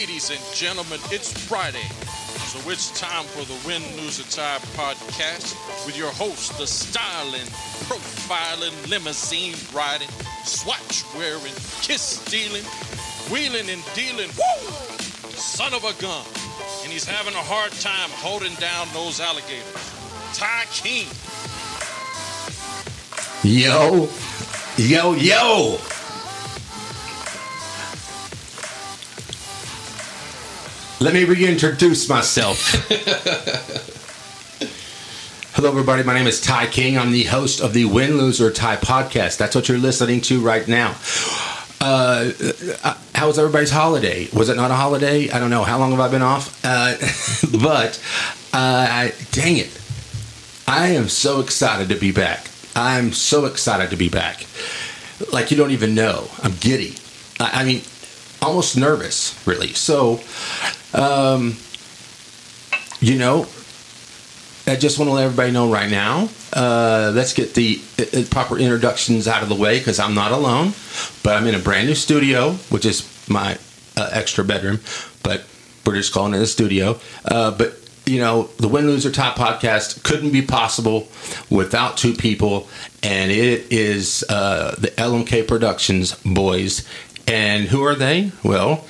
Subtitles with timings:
[0.00, 1.86] Ladies and gentlemen, it's Friday,
[2.50, 5.54] so it's time for the Win, Lose, or Tie podcast
[5.86, 7.46] with your host, the styling,
[7.86, 10.08] profiling, limousine riding,
[10.42, 12.64] swatch wearing, kiss stealing,
[13.30, 16.26] wheeling and dealing, woo, son of a gun.
[16.82, 19.94] And he's having a hard time holding down those alligators.
[20.34, 21.06] Ty King.
[23.44, 24.08] Yo,
[24.76, 25.93] yo, yo.
[31.04, 32.88] Let me reintroduce myself.
[35.52, 36.02] Hello, everybody.
[36.02, 36.96] My name is Ty King.
[36.96, 39.36] I'm the host of the Win, Lose, or Tie podcast.
[39.36, 40.96] That's what you're listening to right now.
[41.78, 42.32] Uh,
[42.82, 44.28] uh, how was everybody's holiday?
[44.32, 45.28] Was it not a holiday?
[45.28, 45.62] I don't know.
[45.62, 46.58] How long have I been off?
[46.64, 46.94] Uh,
[47.62, 48.02] but
[48.54, 49.78] uh, I, dang it.
[50.66, 52.48] I am so excited to be back.
[52.74, 54.46] I'm so excited to be back.
[55.30, 56.30] Like you don't even know.
[56.42, 56.94] I'm giddy.
[57.38, 57.82] I, I mean,
[58.40, 59.74] almost nervous, really.
[59.74, 60.22] So,
[60.94, 61.56] um,
[63.00, 63.46] you know,
[64.66, 66.28] I just want to let everybody know right now.
[66.52, 70.72] Uh, let's get the uh, proper introductions out of the way because I'm not alone,
[71.22, 73.58] but I'm in a brand new studio, which is my
[73.96, 74.80] uh, extra bedroom,
[75.22, 75.44] but
[75.84, 76.98] we're just calling it a studio.
[77.24, 81.08] Uh, but you know, the Win, Lose, or Tie podcast couldn't be possible
[81.50, 82.68] without two people,
[83.02, 86.86] and it is uh, the LMK Productions boys.
[87.26, 88.32] And who are they?
[88.42, 88.84] Well,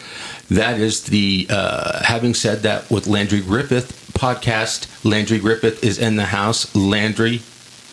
[0.51, 5.05] that is the uh, having said that with Landry Griffith podcast.
[5.05, 6.75] Landry Griffith is in the house.
[6.75, 7.43] Landry,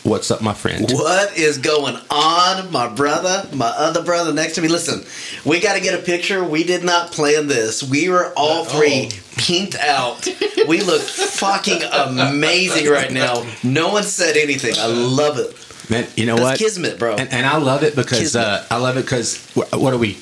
[0.02, 0.86] what's up, my friend?
[0.90, 3.48] What is going on, my brother?
[3.54, 4.68] My other brother next to me.
[4.68, 5.04] Listen,
[5.44, 6.44] we got to get a picture.
[6.44, 7.82] We did not plan this.
[7.82, 10.26] We were all three pinked out.
[10.68, 13.44] We look fucking amazing right now.
[13.64, 14.74] No one said anything.
[14.78, 15.90] I love it.
[15.90, 16.58] Man, you know That's what?
[16.58, 17.16] kismet, bro.
[17.16, 20.18] And, and I love it because uh, I love it because what are we?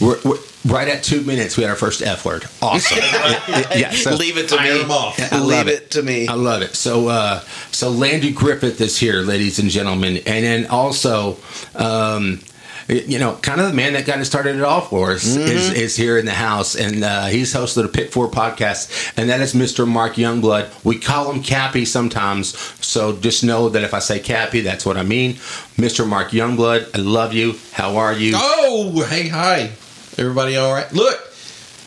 [0.00, 1.56] We're, we're right at two minutes.
[1.56, 2.44] We had our first F word.
[2.62, 2.98] Awesome.
[3.02, 4.78] yeah, yeah, so- Leave it to me.
[4.78, 5.18] them off.
[5.18, 5.82] Yeah, I love Leave it.
[5.84, 6.28] it to me.
[6.28, 6.74] I love it.
[6.74, 11.36] So, uh, so Landry Griffith is here, ladies and gentlemen, and then also,
[11.74, 12.40] um,
[12.86, 15.36] you know, kind of the man that kind of started it all for us is,
[15.70, 15.74] Mm-hmm.
[15.76, 19.40] is here in the house, and uh, he's hosted a Pit Four podcast, and that
[19.40, 19.88] is Mr.
[19.88, 20.68] Mark Youngblood.
[20.84, 24.98] We call him Cappy sometimes, so just know that if I say Cappy, that's what
[24.98, 25.34] I mean.
[25.78, 26.06] Mr.
[26.06, 27.54] Mark Youngblood, I love you.
[27.72, 28.32] How are you?
[28.36, 29.70] Oh, hey, hi.
[30.18, 30.90] Everybody all right?
[30.92, 31.18] Look,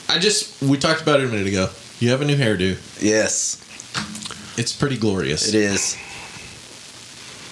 [0.10, 1.70] I just, we talked about it a minute ago.
[2.00, 2.78] You have a new hairdo.
[3.02, 3.58] Yes,
[4.58, 5.48] It's pretty glorious.
[5.48, 5.96] it is.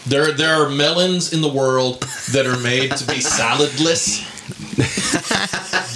[0.05, 4.19] There, there are melons in the world that are made to be saladless.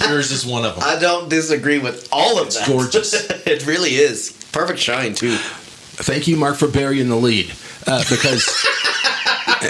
[0.08, 0.84] Yours is one of them.
[0.84, 2.66] I don't disagree with all of that.
[2.66, 3.12] gorgeous.
[3.46, 4.32] it really is.
[4.52, 5.36] Perfect shine, too.
[5.36, 7.52] Thank you, Mark, for burying the lead
[7.86, 8.44] uh, because.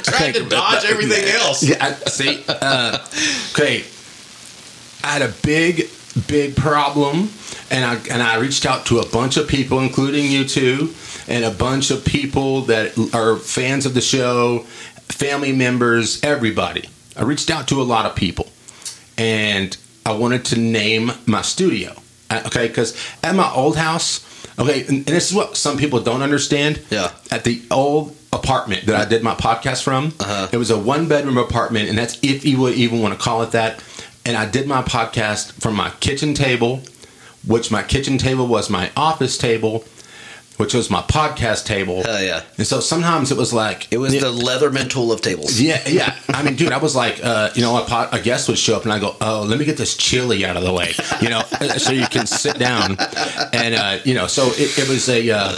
[0.04, 1.65] Trying to dodge everything else.
[1.65, 3.04] Yeah, I, see, uh,
[3.53, 3.84] okay.
[5.03, 5.88] I had a big,
[6.27, 7.31] big problem,
[7.71, 10.94] and I and I reached out to a bunch of people, including you two,
[11.28, 14.61] and a bunch of people that are fans of the show,
[15.09, 16.88] family members, everybody.
[17.16, 18.49] I reached out to a lot of people,
[19.16, 21.94] and I wanted to name my studio.
[22.32, 24.25] Okay, because at my old house,
[24.59, 26.81] okay, and, and this is what some people don't understand.
[26.91, 27.11] Yeah.
[27.31, 30.47] At the old apartment that I did my podcast from, Uh-huh.
[30.53, 33.43] it was a one bedroom apartment, and that's if you would even want to call
[33.43, 33.82] it that.
[34.31, 36.83] And I did my podcast from my kitchen table,
[37.45, 39.83] which my kitchen table was my office table,
[40.57, 42.05] which was my podcast table.
[42.05, 42.45] Hell yeah.
[42.57, 45.61] And so sometimes it was like It was the Leatherman tool of tables.
[45.61, 46.17] yeah, yeah.
[46.29, 48.77] I mean, dude, I was like, uh, you know, a, pot, a guest would show
[48.77, 51.29] up, and I go, "Oh, let me get this chili out of the way," you
[51.29, 51.43] know,
[51.79, 52.99] so you can sit down,
[53.53, 55.29] and uh, you know, so it, it was a.
[55.29, 55.53] Uh,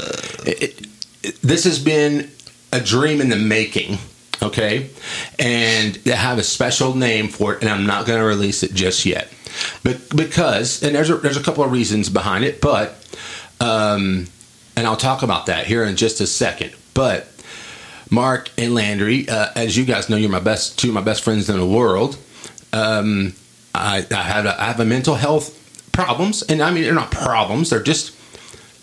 [0.46, 0.88] it,
[1.22, 2.30] it, this has been
[2.72, 3.98] a dream in the making,
[4.42, 4.90] okay,
[5.38, 8.74] and I have a special name for it, and I'm not going to release it
[8.74, 9.32] just yet,
[9.82, 12.94] but because, and there's a, there's a couple of reasons behind it, but,
[13.60, 14.26] um,
[14.76, 17.28] and I'll talk about that here in just a second, but.
[18.10, 21.22] Mark and Landry, uh, as you guys know, you're my best two of my best
[21.22, 22.18] friends in the world.
[22.74, 23.32] Um,
[23.74, 25.58] I, I have a, I have a mental health
[25.92, 28.14] problems, and I mean they're not problems; they're just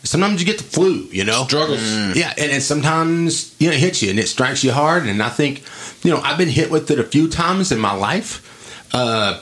[0.03, 1.43] sometimes you get the flu, you know.
[1.45, 1.81] Struggles.
[2.15, 5.05] Yeah, and, and sometimes you know it hits you and it strikes you hard.
[5.05, 5.63] And I think
[6.03, 9.41] you know I've been hit with it a few times in my life, uh,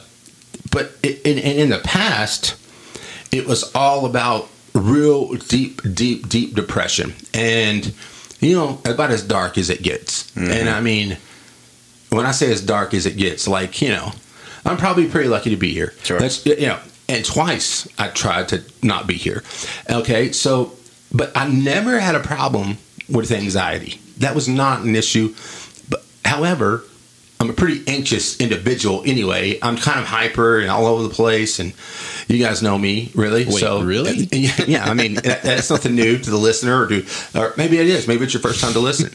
[0.72, 2.56] but it, in, in in the past,
[3.32, 7.94] it was all about real deep, deep, deep depression, and
[8.40, 10.36] you know about as dark as it gets.
[10.36, 11.18] And I mean,
[12.10, 14.12] when I say as dark as it gets, like you know,
[14.66, 15.94] I'm probably pretty lucky to be here.
[16.04, 16.20] Sure.
[16.20, 19.44] That's you know, and twice I tried to not be here.
[19.90, 20.74] Okay, so
[21.12, 22.78] but I never had a problem
[23.10, 24.02] with anxiety.
[24.18, 25.34] That was not an issue.
[25.90, 26.84] But however,
[27.40, 29.60] I'm a pretty anxious individual anyway.
[29.62, 31.74] I'm kind of hyper and all over the place, and
[32.28, 33.46] you guys know me, really.
[33.46, 34.28] Wait, so really?
[34.32, 37.78] Yeah, yeah, I mean that, that's nothing new to the listener, or to, or maybe
[37.78, 38.08] it is.
[38.08, 39.10] Maybe it's your first time to listen.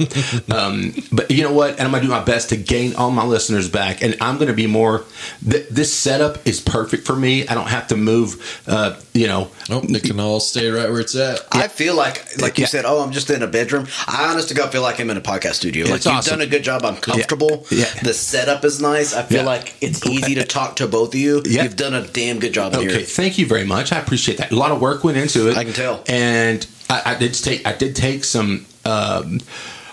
[0.55, 1.73] um, but you know what?
[1.73, 4.53] And I'm gonna do my best to gain all my listeners back, and I'm gonna
[4.53, 5.05] be more.
[5.49, 7.47] Th- this setup is perfect for me.
[7.49, 8.62] I don't have to move.
[8.67, 11.41] Uh, you know, Oh, it can all stay right where it's at.
[11.53, 12.69] I feel like, like you Yeah.
[12.69, 13.87] said, oh, I'm just in a bedroom.
[14.06, 15.87] I honest to God feel like I'm in a podcast studio.
[15.87, 16.38] Like It's you've awesome.
[16.38, 16.85] done a good job.
[16.85, 17.67] I'm comfortable.
[17.70, 17.85] Yeah.
[18.03, 19.14] The setup is nice.
[19.14, 19.44] I feel Yeah.
[19.47, 21.43] like it's easy to talk to both of you.
[21.44, 21.62] Yeah.
[21.64, 23.01] You've done a damn good job Okay, here.
[23.02, 23.93] Thank you very much.
[23.93, 24.50] I appreciate that.
[24.52, 25.56] A lot of work went into it.
[25.56, 26.02] I can tell.
[26.08, 29.40] And I, I did take I did take some um,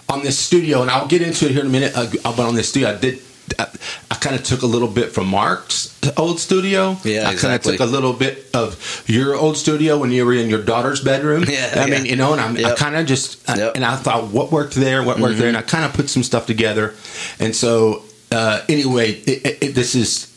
[0.08, 1.94] on this studio, and I'll get into it here in a minute.
[1.96, 3.22] Uh, but on this studio, I did.
[3.58, 3.68] I,
[4.12, 6.98] I kind of took a little bit from Mark's old studio.
[7.04, 10.34] Yeah, I kind of took a little bit of your old studio when you were
[10.34, 11.46] in your daughter's bedroom.
[11.48, 11.98] Yeah, I yeah.
[11.98, 13.76] mean, you know, and I'm, I kind of just I- Yep.
[13.76, 16.22] and I thought what worked there, what worked there, and I kind of put some
[16.22, 16.94] stuff together.
[17.40, 20.29] And so, uh, anyway, it, it- this is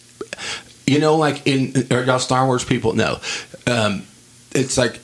[0.93, 2.93] you know, like in are y'all Star Wars people?
[2.95, 3.19] No,
[3.67, 4.03] um,
[4.55, 5.01] it's like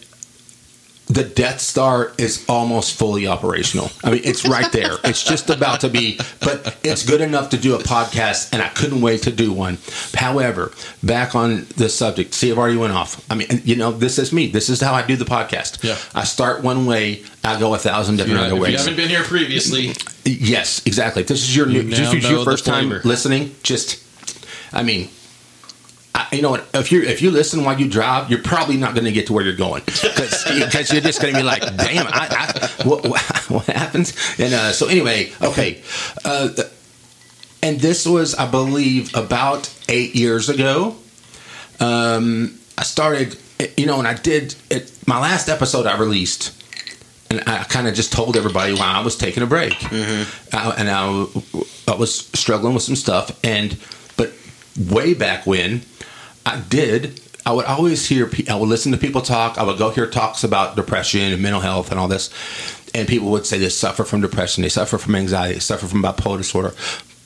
[1.09, 3.91] the Death Star is almost fully operational.
[4.05, 4.97] I mean, it's right there.
[5.09, 8.69] It's just about to be, but it's good enough to do a podcast, and I
[8.69, 9.79] couldn't wait to do one.
[10.15, 13.25] However, back on the subject, see, I've already went off.
[13.31, 14.49] I mean, you know, this is me.
[14.49, 15.83] This is how I do the podcast.
[15.83, 15.97] Yeah.
[16.15, 19.25] I start one way, I go a thousand different other if you haven't been here
[19.25, 19.95] previously,
[20.25, 21.23] Yes, exactly.
[21.23, 23.09] This is your new, You this is your first time flavor.
[23.09, 23.55] listening.
[23.63, 24.05] Just,
[24.75, 25.09] I mean,
[26.19, 26.69] I, you know what?
[26.75, 29.33] If you if you listen while you drive, you're probably not going to get to
[29.33, 30.45] where you're going because
[30.93, 33.21] you're just going to be like, "Damn, I, I what, what,
[33.51, 35.83] what happens?" And uh, so anyway, okay.
[36.25, 36.49] Uh,
[37.63, 40.97] and this was, I believe, about eight years ago.
[41.81, 43.37] Um, I started,
[43.77, 44.93] you know, and I did it.
[45.07, 46.55] My last episode I released
[47.31, 50.89] and I kind of just told everybody why I was taking a break, I, and
[50.89, 51.27] I,
[51.87, 53.39] I was struggling with some stuff.
[53.45, 53.77] And
[54.17, 54.33] but
[54.91, 55.83] way back when,
[56.49, 57.21] I did.
[57.45, 58.31] I would always hear.
[58.49, 59.59] I would listen to people talk.
[59.59, 62.31] I would go hear talks about depression and mental health and all this,
[62.95, 66.03] and people would say they suffer from depression, they suffer from anxiety, they suffer from
[66.03, 66.75] bipolar disorder.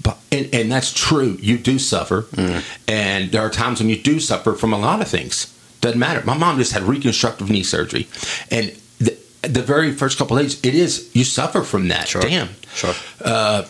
[0.03, 1.37] But, and, and that's true.
[1.41, 2.65] You do suffer, mm.
[2.89, 5.47] and there are times when you do suffer from a lot of things.
[5.81, 6.25] Doesn't matter.
[6.25, 8.09] My mom just had reconstructive knee surgery,
[8.51, 12.09] and the, the very first couple of days, it is you suffer from that.
[12.09, 12.23] Sure.
[12.23, 12.49] Damn.
[12.75, 12.95] Sure.
[13.25, 13.67] Uh,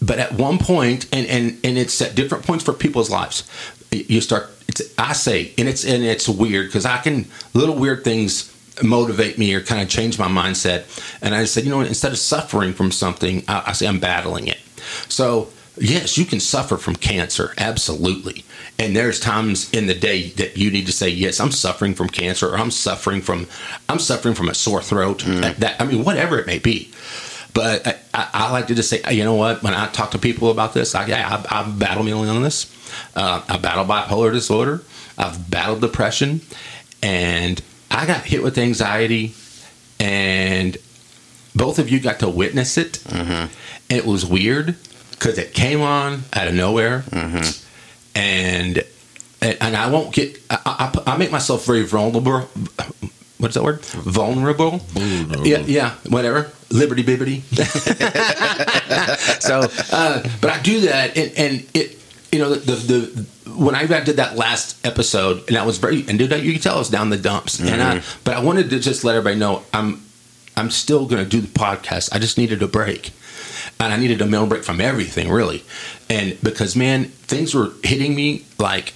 [0.00, 3.48] but at one point, and and and it's at different points for people's lives.
[3.90, 4.50] You start.
[4.80, 8.50] It's I say, and it's and it's weird because I can little weird things
[8.82, 10.84] motivate me or kind of change my mindset.
[11.22, 14.48] And I said, you know, instead of suffering from something, I, I say I'm battling
[14.48, 14.58] it.
[15.08, 18.44] So yes, you can suffer from cancer, absolutely.
[18.78, 22.08] And there's times in the day that you need to say, yes, I'm suffering from
[22.08, 23.46] cancer, or I'm suffering from,
[23.88, 25.18] I'm suffering from a sore throat.
[25.20, 25.40] Mm-hmm.
[25.42, 26.90] That, that- I mean, whatever it may be.
[27.54, 29.62] But I, I, I like to just say, you know what?
[29.62, 32.66] When I talk to people about this, I, yeah, I, I battle mental illness.
[33.14, 34.82] Uh, I battle bipolar disorder.
[35.16, 36.40] I've battled depression,
[37.02, 39.34] and I got hit with anxiety.
[40.00, 40.76] And
[41.54, 43.50] both of you got to witness it, and
[43.88, 44.74] it was weird
[45.12, 47.04] because it came on out of nowhere,
[48.16, 48.82] and
[49.40, 50.40] and I won't get.
[50.50, 52.48] I, I, I make myself very vulnerable.
[53.38, 53.84] What is that word?
[53.84, 54.78] Vulnerable.
[54.78, 55.46] Vulnerable.
[55.46, 55.94] Yeah, yeah.
[56.08, 56.50] Whatever.
[56.70, 57.42] Liberty bibbity.
[59.42, 61.98] so, uh, but I do that, and, and it,
[62.30, 66.04] you know, the, the, the when I did that last episode, and I was very,
[66.08, 68.70] and dude, you can tell I was down the dumps, and I, but I wanted
[68.70, 70.02] to just let everybody know I'm,
[70.56, 72.14] I'm still going to do the podcast.
[72.14, 73.12] I just needed a break,
[73.78, 75.64] and I needed a mental break from everything, really,
[76.08, 78.94] and because man, things were hitting me like,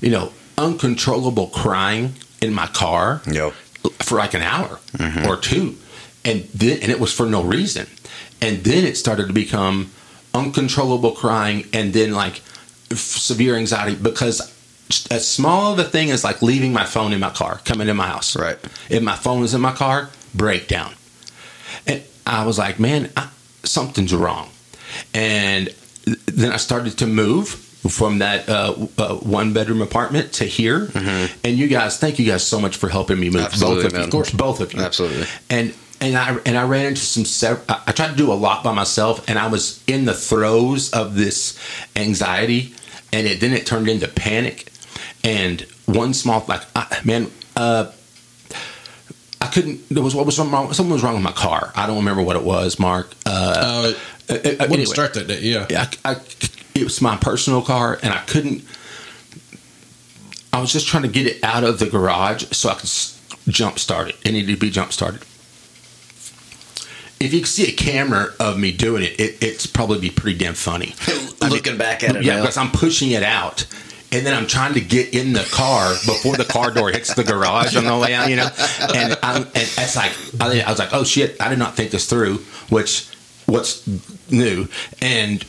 [0.00, 3.50] you know, uncontrollable crying in my car Yo.
[4.00, 4.78] for like an hour
[5.26, 5.76] or two,
[6.24, 7.86] and then and it was for no reason,
[8.40, 9.90] and then it started to become
[10.34, 12.42] uncontrollable crying, and then like
[12.92, 14.54] severe anxiety because
[15.10, 17.96] as small of a thing as like leaving my phone in my car, coming in
[17.96, 18.58] my house, Right.
[18.88, 20.94] If my phone is in my car, breakdown,
[21.86, 23.28] and I was like, man, I,
[23.64, 24.50] something's wrong,
[25.12, 25.68] and
[26.04, 30.90] th- then I started to move from that uh, uh, one bedroom apartment to here.
[31.44, 33.42] And you guys, thank you guys so much for helping me move.
[33.42, 34.00] Absolutely, both of man.
[34.00, 34.30] you, Of course.
[34.30, 35.26] both of you, Absolutely.
[35.50, 37.24] And and I and I ran into some.
[37.24, 40.92] sev- I tried to do a lot by myself, and I was in the throes
[40.92, 41.58] of this
[41.96, 42.72] anxiety,
[43.12, 44.70] and it then it turned into panic.
[45.24, 47.30] And one small like I, man.
[47.56, 47.90] Uh,
[49.40, 49.88] I couldn't.
[49.88, 50.72] There was what was wrong.
[50.72, 51.72] Something was wrong with my car.
[51.76, 53.12] I don't remember what it was, Mark.
[53.24, 53.92] Uh, uh,
[54.28, 54.84] uh, uh, wouldn't anyway.
[54.84, 55.40] start that day.
[55.40, 55.66] Yeah.
[55.70, 56.16] Yeah, I, I,
[56.80, 58.64] it was my personal car, and I couldn't.
[60.52, 62.90] I was just trying to get it out of the garage so I could
[63.52, 64.16] jump start it.
[64.24, 65.22] It needed to be jump started.
[67.20, 70.38] if you can see a camera of me doing it, it it's probably be pretty
[70.38, 70.94] damn funny.
[71.40, 72.42] I mean, Looking back at it yeah, now.
[72.42, 73.66] because I'm pushing it out.
[74.10, 77.24] And then I'm trying to get in the car before the car door hits the
[77.24, 78.48] garage on the way out, you know.
[78.94, 81.90] And I'm, and it's like I, I was like, oh shit, I did not think
[81.90, 82.36] this through.
[82.70, 83.06] Which
[83.44, 83.86] what's
[84.30, 84.66] new,
[85.02, 85.44] and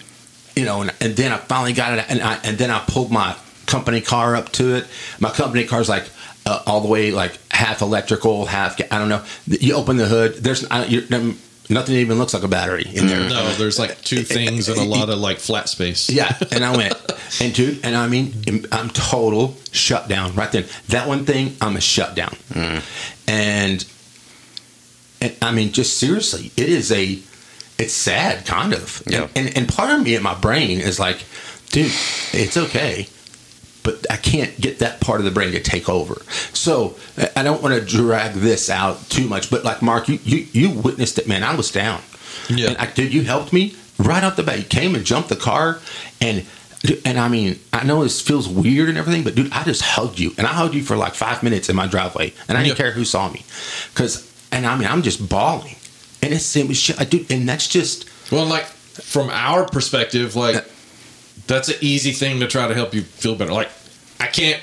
[0.60, 3.12] you know, and, and then I finally got it, and I and then I pulled
[3.12, 3.36] my
[3.66, 4.88] company car up to it.
[5.20, 6.04] My company car's like
[6.46, 9.24] uh, all the way like half electrical, half I don't know.
[9.48, 11.04] You open the hood, there's I, you're,
[11.70, 13.30] nothing even looks like a battery in there.
[13.30, 16.10] No, there's like two things and a lot of like flat space.
[16.10, 16.94] Yeah, and I went,
[17.40, 18.34] and dude, and I mean,
[18.74, 20.66] I'm total shutdown right then.
[20.90, 22.36] That one thing, I'm a shutdown,
[23.28, 23.86] and
[25.22, 27.20] and I mean, just seriously, it is a,
[27.80, 29.28] it's sad, kind of, Yeah.
[29.36, 31.24] And and part of me in my brain is like,
[31.72, 31.92] dude,
[32.34, 33.08] it's okay.
[33.82, 36.22] But I can't get that part of the brain to take over.
[36.54, 36.96] So
[37.36, 39.50] I- don't want to drag this out too much.
[39.50, 41.44] But like Mark, you you, you witnessed it, man.
[41.44, 42.02] I was down.
[42.50, 42.68] Yeah.
[42.70, 44.58] And I, dude, you helped me right off the bat.
[44.60, 45.80] You came and jumped the car,
[46.22, 46.46] and
[47.06, 50.18] and I mean, I know this feels weird and everything, but dude, I just hugged
[50.20, 52.78] you, and I hugged you for like five minutes in my driveway, and I didn't
[52.78, 52.84] Yeah.
[52.84, 53.44] care who saw me,
[53.94, 55.76] because and I mean, I'm just bawling,
[56.22, 60.66] and it's it was shit, dude, and that's just Well, like from our perspective, like
[61.48, 63.54] that's an easy thing to try to help you feel better.
[63.54, 63.70] Like
[64.20, 64.62] I can't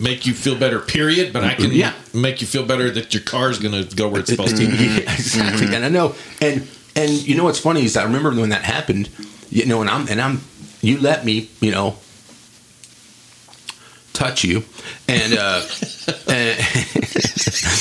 [0.00, 1.92] make you feel better, period, but I can Yeah.
[2.14, 4.64] make you feel better that your car's gonna go where it's supposed to.
[4.66, 5.66] Yeah, exactly.
[5.66, 5.74] Mm-hmm.
[5.74, 6.66] And I know, and
[6.96, 9.08] and you know what's funny is I remember when that happened,
[9.50, 10.40] you know, and I'm and I'm
[10.80, 11.96] you let me, you know,
[14.18, 14.64] touch you,
[15.08, 15.62] and uh,
[16.28, 16.58] and,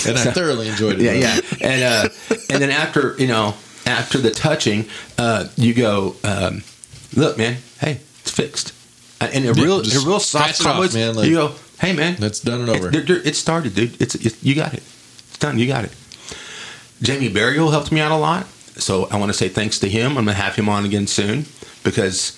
[0.08, 1.02] And I thoroughly enjoyed it.
[1.02, 2.10] yeah, yeah, and uh,
[2.50, 4.86] and then after you know after the touching,
[5.18, 6.64] uh, you go, um,
[7.16, 8.74] look, man, hey, it's fixed,
[9.22, 12.40] and a real just a real soft off, man, like- you go, hey, man, That's
[12.40, 12.90] done and over.
[12.90, 14.00] it, it started, dude.
[14.02, 14.84] It's, it's you got it.
[15.30, 15.58] It's done.
[15.58, 15.94] You got it.
[17.02, 20.12] Jamie Burial helped me out a lot, so I want to say thanks to him.
[20.18, 21.46] I'm gonna have him on again soon
[21.84, 22.38] because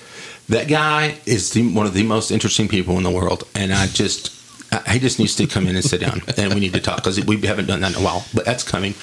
[0.49, 3.87] that guy is the, one of the most interesting people in the world, and I
[3.87, 4.35] just.
[4.71, 6.97] I- He just needs to come in and sit down, and we need to talk
[6.97, 8.23] because we haven't done that in a while.
[8.35, 8.93] But that's coming.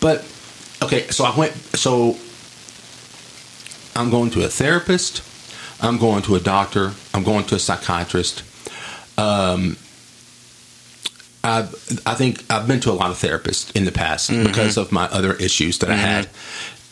[0.00, 0.24] But
[0.82, 1.52] okay, so I went.
[1.76, 2.16] So
[3.96, 5.22] I'm going to a therapist.
[5.82, 6.92] I'm going to a doctor.
[7.14, 8.44] I'm going to a psychiatrist.
[9.18, 9.76] Um,
[11.42, 11.72] I've,
[12.06, 15.06] I think I've been to a lot of therapists in the past because of my
[15.06, 16.28] other issues that I had.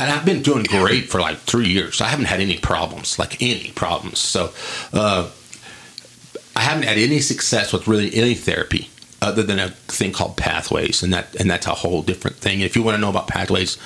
[0.01, 2.01] And I've been doing great for like three years.
[2.01, 4.21] I haven't had any problems, like any problems.
[4.21, 4.53] So
[4.93, 5.29] uh,
[6.55, 8.91] I haven't had any success with really any therapy
[9.21, 12.61] other than a thing called pathways, and that and that's a whole different thing.
[12.61, 13.77] If you want to know about pathways,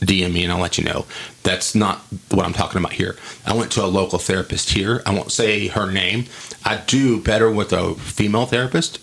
[0.00, 1.06] DM me and I'll let you know.
[1.42, 1.98] That's not
[2.30, 3.16] what I'm talking about here.
[3.46, 5.02] I went to a local therapist here.
[5.06, 6.26] I won't say her name.
[6.64, 8.98] I do better with a female therapist.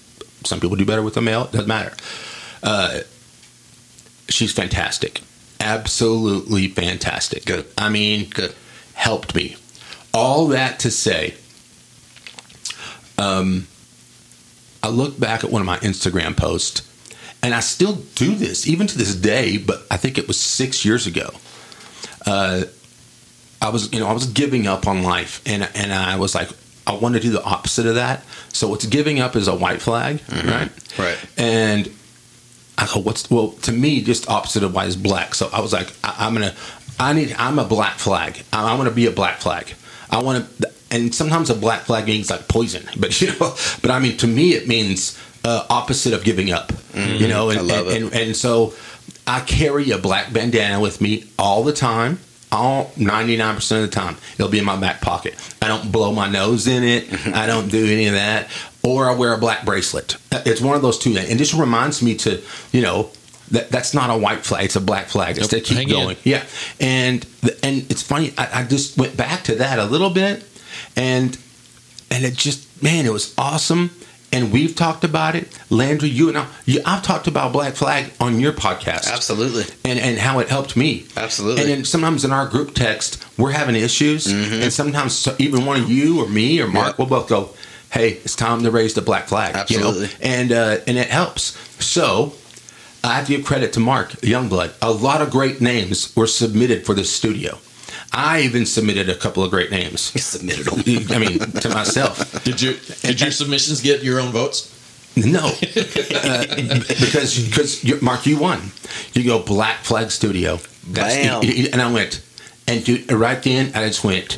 [0.45, 1.45] Some people do better with a male.
[1.45, 1.95] It doesn't matter.
[2.61, 2.99] Uh,
[4.27, 5.21] she's fantastic.
[5.59, 7.45] Absolutely fantastic.
[7.45, 7.65] Good.
[7.77, 8.55] I mean, Good.
[8.93, 9.57] helped me.
[10.13, 11.35] All that to say,
[13.17, 13.67] um,
[14.81, 16.87] I look back at one of my Instagram posts,
[17.43, 19.57] and I still do this even to this day.
[19.57, 21.29] But I think it was six years ago.
[22.25, 22.63] Uh,
[23.61, 26.49] I was, you know, I was giving up on life, and and I was like,
[26.87, 28.23] I want to do the opposite of that.
[28.53, 30.69] So what's giving up is a white flag, right?
[30.97, 31.17] Right.
[31.37, 31.91] And
[32.79, 35.35] I go, what's well to me just opposite of white is black.
[35.35, 36.55] So I was like, I, I'm gonna,
[36.97, 38.41] I need, I'm a black flag.
[38.53, 39.73] I, I want to be a black flag.
[40.09, 43.91] I want to, and sometimes a black flag means like poison, but you know, but
[43.91, 46.71] I mean to me it means uh, opposite of giving up.
[46.95, 48.03] You know, and I love and, it.
[48.03, 48.73] and and so
[49.27, 52.19] I carry a black bandana with me all the time.
[52.51, 55.35] All 99% of the time, it'll be in my back pocket.
[55.61, 57.27] I don't blow my nose in it.
[57.27, 58.49] I don't do any of that.
[58.81, 60.15] Or I wear a black bracelet.
[60.31, 61.15] It's one of those two.
[61.17, 63.09] And this reminds me to, you know,
[63.51, 64.65] that that's not a white flag.
[64.65, 65.37] It's a black flag.
[65.37, 65.93] It's Yep, to keep hang in.
[65.93, 66.17] going.
[66.23, 66.45] Yeah.
[66.79, 67.25] And
[67.63, 68.33] and it's funny.
[68.37, 70.43] I, I just went back to that a little bit,
[70.95, 71.37] and
[72.11, 73.91] and it just man, it was awesome.
[74.31, 76.07] And we've talked about it, Landry.
[76.09, 76.45] You and I.
[76.65, 79.63] You, I've talked about Black Flag on your podcast Absolutely.
[79.83, 81.07] and and how it helped me.
[81.17, 81.63] Absolutely.
[81.63, 85.89] And then sometimes in our group text, we're having issues, and sometimes even one of
[85.89, 86.87] you or me or Mark Mm-hmm.
[86.89, 86.99] Yep.
[86.99, 87.49] will both go,
[87.91, 89.89] "Hey, it's time to raise the black flag." You know?
[89.89, 90.09] Absolutely.
[90.21, 91.57] And uh, and it helps.
[91.83, 92.33] So.
[93.01, 94.73] I have to give credit to Mark Youngblood.
[94.81, 97.57] A lot of great names were submitted for this studio.
[98.11, 100.11] I even submitted a couple of great names.
[100.13, 101.15] You submitted them.
[101.15, 102.43] I mean, to myself.
[102.43, 104.75] Did you did your submissions get your own votes?
[105.15, 108.71] No, uh, because because Mark, you won.
[109.13, 110.59] You go Black Flag Studio.
[110.87, 111.43] Bam.
[111.43, 112.21] and I went,
[112.67, 114.33] and dude, right then I just went,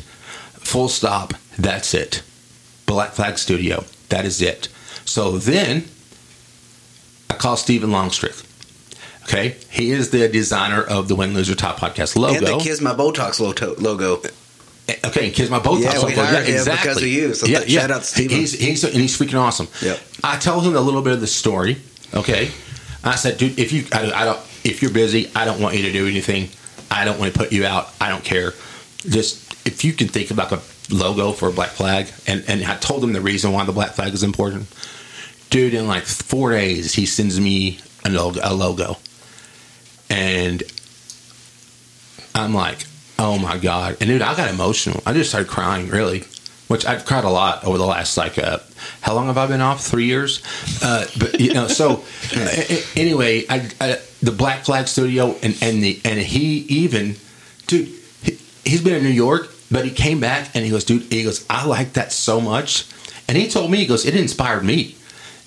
[0.54, 1.34] full stop.
[1.58, 2.22] That's it.
[2.92, 3.84] Black Flag Studio.
[4.08, 4.68] That is it.
[5.04, 5.84] So then
[7.30, 8.48] I called Stephen Longstreth.
[9.24, 12.38] Okay, he is the designer of the Win, Lose, or Tie Podcast logo.
[12.38, 13.40] And the Kiss My Botox
[13.80, 14.22] logo.
[15.04, 15.82] Okay, and Kiss My Botox.
[15.82, 16.24] Yeah, we logo.
[16.24, 18.36] hired him because of you, so th- shout out to Steven.
[18.36, 19.68] He's, he's, and he's freaking awesome.
[19.80, 20.00] Yep.
[20.24, 21.78] I told him a little bit of the story.
[22.12, 22.50] Okay,
[23.04, 25.82] I said, dude, if you, I, I don't, if you're busy, I don't want you
[25.82, 26.48] to do anything.
[26.90, 27.90] I don't want to put you out.
[28.00, 28.52] I don't care.
[28.98, 30.60] Just if you can think about a
[30.92, 33.92] logo for a black flag, and and I told him the reason why the black
[33.92, 34.66] flag is important.
[35.50, 38.98] Dude, in like four days, he sends me a logo, a logo,
[40.08, 40.62] and
[42.34, 42.86] I'm like,
[43.18, 43.96] oh my god!
[44.00, 45.02] And dude, I got emotional.
[45.06, 46.24] I just started crying, really.
[46.68, 48.58] Which I've cried a lot over the last like, uh,
[49.02, 49.84] how long have I been off?
[49.84, 50.42] Three years.
[50.82, 52.02] Uh, but you know, so
[52.34, 57.16] a- anyway, I, I, the Black Flag Studio, and and the and he even,
[57.66, 57.88] dude,
[58.22, 61.24] he, he's been in New York, but he came back and he goes, dude, he
[61.24, 62.86] goes, I like that so much,
[63.26, 64.96] and he told me, he goes, it inspired me.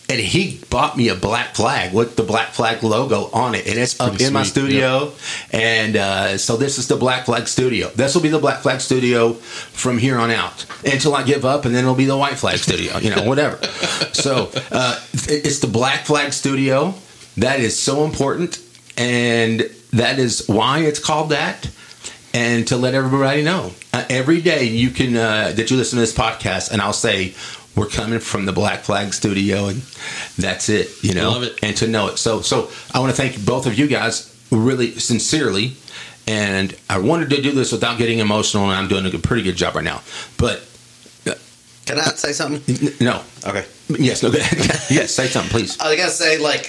[0.08, 3.80] And he bought me a black flag with the black flag logo on it, and
[3.80, 5.12] it's up Pretty in my sweet, studio.
[5.52, 7.90] And uh, so this is the Black Flag Studio.
[7.90, 11.66] This will be the Black Flag Studio from here on out until I give up,
[11.66, 13.00] and then it'll be the White Flag Studio.
[13.00, 13.58] You know, whatever.
[14.14, 16.94] so uh, it's the Black Flag Studio.
[17.38, 18.60] That is so important,
[18.98, 21.68] and that is why it's called that.
[22.36, 26.02] And to let everybody know, uh, every day you can uh, that you listen to
[26.02, 27.34] this podcast, and I'll say
[27.78, 29.82] we're coming from the Black Flag Studio, and
[30.38, 30.90] that's it.
[31.02, 31.60] You know, Love it.
[31.64, 32.18] and to know it.
[32.18, 35.76] So, so I want to thank both of you guys really sincerely.
[36.28, 39.44] And I wanted to do this without getting emotional, and I'm doing a good- pretty
[39.44, 40.02] good job right now.
[40.38, 40.62] But
[41.86, 42.62] Can I say something?
[42.84, 43.64] n- no, Okay.
[43.90, 44.30] yes, no,
[44.90, 45.80] yes, say something, please.
[45.80, 46.64] I gotta say, like,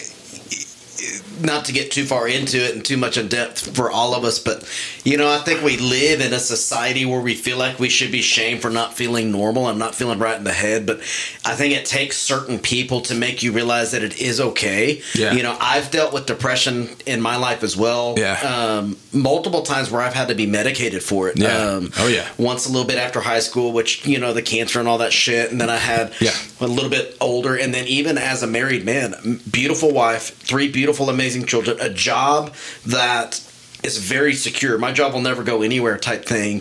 [1.40, 4.24] not to get too far into it and too much in depth for all of
[4.24, 4.68] us, but
[5.04, 8.10] you know, I think we live in a society where we feel like we should
[8.10, 10.86] be shamed for not feeling normal and not feeling right in the head.
[10.86, 10.98] But
[11.44, 15.02] I think it takes certain people to make you realize that it is okay.
[15.14, 15.32] Yeah.
[15.32, 18.14] You know, I've dealt with depression in my life as well.
[18.16, 18.34] Yeah.
[18.40, 21.38] Um, multiple times where I've had to be medicated for it.
[21.38, 21.56] Yeah.
[21.56, 22.28] Um, Oh, yeah.
[22.38, 25.12] Once a little bit after high school, which you know the cancer and all that
[25.12, 26.32] shit, and then I had Yeah.
[26.60, 31.08] a little bit older, and then even as a married man, beautiful wife, three beautiful,
[31.10, 32.54] amazing children, a job
[32.86, 33.40] that
[33.82, 34.78] is very secure.
[34.78, 36.60] My job will never go anywhere, type thing.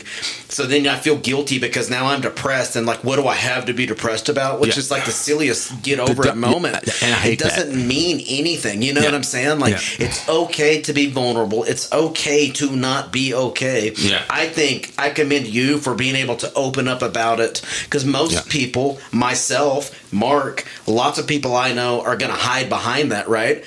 [0.50, 3.66] So then I feel guilty because now I'm depressed, and like, what do I have
[3.66, 4.60] to be depressed about?
[4.60, 4.80] Which Yeah.
[4.80, 6.88] is like the silliest get over The- it moment.
[6.90, 8.82] hate it doesn't mean anything.
[8.84, 9.08] You know Yeah.
[9.08, 9.60] what I'm saying?
[9.60, 10.06] Like, Yeah.
[10.08, 11.64] it's okay to be vulnerable.
[11.64, 13.94] It's okay to not be okay.
[13.98, 14.22] Yeah.
[14.30, 18.34] I think I commend you for being able to open up about it because most
[18.34, 18.42] Yeah.
[18.50, 23.64] people, myself, Mark, lots of people I know are going to hide behind that, right?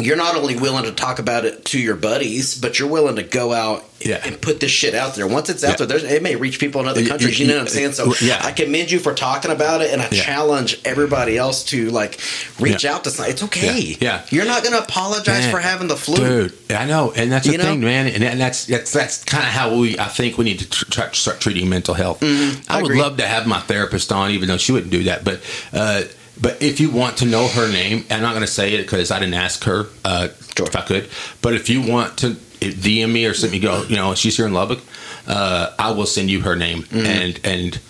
[0.00, 3.24] You're not only willing to talk about it to your buddies, but you're willing to
[3.24, 4.20] go out Yeah.
[4.24, 5.26] and put this shit out there.
[5.26, 5.86] Once it's out Yeah.
[5.86, 7.40] there, it may reach people in other countries.
[7.40, 7.92] You know what I'm saying?
[7.94, 8.38] So yeah.
[8.40, 10.22] I commend you for talking about it, and I Yeah.
[10.22, 12.20] challenge everybody else to like
[12.60, 13.10] reach out to.
[13.10, 13.96] Some, it's okay.
[14.00, 14.20] Yeah.
[14.30, 16.16] You're not going to apologize Man, for having the flu.
[16.16, 17.64] Dude, I know, and that's the You know?
[17.64, 19.98] thing, man, and, and that's that's that's kind of how we.
[19.98, 22.20] I think we need to tr- start treating mental health.
[22.20, 22.60] Mm-hmm.
[22.70, 23.00] I I would agree.
[23.02, 25.24] love to have my therapist on, even though she wouldn't do that.
[25.24, 25.40] But
[25.72, 26.02] uh,
[26.40, 29.10] but if you want to know her name, I'm not going to say it because
[29.10, 30.66] I didn't ask her uh, Sure.
[30.66, 31.08] if I could.
[31.42, 34.46] But if you want to DM me or send me, go, you know, she's here
[34.46, 34.80] in Lubbock.
[35.26, 37.06] Uh, I will send you her name, Mm-hmm.
[37.06, 37.80] and and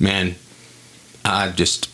[0.00, 0.34] man,
[1.24, 1.88] I just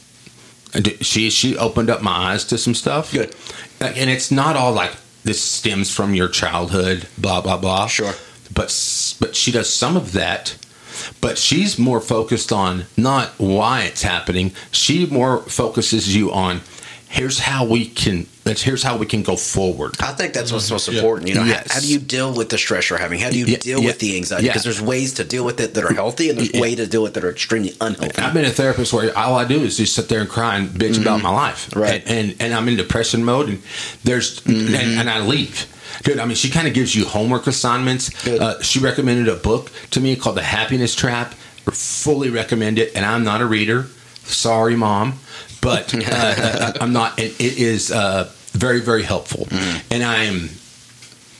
[1.02, 3.12] she she opened up my eyes to some stuff.
[3.12, 3.34] Good.
[3.80, 4.92] and it's not all like
[5.24, 7.86] this stems from your childhood, blah blah blah.
[7.86, 8.14] Sure.
[8.52, 8.68] but
[9.20, 10.56] but she does some of that.
[11.20, 14.52] But she's more focused on not why it's happening.
[14.70, 16.60] She more focuses you on
[17.08, 18.26] here's how we can.
[18.44, 19.94] Let's here's how we can go forward.
[20.00, 20.96] I think that's what's most Yeah.
[20.98, 21.28] important.
[21.28, 21.68] You know, Yes.
[21.68, 23.20] how, how do you deal with the stress you're having?
[23.20, 24.46] How do you Yeah, deal yeah, with the anxiety?
[24.46, 24.52] yeah.
[24.52, 26.60] Because there's ways to deal with it that are healthy, and there's Yeah.
[26.60, 28.18] ways to deal with it that are extremely unhealthy.
[28.20, 30.68] I've been a therapist where all I do is just sit there and cry and
[30.70, 31.68] bitch about my life.
[31.70, 31.80] Mm-hmm.
[31.80, 32.04] Right.
[32.04, 32.12] Mm-hmm.
[32.18, 33.62] And, and and I'm in depression mode and
[34.02, 35.66] there's and, and I leave.
[36.02, 38.26] Dude, I mean, she kind of gives you homework assignments.
[38.26, 41.32] Uh, she recommended a book to me called The Happiness Trap.
[41.72, 42.94] Fully recommend it.
[42.94, 43.86] And I'm not a reader.
[44.24, 45.14] Sorry, mom,
[45.60, 47.18] but uh, uh, I'm not.
[47.18, 49.46] And it is uh, very, very helpful.
[49.90, 50.48] And I am.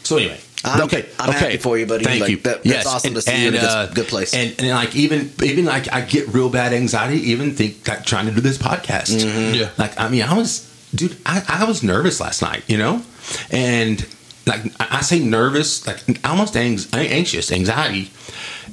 [0.04, 0.40] So anyway.
[0.66, 1.38] I'm- okay, I'm okay.
[1.38, 2.04] happy for you, buddy.
[2.04, 2.36] Thank Like, you.
[2.38, 4.32] that- that's awesome to see you in a good- good place.
[4.32, 7.18] And, and like even even like I get real bad anxiety.
[7.32, 9.12] Even think like trying to do this podcast.
[9.14, 9.54] Mm-hmm.
[9.56, 9.70] Yeah.
[9.76, 11.16] Like I mean, I was dude.
[11.26, 12.62] I, I was nervous last night.
[12.66, 13.02] You know,
[13.50, 14.06] and
[14.46, 18.10] like I I say nervous, like almost anx- anxious, anxiety.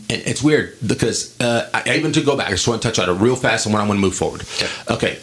[0.10, 2.48] And it's weird because uh, I I even to go back.
[2.48, 4.16] I just want to touch on it real fast, and when I want to move
[4.16, 4.44] forward.
[4.90, 5.20] Okay.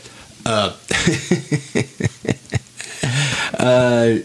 [0.46, 0.72] Uh,
[3.58, 4.18] uh,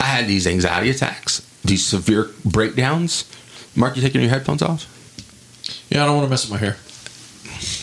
[0.00, 3.24] I had these anxiety attacks, these severe breakdowns.
[3.74, 4.86] Mark, you taking your headphones off?
[5.88, 6.76] Yeah, I don't want to mess with my hair.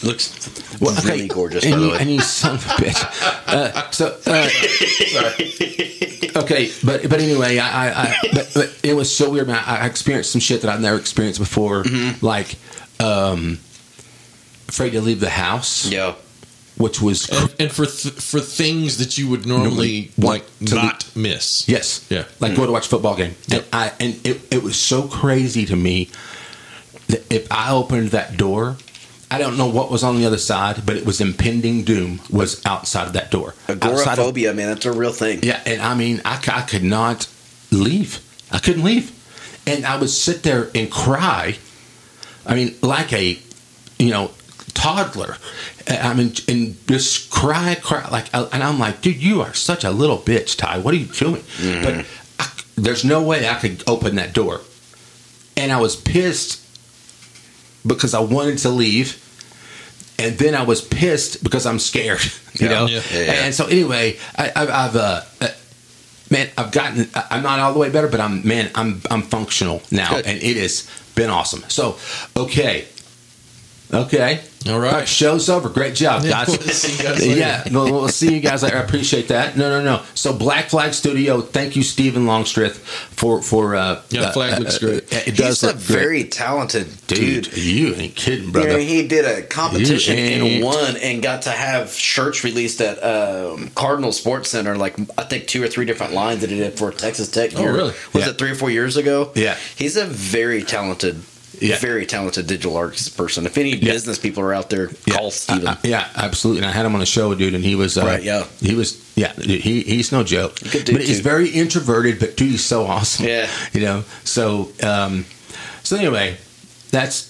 [0.04, 1.98] Looks Well, okay, really gorgeous, and by the you, way.
[2.00, 3.04] And you son of a bitch.
[3.48, 4.50] Uh, so, uh,
[6.44, 9.62] okay, but but anyway, I, I, I but, but it was so weird, man.
[9.66, 12.26] I I experienced some shit that I've never experienced before, Mm-hmm.
[12.26, 12.56] like
[13.00, 13.60] um,
[14.68, 16.16] afraid to leave the house, yeah.
[16.78, 20.60] which was cr- and, and for th- for things that you would normally want like
[20.70, 21.68] to not miss.
[21.68, 22.26] yes, Yeah.
[22.40, 23.36] like go to watch a football game.
[23.48, 23.66] Yep.
[23.66, 26.10] And I and it it was so crazy to me
[27.08, 28.78] that if I opened that door.
[29.32, 32.66] I don't know what was on the other side, but it was impending doom was
[32.66, 33.54] outside of that door.
[33.68, 35.40] Outside of- Agoraphobia, man, that's a real thing.
[35.44, 37.28] Yeah, and I mean, I could not
[37.72, 38.22] leave.
[38.52, 39.12] I couldn't leave,
[39.68, 41.58] and I would sit there and cry.
[42.46, 43.38] I mean, like a
[44.00, 44.32] you know
[44.74, 45.38] toddler.
[45.88, 49.84] I mean, and just cry, cry like, uh, and I'm like, dude, you are such
[49.84, 50.80] a little bitch, Ty.
[50.80, 51.44] What are you doing?
[51.58, 52.42] But mm-hmm.
[52.42, 54.62] I, there's no way I could open that door,
[55.56, 56.66] and I was pissed
[57.86, 59.26] because I wanted to leave.
[60.18, 62.20] And then I was pissed because I'm scared,
[62.60, 62.86] you Yeah, know.
[62.88, 63.02] yeah.
[63.14, 63.46] Yeah.
[63.46, 65.48] And so anyway, I, I've, I've uh, uh,
[66.30, 67.08] man, I've gotten.
[67.32, 70.26] I'm not all the way better, but I'm man, I'm I'm functional now, Good.
[70.26, 71.64] and it has been awesome.
[71.70, 71.98] So
[72.36, 72.86] okay,
[73.94, 75.08] okay, All right.
[75.08, 75.70] show's over.
[75.70, 76.48] Great job, Yeah, guys.
[76.50, 77.40] we'll see you guys later.
[77.40, 78.78] yeah, we'll, we'll see you guys later.
[78.78, 79.58] I appreciate that.
[79.58, 80.04] No, no, no.
[80.16, 84.60] So Black Flag Studio, thank you, Stephen Longstreth, for for uh, Yeah, uh, flag uh,
[84.60, 85.28] looks uh, great.
[85.28, 85.88] It does He's a look great.
[86.00, 87.58] very talented dude, dude.
[87.58, 88.70] You ain't kidding, You brother.
[88.70, 92.98] know, he did a competition You and won and got to have shirts released at
[93.04, 96.78] um, Cardinal Sports Center, like I think two or three different lines that he did
[96.78, 97.52] for Texas Tech.
[97.56, 97.74] Oh, here.
[97.74, 97.94] really?
[98.14, 98.30] Was Yeah.
[98.32, 99.32] it three or four years ago?
[99.36, 99.58] Yeah.
[99.76, 101.16] He's a very talented,
[101.62, 101.78] Yeah.
[101.80, 103.46] very talented digital arts person.
[103.46, 103.92] If any Yeah.
[103.94, 105.68] business people are out there, Yeah, call Steven.
[105.68, 106.62] I- I- yeah, absolutely.
[106.64, 108.46] And I had him on a show, dude, and he was uh, Right, yeah.
[108.62, 110.60] he was yeah, he he's no joke.
[110.62, 113.26] But he's very introverted, but dude, he's so awesome.
[113.26, 113.48] Yeah.
[113.74, 114.04] you know.
[114.24, 115.26] So um,
[115.84, 116.38] so anyway,
[116.92, 117.28] that's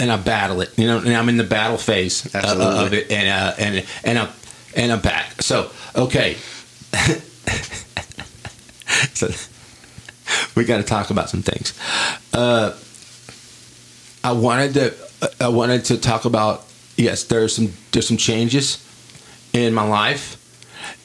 [0.00, 0.70] and I battle it.
[0.76, 2.86] You know, and I'm in the battle phase uh, Absolutely.
[2.86, 4.28] of it, and uh, and and I'm
[4.74, 5.42] and I'm back.
[5.42, 6.36] So okay.
[9.14, 9.28] so
[10.54, 11.74] we got to talk about some things.
[12.32, 12.72] Uh,
[14.24, 14.94] I wanted to
[15.38, 16.64] I wanted to talk about
[16.96, 18.80] yes, there's some there's some changes
[19.52, 20.38] in my life,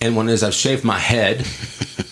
[0.02, 1.46] and one is I've shaved my head.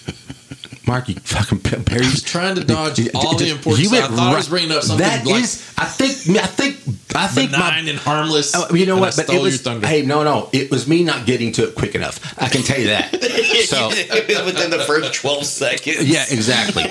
[0.88, 2.06] Mark, you fucking Perry.
[2.06, 4.10] I was trying to dodge all the important You stuff.
[4.10, 6.46] went I thought I was right- bringing up something That like is- I think I
[6.48, 6.78] think
[7.16, 8.54] I think my benign and harmless.
[8.56, 9.14] Oh, you know what?
[9.14, 9.86] I But stole it was your thunder.
[9.88, 12.20] hey, no, no, it was me not getting to it quick enough.
[12.42, 13.14] I can tell you that.
[13.68, 13.90] So
[14.46, 16.04] within the first twelve seconds.
[16.08, 16.84] yeah, exactly.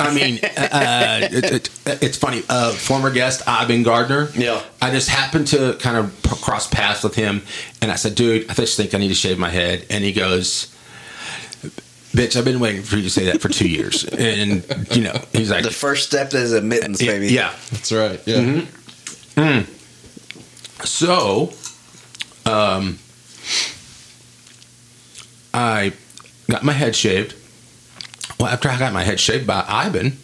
[0.00, 1.44] I mean, uh, it,
[1.86, 2.42] it, it's funny.
[2.48, 4.30] Uh, former guest Ivan Gardner.
[4.34, 4.62] Yeah.
[4.80, 7.42] I just happened to kind of cross paths with him,
[7.82, 10.12] and I said, "Dude, I just think I need to shave my head." And he
[10.12, 10.72] goes.
[12.18, 15.16] Bitch, I've been waiting for you to say that for two years, and you know
[15.32, 17.28] he's like, The first step is admittance, baby.
[17.28, 17.54] yeah.
[17.70, 18.20] That's right.
[18.26, 18.64] Yeah.
[19.36, 19.72] Mm-hmm.
[20.84, 21.52] So,
[22.44, 22.98] um,
[25.54, 25.92] I
[26.50, 27.36] got my head shaved.
[28.40, 30.18] Well, after I got my head shaved by Ivan,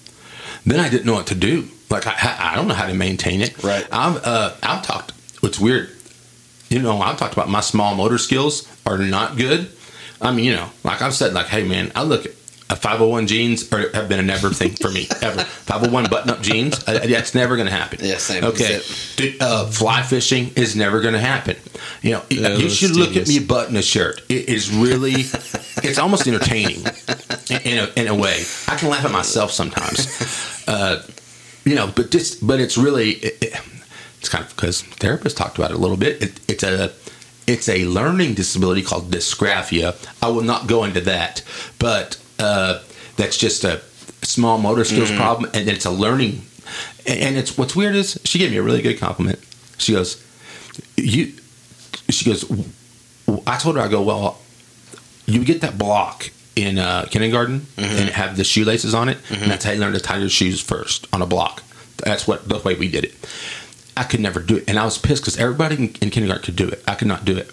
[0.67, 1.69] then I didn't know what to do.
[1.91, 2.15] Like I,
[2.53, 3.63] I don't know how to maintain it.
[3.63, 3.87] Right.
[3.93, 5.13] I've uh, I've talked.
[5.45, 5.91] It's weird.
[6.71, 9.71] You know, I've talked about my small motor skills are not good.
[10.25, 12.33] I mean, you know, like I've said, like, hey man, I look at
[12.71, 15.45] a 501 jeans or have been a never thing for me ever.
[15.45, 17.99] 501 button up jeans, uh, that's never going to happen.
[18.03, 18.43] Yeah, same.
[18.43, 18.81] Okay,
[19.17, 21.57] Dude, uh, fly fishing is never going to happen.
[22.01, 24.23] You know, Yeah, you should look at me button a shirt.
[24.31, 25.13] It is really,
[25.83, 26.87] it's almost entertaining
[27.65, 28.45] in, a, in a way.
[28.67, 30.65] I can laugh at myself sometimes.
[30.67, 31.03] Uh,
[31.67, 33.61] you know, but just but it's really, it, it-
[34.21, 36.23] it's kind of because therapists talked about it a little bit.
[36.23, 36.93] It, it's a,
[37.47, 39.95] it's a learning disability called dysgraphia.
[40.23, 41.43] I will not go into that,
[41.79, 42.81] but uh,
[43.17, 43.81] that's just a
[44.23, 46.43] small motor skills problem, and it's a learning.
[47.07, 49.39] And it's what's weird is she gave me a really good compliment.
[49.79, 50.23] She goes,
[50.97, 51.33] "You,"
[52.09, 52.45] she goes,
[53.47, 54.39] "I told her I go well."
[55.27, 59.65] You get that block in uh, kindergarten and have the shoelaces on it, and that's
[59.65, 61.63] how you learn to tie your shoes first on a block.
[61.99, 63.15] That's what the way we did it.
[63.97, 66.57] I could never do it, and I was pissed because everybody in, in kindergarten could
[66.57, 66.83] do it.
[66.89, 67.51] I could not do it.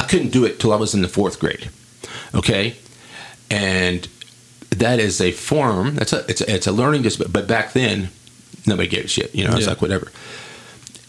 [0.00, 1.70] I couldn't do it till I was in the fourth grade.
[2.34, 2.76] Okay,
[3.50, 4.06] and
[4.70, 5.94] that is a form.
[5.94, 7.32] That's a it's a, it's a learning disability.
[7.32, 8.10] But back then,
[8.66, 9.34] nobody gave a shit.
[9.34, 9.70] You know, it's Yeah.
[9.70, 10.10] like whatever.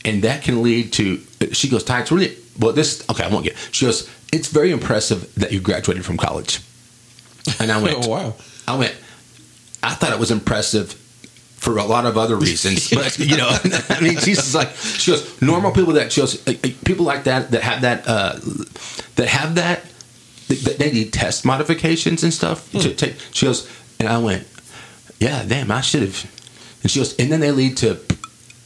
[0.05, 1.17] And that can lead to.
[1.51, 2.71] She goes, Ty, it's really well.
[2.73, 3.23] This okay.
[3.23, 3.57] I won't get.
[3.71, 6.61] She goes, it's very impressive that you graduated from college.
[7.59, 8.35] And I went, Oh wow.
[8.67, 8.95] I went,
[9.83, 10.93] I thought it was impressive
[11.59, 13.49] for a lot of other reasons, but you know,
[13.89, 17.25] I mean, she's just like, she goes, normal people that she goes, like, people like
[17.25, 18.39] that that have that uh,
[19.15, 19.83] that have that
[20.47, 23.15] that they need test modifications and stuff to take.
[23.31, 23.69] She goes,
[23.99, 24.47] and I went,
[25.19, 26.79] yeah, damn, I should have.
[26.81, 27.99] And she goes, and then they lead to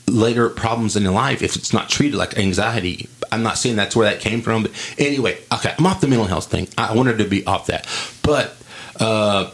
[0.07, 3.09] later problems in your life if it's not treated like anxiety.
[3.31, 6.27] I'm not saying that's where that came from, but anyway, okay, I'm off the mental
[6.27, 6.67] health thing.
[6.77, 7.87] I wanted to be off that,
[8.21, 8.55] but
[8.99, 9.49] uh,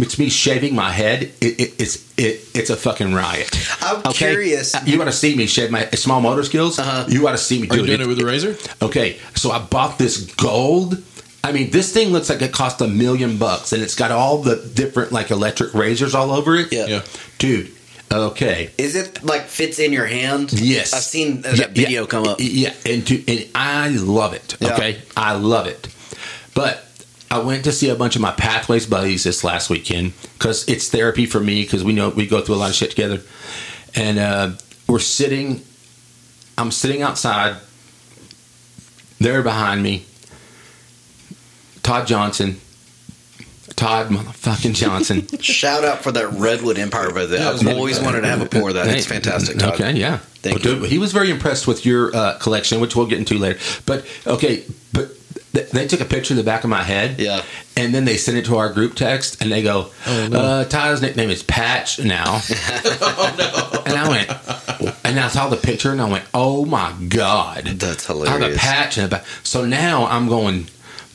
[0.00, 1.22] it's me shaving my head.
[1.40, 3.50] It, it, it's it, it's a fucking riot.
[3.82, 4.74] I'm curious.
[4.86, 6.78] You want to see me shave my small motor skills?
[6.78, 7.06] Uh-huh.
[7.08, 8.04] You want to see me Are do you doing it.
[8.04, 8.56] it with a razor?
[8.82, 11.02] Okay, so I bought this gold.
[11.42, 14.38] I mean, this thing looks like it cost a million bucks, and it's got all
[14.42, 16.72] the different like electric razors all over it.
[16.72, 16.86] Yeah.
[16.86, 17.02] Yeah.
[17.38, 17.72] dude.
[18.12, 18.70] Okay.
[18.76, 20.52] Is it like fits in your hand?
[20.52, 22.38] Yes, I've seen uh, Yeah, that video yeah, come up.
[22.40, 24.56] Yeah, and, to, and I love it.
[24.58, 24.74] Yeah.
[24.74, 25.86] Okay, I love it.
[26.54, 26.84] But
[27.30, 30.88] I went to see a bunch of my Pathways buddies this last weekend because it's
[30.88, 33.20] therapy for me because we know we go through a lot of shit together,
[33.94, 34.50] and uh,
[34.88, 35.62] we're sitting.
[36.58, 37.56] I'm sitting outside.
[39.18, 40.06] They're behind me.
[41.82, 42.60] Todd Johnson.
[43.76, 45.26] Todd motherfucking Johnson.
[45.40, 47.38] Shout out for that Redwood Empire visit.
[47.40, 48.88] Yeah, I've always wanted to have a pour of that.
[48.88, 49.58] It's fantastic.
[49.58, 49.74] Todd.
[49.74, 50.18] Okay, yeah.
[50.42, 50.80] Thank Well, you.
[50.80, 53.58] dude, he was very impressed with your uh, collection, which we'll get into later.
[53.86, 55.10] But okay, but
[55.52, 57.18] they took a picture of the back of my head.
[57.20, 57.42] Yeah.
[57.76, 61.30] And then they sent it to our group text, and they go, uh, "Tyler's nickname
[61.30, 62.40] is Patch now."
[63.00, 63.82] oh, no.
[63.86, 68.06] And I went, and I saw the picture, and I went, "Oh my god, That's
[68.06, 68.34] hilarious.
[68.34, 70.66] I have a patch in the back." So now I'm going.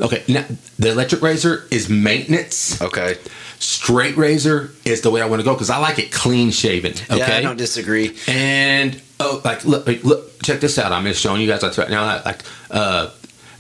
[0.02, 0.44] Okay, now
[0.78, 2.82] the electric razor is maintenance.
[2.82, 3.18] Okay.
[3.60, 6.92] Straight razor is the way I want to go because I like it clean shaven.
[6.92, 8.18] Okay, Yeah, I don't disagree.
[8.28, 10.92] and oh, like look, look, check this out.
[10.92, 12.22] I'm just showing you guys like right now.
[12.26, 13.12] Like, uh,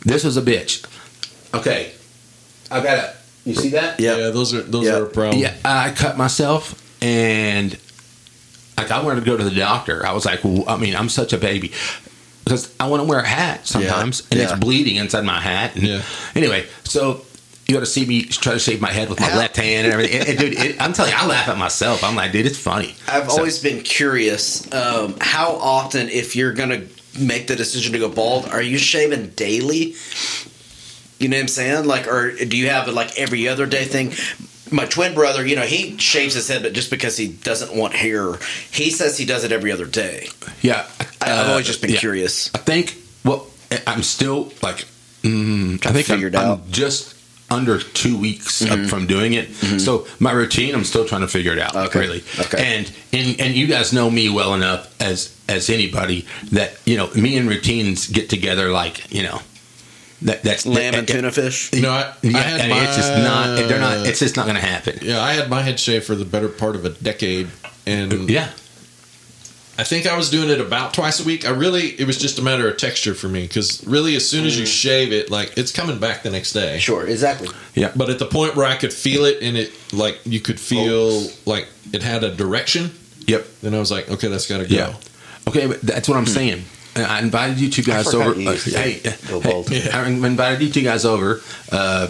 [0.05, 0.85] this was a bitch.
[1.53, 1.91] Okay,
[2.71, 3.15] I got it.
[3.45, 3.99] You see that?
[3.99, 4.15] Yeah.
[4.17, 4.95] Yeah, those are those Yeah.
[4.97, 5.39] are a problem.
[5.41, 7.77] Yeah, I cut myself, and
[8.77, 10.05] like I wanted to go to the doctor.
[10.05, 11.71] I was like, well, I mean, I'm such a baby
[12.43, 14.49] because I want to wear a hat sometimes, and Yeah.
[14.51, 15.75] it's bleeding inside my hat.
[15.75, 16.01] And Yeah.
[16.35, 17.21] Anyway, so.
[17.67, 19.85] You got to see me try to shave my head with my How- left hand
[19.87, 20.19] and everything.
[20.19, 22.03] And, and dude, it, I'm telling you, I laugh at myself.
[22.03, 22.93] I'm like, dude, it's funny.
[23.07, 26.81] I've So- always been curious um, how often, if you're going to
[27.19, 29.95] make the decision to go bald, are you shaving daily?
[31.19, 31.85] You know what I'm saying?
[31.85, 34.13] Like, or do you have like every other day thing?
[34.71, 37.93] My twin brother, you know, he shaves his head, but just because he doesn't want
[37.93, 38.33] hair,
[38.71, 40.27] he says he does it every other day.
[40.61, 40.87] Yeah,
[41.21, 41.99] I, I've uh, always just been yeah.
[41.99, 42.53] curious.
[42.53, 42.95] I think.
[43.23, 43.47] Well,
[43.87, 44.85] I'm still like.
[45.21, 47.14] Mm, I think I'm, I'm just
[47.49, 48.87] under two weeks up mm-hmm.
[48.87, 49.49] from doing it.
[49.49, 49.77] Mm-hmm.
[49.77, 51.75] So my routine, I'm still trying to figure it out.
[51.75, 51.99] Okay.
[51.99, 52.23] Really.
[52.39, 52.77] Okay.
[52.77, 57.09] And and and you guys know me well enough as as anybody that you know
[57.13, 59.41] me and routines get together like you know
[60.23, 61.71] that that's Lamb and tuna fish.
[61.73, 63.55] No, I, Yeah, I had and my, it's just not.
[63.57, 64.07] They're not.
[64.07, 64.99] It's just not going to happen.
[65.01, 67.49] yeah, I had my head shaved for the better part of a decade,
[67.85, 68.49] and Yeah.
[69.77, 71.45] I think I was doing it about twice a week.
[71.45, 74.45] I really, it was just a matter of texture for me because really, as soon
[74.45, 76.79] as you shave it, like it's coming back the next day.
[76.79, 77.49] Sure, exactly.
[77.73, 77.91] Yeah.
[77.95, 81.27] But at the point where I could feel it and it, like you could feel
[81.45, 82.91] like it had a direction,
[83.27, 83.45] Yep.
[83.61, 84.75] then I was like, okay, that's got to go.
[84.75, 84.93] Yeah.
[85.47, 86.63] Okay, but that's what I'm saying.
[86.95, 88.39] I invited you two guys forgot over.
[88.39, 89.81] you uh, used to hey, go hey.
[89.83, 89.97] Yeah.
[89.99, 92.09] I invited you two guys over uh,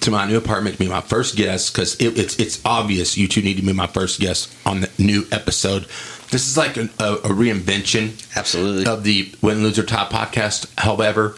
[0.00, 3.28] to my new apartment to be my first guest because it, it's it's obvious you
[3.28, 5.86] two need to be my first guest on the new episode.
[6.34, 8.86] This is like a, a, a reinvention Absolutely.
[8.92, 10.66] of the Win, Lose, or Tie podcast.
[10.76, 11.36] However,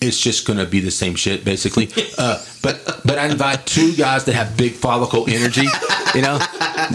[0.00, 1.90] it's just going to be the same shit basically.
[2.18, 5.66] Uh, but but I invite two guys that have big follicle energy.
[6.14, 6.38] You know,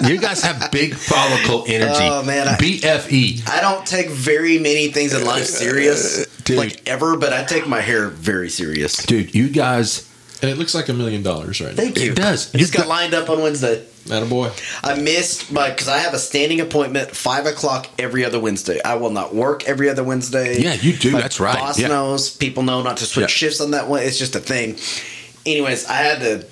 [0.03, 2.03] you guys have big follicle energy.
[2.03, 3.47] Oh, man, I- BFE.
[3.49, 6.57] I don't take very many things in life serious, Dude.
[6.57, 8.97] like ever, but I take my hair very serious.
[9.05, 10.07] Dude, you guys.
[10.41, 11.75] And it looks like a million dollars right now.
[11.75, 12.11] Thank you.
[12.11, 12.53] It does.
[12.53, 13.83] I just You got lined up on Wednesday.
[14.05, 14.51] Attaboy.
[14.83, 18.79] I missed my because I have a standing appointment five o'clock every other Wednesday.
[18.83, 20.59] I will not work every other Wednesday.
[20.61, 21.11] Yeah, you do.
[21.11, 21.55] My That's right.
[21.57, 21.87] Boss Yeah.
[21.87, 22.29] knows.
[22.29, 23.27] People know not to switch Yeah.
[23.27, 24.03] shifts on that one.
[24.03, 24.77] It's just a thing.
[25.45, 26.45] Anyways, I had to.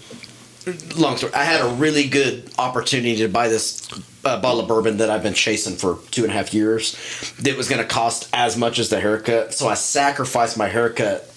[0.97, 1.33] Long story.
[1.33, 3.83] I had a really good opportunity to buy this
[4.23, 6.95] uh, bottle of bourbon that I've been chasing for two and a half years.
[7.39, 11.29] That was going to cost as much as the haircut, so I sacrificed my haircut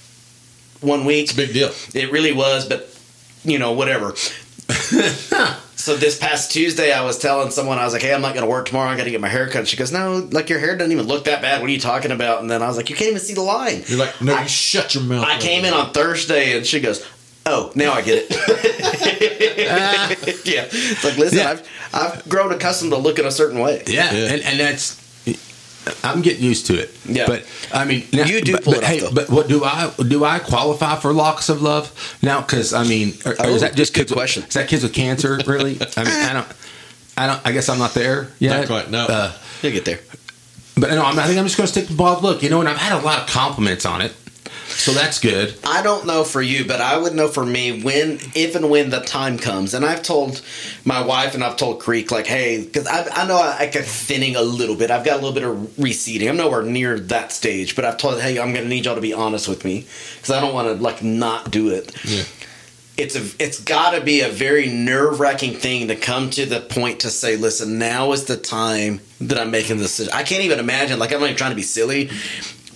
[0.81, 1.25] one week.
[1.25, 1.73] It's a big deal.
[1.93, 2.89] It really was, but
[3.45, 4.15] you know, whatever.
[5.87, 8.45] so this past Tuesday, I was telling someone, I was like, "Hey, I'm not going
[8.45, 8.91] to work tomorrow.
[8.91, 11.07] I got to get my hair cut." She goes, "No, like your hair doesn't even
[11.07, 11.61] look that bad.
[11.61, 13.43] What are you talking about?" And then I was like, "You can't even see the
[13.43, 15.25] line." You're like, no, I- you shut your mouth.
[15.25, 17.07] I came in on Thursday, and she goes,
[17.47, 20.09] "Oh, now I get it." Ah.
[20.45, 21.51] yeah, it's like, listen, Yeah.
[21.51, 23.83] I've I've grown accustomed to looking a certain way.
[23.87, 24.33] Yeah, Yeah.
[24.33, 25.06] And, and that's.
[26.03, 26.91] I'm getting used to it.
[27.07, 27.27] Yeah.
[27.27, 29.11] but I mean, now, You do But, pull but it off, hey, though.
[29.13, 30.25] but what do I do?
[30.25, 32.41] I qualify for locks of love now?
[32.41, 34.43] Because I mean, or, or Oh, is that just good kids with- question.
[34.45, 35.39] Is that kids with cancer?
[35.47, 35.79] Really?
[35.97, 36.49] I mean, I don't.
[37.19, 37.41] I don't.
[37.47, 38.59] I guess I'm not there yet.
[38.59, 39.07] Not quite, no.
[39.07, 40.01] Uh, You'll get there.
[40.79, 42.43] But no, I'm, I think I'm just going to stick to bald look.
[42.43, 44.13] You know, and I've had a lot of compliments on it.
[44.77, 45.57] So that's good.
[45.65, 48.91] I don't know for you, but I would know for me when, if and when
[48.91, 49.75] the time comes.
[49.75, 50.43] And I've told
[50.85, 53.85] my wife and I've told Creek, like, hey, because I, I know I, I get
[53.85, 54.91] thinning a little bit.
[54.91, 56.29] I've got a little bit of receding.
[56.29, 59.01] I'm nowhere near that stage, but I've told, hey, I'm going to need y'all to
[59.01, 61.93] be honest with me because I don't want to like not do it.
[62.05, 62.25] Yeah.
[62.99, 66.61] It's a, it's got to be a very nerve wracking thing to come to the
[66.61, 70.15] point to say, listen, now is the time that I'm making this decision.
[70.15, 70.99] I can't even imagine.
[70.99, 72.11] Like, I'm not even trying to be silly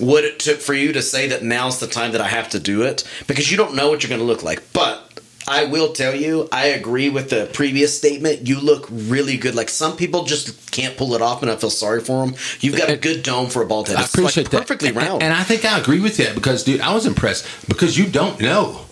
[0.00, 2.58] what it took for you to say that now's the time that I have to
[2.60, 4.62] do it because you don't know what you're going to look like.
[4.72, 5.06] But
[5.48, 8.46] I will tell you, I agree with the previous statement.
[8.46, 9.54] You look really good.
[9.54, 12.36] Like some people just can't pull it off, and I feel sorry for them.
[12.60, 13.96] You've got a good dome for a bald head.
[13.96, 14.58] I appreciate like that.
[14.58, 15.22] perfectly And- round.
[15.22, 18.40] And I think I agree with that because, dude, I was impressed because you don't
[18.40, 18.82] know.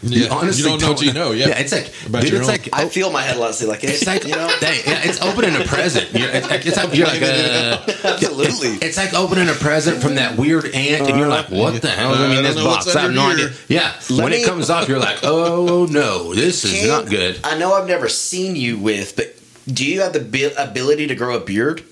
[0.00, 0.44] Yeah.
[0.52, 1.58] You don't know what you know, yeah.
[1.58, 4.06] it's like, About dude, your it's own- like, I feel my head honestly like it's
[4.06, 4.46] like, you know.
[4.60, 6.12] Hey, yeah, it's opening a present.
[6.12, 8.86] You're, it's, like- it's like you're like, uh, Absolutely.
[8.86, 12.14] it's like opening a present from that weird aunt, and you're like, what the hell
[12.14, 12.86] is Uh, in I this don't box?
[12.86, 13.50] what's I have no idea.
[13.68, 17.06] Yeah, Let when me- it comes off, you're like, oh no, this is King, not
[17.08, 17.40] good.
[17.42, 19.34] I know I've never seen you with, but
[19.66, 21.82] do you have the ability to grow a beard?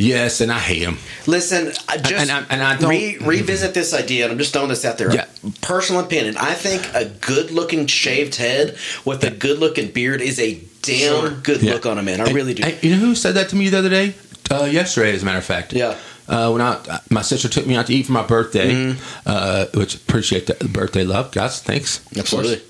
[0.00, 0.96] Yes, and I hate him.
[1.26, 4.52] Listen, I just And I- and I don't- re- revisit this idea, and I'm just
[4.52, 5.12] throwing this out there.
[5.12, 5.24] Yeah.
[5.60, 11.20] Personal opinion: I think a good-looking shaved head with a good-looking beard is a damn
[11.20, 11.30] Sure.
[11.42, 11.72] good Yeah.
[11.74, 12.20] look on a man.
[12.20, 12.62] I Hey, really do.
[12.62, 14.14] hey, you know who said that to me the other day?
[14.50, 15.72] Uh, yesterday, as a matter of fact.
[15.72, 15.94] Yeah.
[16.28, 16.76] Uh, when I,
[17.10, 18.98] my sister took me out to eat for my birthday, Mm-hmm.
[19.26, 21.58] uh, which appreciate the birthday love, guys.
[21.60, 22.00] Thanks.
[22.16, 22.60] Absolutely.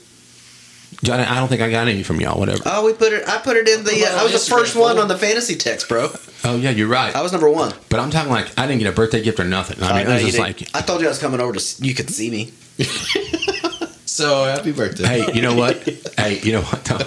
[1.03, 2.39] Johnny, I don't think I got any from y'all.
[2.39, 2.63] Whatever.
[2.67, 3.29] Oh, we put it.
[3.29, 4.05] I put it in the.
[4.05, 6.11] Uh, I was the first one on the fantasy text, bro.
[6.45, 7.15] Oh yeah, you're right.
[7.15, 7.73] I was number one.
[7.89, 9.83] But I'm talking like I didn't get a birthday gift or nothing.
[9.83, 11.53] I mean, know it was you just like, I told you I was coming over
[11.53, 11.85] to.
[11.85, 12.53] You could see me.
[14.19, 15.07] So happy birthday.
[15.07, 15.77] hey, you know what?
[16.19, 16.91] hey, you know what?
[16.91, 16.97] No.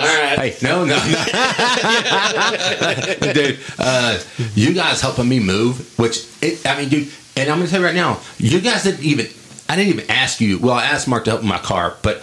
[0.00, 0.36] All right.
[0.36, 1.04] Hey, no, no, no.
[3.32, 3.60] dude.
[3.78, 4.18] Uh,
[4.56, 7.08] you guys helping me move, which it, I mean, dude.
[7.36, 9.28] And I'm gonna tell you right now, you guys didn't even.
[9.68, 10.58] I didn't even ask you.
[10.58, 12.20] Well, I asked Mark to help with my car, but.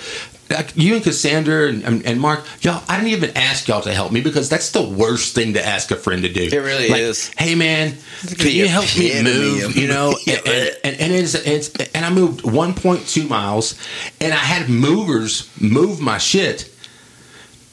[0.49, 3.93] Like you and Cassandra and, and, and Mark, y'all, I didn't even ask y'all to
[3.93, 6.43] help me because that's the worst thing to ask a friend to do.
[6.43, 7.29] It really Like, is.
[7.37, 7.95] Hey, man,
[8.37, 9.75] can you help me move?
[9.75, 10.39] You know, Yeah.
[10.45, 13.79] and, and, and it's, it's and I moved 1.2 miles,
[14.21, 16.69] and I had movers move my shit,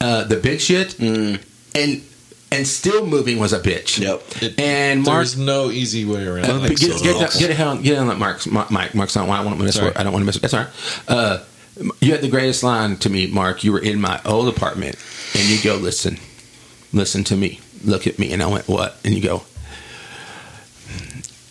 [0.01, 1.39] uh, the big shit, and
[2.53, 3.99] and still moving was a bitch.
[4.01, 4.43] Yep.
[4.43, 6.69] It- And Mark, There's no easy way around uh, that.
[6.71, 9.39] get, get, So- get, get ahead on get on that Mark's Mike Mark's not why
[9.39, 9.95] I want to miss Sorry.
[9.95, 10.43] I don't want to miss it.
[10.43, 10.71] That's all right.
[11.07, 11.39] Uh,
[12.01, 13.65] you had the greatest line to me, Mark.
[13.65, 14.97] You were in my old apartment,
[15.35, 16.19] and you go, "Listen,
[16.93, 17.61] listen to me.
[17.85, 19.43] Look at me." And I went, "What?" And you go,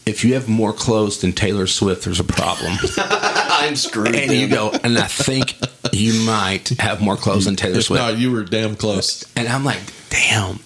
[0.06, 4.16] "If you have more clothes than Taylor Swift, there's a problem." I'm screwed.
[4.16, 5.56] and you go, "And I think
[5.92, 9.26] you might have more clothes than Taylor Swift." No, you were damn close.
[9.36, 10.60] And I'm like, "Damn."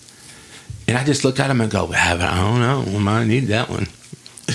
[0.87, 2.83] And I just looked at him and go, "I don't know.
[2.85, 3.87] I might need that one.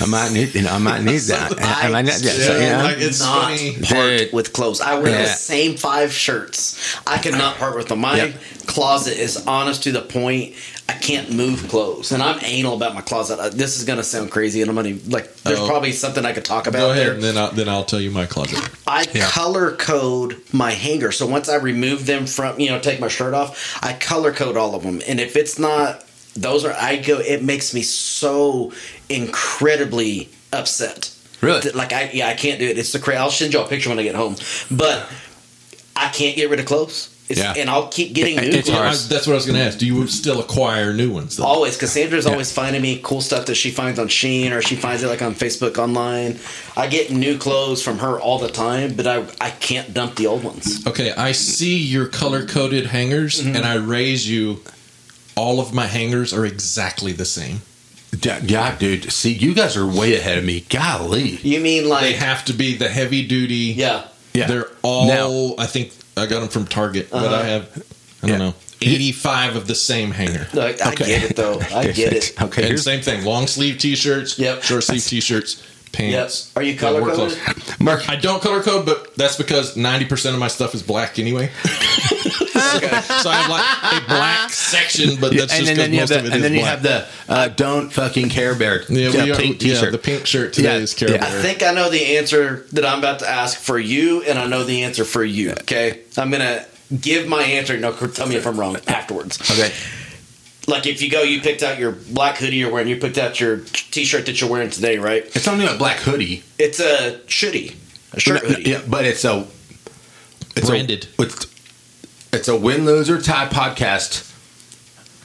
[0.01, 1.59] I might need, you know, I might need that.
[1.59, 2.83] I, I might need that." So, you know?
[2.83, 3.73] like, it's not funny.
[3.81, 4.33] part Dude.
[4.33, 4.81] with clothes.
[4.81, 6.95] I wear the same five shirts.
[7.07, 7.99] I cannot part with them.
[7.99, 8.35] My Yep.
[8.67, 10.53] closet is honest to the point.
[10.87, 13.39] I can't move clothes, and I'm anal about my closet.
[13.39, 15.35] Uh, This is gonna sound crazy, and I'm gonna like.
[15.43, 15.67] There's Oh.
[15.67, 16.79] probably something I could talk about.
[16.79, 17.13] Go ahead, there.
[17.15, 18.59] and then I'll, then I'll tell you my closet.
[18.87, 19.27] I Yeah.
[19.29, 21.11] color code my hanger.
[21.11, 24.55] So once I remove them from, you know, take my shirt off, I color code
[24.55, 25.01] all of them.
[25.07, 26.03] And if it's not,
[26.35, 28.71] those are, I go, it makes me so
[29.09, 31.11] incredibly upset.
[31.41, 31.61] Really?
[31.61, 32.77] That, Like, I, yeah, I can't do it.
[32.77, 33.17] It's the crazy.
[33.17, 34.35] I'll send y'all a picture when I get home.
[34.69, 35.07] But
[35.95, 37.15] I can't get rid of clothes.
[37.29, 37.53] It's, Yeah.
[37.55, 38.77] And I'll keep getting new It's clothes.
[38.79, 38.87] hard.
[38.89, 39.77] I- that's what I was going to ask.
[39.77, 41.37] Do you still acquire new ones?
[41.37, 41.43] Though?
[41.45, 42.31] Always, Cassandra's Yeah.
[42.31, 45.21] always finding me cool stuff that she finds on Shein or she finds it like
[45.21, 46.39] on Facebook online.
[46.75, 50.25] I get new clothes from her all the time, but I I can't dump the
[50.27, 50.85] old ones.
[50.87, 53.55] Okay, I see your color coded hangers, Mm-hmm.
[53.55, 54.61] and I raise you.
[55.35, 57.61] All of my hangers are exactly the same.
[58.21, 59.11] Yeah, yeah, dude.
[59.11, 60.61] See, you guys are way ahead of me.
[60.69, 61.37] Golly.
[61.37, 63.73] You mean like They have to be the heavy duty.
[63.77, 64.05] yeah?
[64.33, 64.47] Yeah.
[64.47, 65.07] They're all.
[65.07, 67.35] Now- I think I got them from Target, but Uh-huh.
[67.35, 67.63] I have.
[68.23, 68.37] I don't Yeah.
[68.37, 68.55] know.
[68.81, 70.47] Eighty-five of the same hanger.
[70.53, 71.05] Like, I Okay.
[71.05, 71.61] get it though.
[71.73, 72.33] I get it.
[72.41, 74.63] Okay, and here's same thing: long sleeve T-shirts, Yep.
[74.63, 75.57] short sleeve T-shirts,
[75.91, 76.51] pants.
[76.55, 76.57] Yep.
[76.61, 77.37] Are you color work coded?
[77.37, 77.79] clothes.
[77.79, 78.09] Mark.
[78.09, 81.49] I don't color code, but that's because ninety percent of my stuff is black anyway.
[81.63, 85.99] so I have like a black section, but that's and just then, because then you
[85.99, 86.71] have most the, of it is and then you black.
[86.71, 89.91] have the uh, don't fucking care bear yeah, yeah, we are- pink yeah, t-shirt.
[89.91, 91.25] the pink shirt today Yeah, is Care yeah.
[91.25, 94.45] I think I know the answer that I'm about to ask for you, and I
[94.47, 95.51] know the answer for you.
[95.51, 96.65] Okay, I'm gonna
[96.99, 97.77] give my answer.
[97.77, 99.39] No, tell me if I'm wrong afterwards.
[99.51, 99.73] okay.
[100.69, 102.87] Like if you go, you picked out your black hoodie you're wearing.
[102.87, 105.23] You picked out your t-shirt that you're wearing today, right?
[105.35, 106.43] It's only a black hoodie.
[106.57, 107.75] It's a shitty,
[108.13, 108.69] a shirt No, no, hoodie.
[108.71, 109.47] Yeah, but it's a
[110.55, 111.07] it's Branded.
[111.17, 111.47] A, it's,
[112.31, 114.25] it's a Win, Lose, or Tie podcast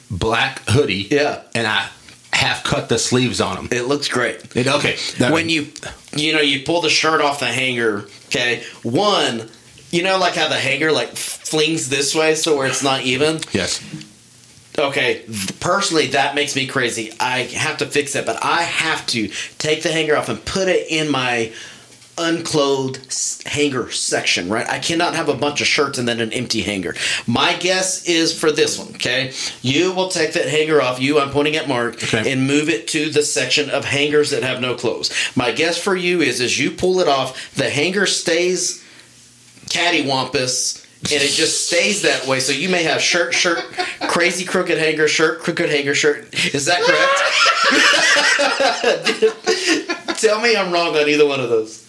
[0.09, 1.07] black hoodie.
[1.11, 1.41] Yeah.
[1.53, 1.89] and I
[2.33, 3.69] half cut the sleeves on them.
[3.71, 4.55] It looks great.
[4.55, 5.67] It, okay, that- when you
[6.15, 9.49] you know you pull the shirt off the hanger okay one
[9.91, 13.37] you know like how the hanger like flings this way so where it's not even
[13.51, 13.81] yes,
[14.77, 15.23] okay
[15.59, 17.11] personally that makes me crazy.
[17.19, 20.67] I have to fix it, but i have to take the hanger off and put
[20.67, 21.51] it in my
[22.17, 24.65] unclothed hanger section right?
[24.69, 26.95] I cannot have a bunch of shirts and then an empty hanger.
[27.27, 29.33] My guess is for this one okay?
[29.61, 32.31] You will take that hanger off you i'm pointing at mark Okay.
[32.31, 35.11] and move it to the section of hangers that have no clothes.
[35.35, 38.81] My guess for you is as you pull it off the hanger stays
[39.69, 42.39] cattywampus and it just stays that way.
[42.39, 43.59] So you may have shirt, shirt,
[44.07, 46.33] crazy crooked hanger, shirt, crooked hanger, shirt.
[46.53, 47.21] Is that correct?
[50.19, 51.81] Tell me I'm wrong on either one of those.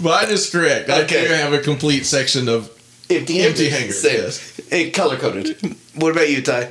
[0.00, 0.90] Mine is correct.
[0.90, 1.26] I Okay.
[1.28, 2.70] do have a complete section of
[3.10, 4.16] Empty, Empty hangers, Same.
[4.22, 4.60] yes.
[4.70, 5.76] And color coded.
[5.94, 6.70] What about you, Ty?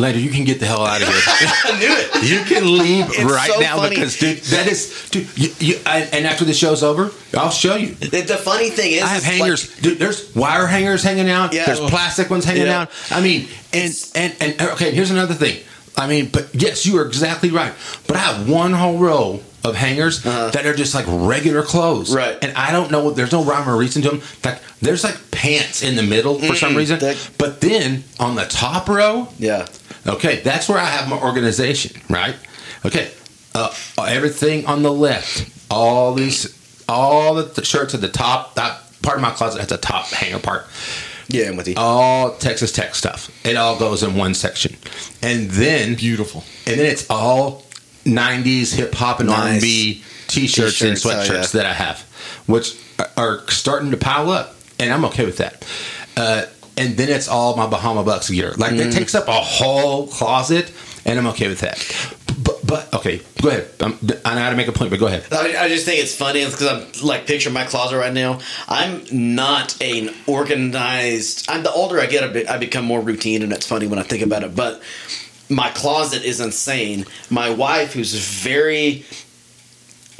[0.00, 1.16] Later you can get the hell out of here.
[1.26, 2.28] I knew it.
[2.30, 3.96] You can leave It's right so now funny.
[3.96, 5.28] because, dude, that is, dude.
[5.38, 7.94] You, you, and and after the show's over, I'll show you.
[7.94, 9.76] The, the funny thing is, I have is, like, hangers.
[9.80, 11.52] dude, there's wire hangers hanging out.
[11.52, 11.66] Yeah.
[11.66, 12.82] There's plastic ones hanging Yeah.
[12.82, 12.90] out.
[13.10, 14.90] I mean, and, and and okay.
[14.92, 15.62] Here's another thing.
[15.96, 17.72] I mean, but yes, you are exactly right.
[18.06, 22.26] But I have one whole row of hangers that are just like regular clothes, Uh-huh.
[22.30, 22.38] Right.
[22.42, 23.10] And I don't know.
[23.10, 24.16] There's no rhyme or reason to them.
[24.18, 26.98] In fact, there's like pants in the middle for some reason.
[27.00, 29.66] that- but then on the top row, yeah.
[30.06, 32.36] Okay, that's where I have my organization, right?
[32.84, 33.10] Okay,
[33.54, 38.54] uh, everything on the left, all these, all the th- shirts at the top.
[38.54, 40.66] That part of my closet has the top hanger part.
[41.28, 41.74] Yeah, I'm with you.
[41.76, 43.30] All Texas Tech stuff.
[43.46, 44.76] It all goes in one section,
[45.22, 46.44] and then beautiful.
[46.66, 47.64] and then it's all
[48.04, 49.54] '90s hip hop and Nice.
[49.54, 51.60] R&B T-shirts, and T-shirts, oh, sweatshirts yeah.
[51.62, 52.00] that I have,
[52.46, 52.76] which
[53.16, 55.66] are starting to pile up, and I'm okay with that.
[56.16, 56.46] Uh,
[56.76, 58.52] and then it's all my Bahama Bucks gear.
[58.56, 58.86] Like Mm.
[58.86, 60.72] it takes up a whole closet,
[61.04, 61.78] and I'm okay with that.
[62.42, 63.68] But, but okay, go ahead.
[63.80, 65.24] I'm, I know how to make a point, but go ahead.
[65.32, 68.38] I, I just think it's funny because I'm like picturing my closet right now.
[68.68, 71.50] I'm not an organized.
[71.50, 73.98] I'm the older I get, I, be, I become more routine, and it's funny when
[73.98, 74.54] I think about it.
[74.54, 74.80] But
[75.48, 77.04] my closet is insane.
[77.28, 79.04] My wife, who's very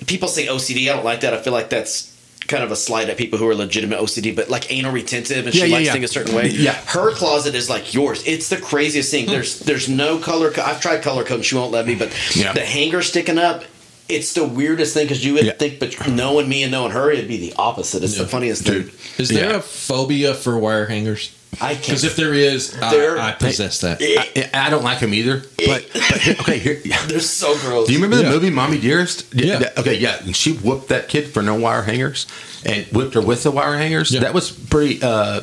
[0.06, 0.90] people say OCD.
[0.90, 1.34] I don't like that.
[1.34, 2.09] I feel like that's
[2.50, 5.54] kind of a slight at people who are legitimate OCD, but like anal retentive, and
[5.54, 5.92] Yeah, she yeah, likes yeah.
[5.92, 6.48] things a certain way.
[6.48, 6.72] Yeah.
[6.88, 8.22] her closet is like yours.
[8.26, 9.26] It's the craziest thing.
[9.26, 10.50] There's there's no color.
[10.50, 11.94] Co- I've tried color code, she won't let me.
[11.94, 12.52] But Yeah.
[12.52, 13.64] the hanger sticking up.
[14.08, 15.52] It's the weirdest thing because you would Yeah.
[15.52, 18.02] think, but knowing me and knowing her, it'd be the opposite.
[18.02, 18.90] It's the funniest Dude.
[18.92, 19.22] thing.
[19.22, 19.56] Is there Yeah.
[19.58, 21.30] a phobia for wire hangers?
[21.60, 21.80] I Because can't.
[21.82, 23.98] Because if there is, There- I, I possess that.
[24.00, 25.40] I, I don't like them either.
[25.58, 26.80] But, but here, okay, here.
[27.06, 27.86] They're so gross.
[27.88, 28.30] Do you remember the Yeah.
[28.30, 29.34] movie Mommy Dearest?
[29.34, 29.58] Yeah.
[29.58, 30.22] That- Okay, yeah.
[30.22, 32.26] And she whooped that kid for no wire hangers
[32.64, 34.10] and whipped her with the wire hangers.
[34.12, 34.20] Yeah.
[34.20, 35.40] That was pretty, uh,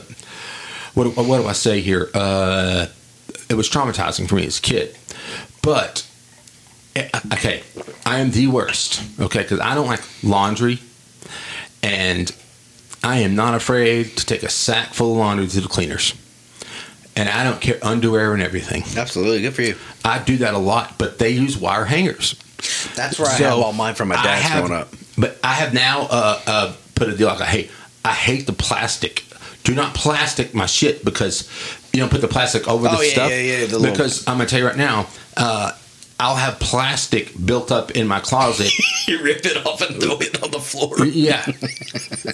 [0.93, 2.09] what, what do I say here?
[2.13, 2.87] Uh,
[3.49, 4.97] it was traumatizing for me as a kid.
[5.61, 6.07] But,
[6.95, 7.63] eh, okay,
[8.05, 10.79] I am the worst, okay, because I don't like laundry
[11.83, 12.33] and
[13.03, 16.13] I am not afraid to take a sack full of laundry to the cleaners.
[17.15, 18.83] And I don't care underwear and everything.
[18.95, 19.75] Absolutely, good for you.
[20.05, 22.35] I do that a lot, but they use wire hangers.
[22.95, 24.93] That's where I So, have all mine from my I dad's have- growing up.
[25.17, 27.71] But I have now uh, uh, put a deal like I hate.
[28.05, 29.23] I hate the plastic.
[29.63, 31.49] Do not plastic my shit because
[31.91, 33.29] you know put the plastic over Oh, the yeah, stuff.
[33.31, 35.71] yeah, yeah, the little- because I'm gonna tell you right now, uh,
[36.19, 38.71] I'll have plastic built up in my closet.
[39.07, 41.05] You rip it off and throw it on the floor.
[41.05, 41.45] yeah,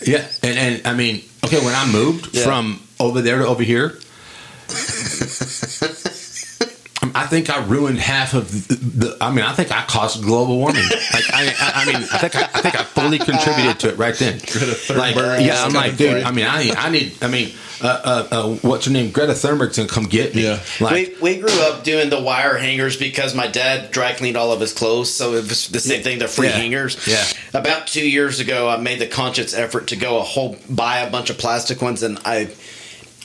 [0.07, 2.43] yeah, and and I mean, okay, when I moved Yeah.
[2.45, 3.99] from over there to over here.
[7.15, 9.17] I think I ruined half of the, the.
[9.21, 10.81] I mean, I think I caused global warming.
[11.13, 13.97] Like, I, I, I mean, I think I, I think I fully contributed to it
[13.97, 14.39] right then.
[14.97, 15.15] Like,
[15.45, 16.23] yeah, I'm like, dude.
[16.23, 17.17] I mean, I need, I need.
[17.21, 17.53] I mean,
[17.83, 19.11] uh, uh, uh, what's her name?
[19.11, 20.43] Greta Thunberg's gonna come get me.
[20.43, 20.59] Yeah.
[20.79, 24.51] Like, we, we grew up doing the wire hangers because my dad dry cleaned all
[24.51, 26.19] of his clothes, so it was the same thing.
[26.19, 26.53] They're free Yeah.
[26.53, 26.97] hangers.
[27.07, 27.23] Yeah.
[27.53, 31.11] About two years ago, I made the conscious effort to go a whole buy a
[31.11, 32.49] bunch of plastic ones, and I.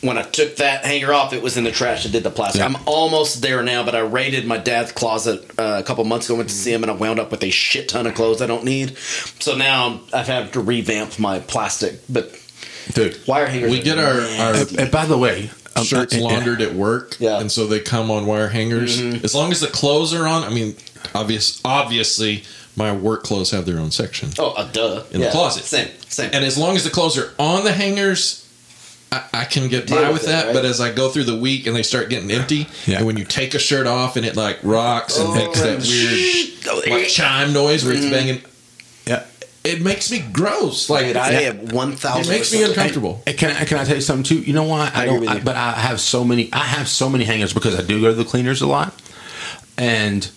[0.01, 2.07] When I took that hanger off, it was in the trash.
[2.07, 2.61] I did the plastic.
[2.61, 2.67] Yeah.
[2.67, 6.37] I'm almost there now, but I raided my dad's closet uh, a couple months ago.
[6.37, 8.47] Went to see him, and I wound up with a shit ton of clothes I
[8.47, 8.97] don't need.
[9.41, 11.99] So now I've had to revamp my plastic.
[12.09, 12.33] But
[12.95, 13.21] dude.
[13.27, 13.71] wire hangers.
[13.71, 17.17] We get our, our And, and by the way, um, shirts uh, laundered at work,
[17.19, 17.41] Yeah.
[17.41, 19.01] and so they come on wire hangers.
[19.01, 20.77] As long as the clothes are on, I mean,
[21.15, 22.45] obvious, obviously,
[22.77, 25.05] my work clothes have their own section, Oh, uh, duh.
[25.11, 25.65] In the closet.
[25.65, 26.31] Same, same.
[26.33, 28.45] and as long as the clothes are on the hangers.
[29.11, 30.55] I, I can get Deal by with with it, that, right?
[30.55, 32.99] but as I go through the week and they start getting empty, Yeah.
[32.99, 35.81] and when you take a shirt off and it like rocks and Oh, makes that
[35.81, 38.41] weird Oh, like chime noise where it's banging, yeah.
[39.69, 40.89] It makes me gross.
[40.91, 41.41] Like Dude, I Yeah.
[41.41, 42.33] have one thousand.
[42.33, 43.23] it makes me uncomfortable.
[43.27, 44.41] Hey, Can I can I tell you something too?
[44.43, 45.21] You know why I, I don't?
[45.21, 45.43] with I, you.
[45.43, 46.49] but I have so many.
[46.53, 48.93] I have so many hangers because I do go to the cleaners a lot.
[49.77, 50.31] and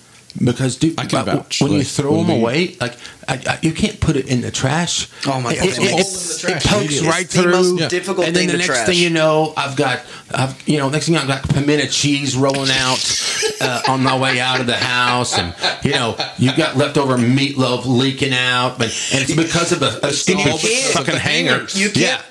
[0.43, 2.95] because dude, I can but vouch, when you throw when them we- away, like
[3.27, 5.07] I, I, you can't put it in the trash.
[5.27, 7.07] Oh my It- God, it, they it, hole it, the it trash pokes immediately.
[7.09, 7.51] right It's the through.
[7.51, 7.87] most Yeah.
[7.89, 8.85] difficult and then thing the next trash.
[8.87, 10.01] thing you know, I've got,
[10.33, 13.21] I've you know, next thing you know, I've got pimento cheese rolling out
[13.61, 15.53] uh, on my way out of the house, and
[15.83, 20.11] you know, you got leftover meatloaf leaking out, but and it's because of a, a
[20.13, 20.59] stupid
[20.93, 21.67] fucking hanger.
[21.73, 22.21] you can't Yeah.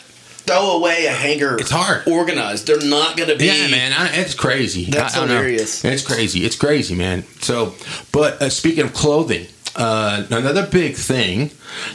[0.51, 1.57] Throw away a hanger.
[1.59, 2.07] It's hard.
[2.07, 2.67] Organized.
[2.67, 3.47] They're not going to be.
[3.47, 4.85] Yeah, man, I, it's crazy.
[4.87, 5.85] That's I- I hilarious.
[5.85, 6.45] It's crazy.
[6.45, 7.25] It's crazy, man.
[7.41, 7.75] So,
[8.13, 9.47] but uh, speaking of clothing,
[9.77, 11.51] uh, another big thing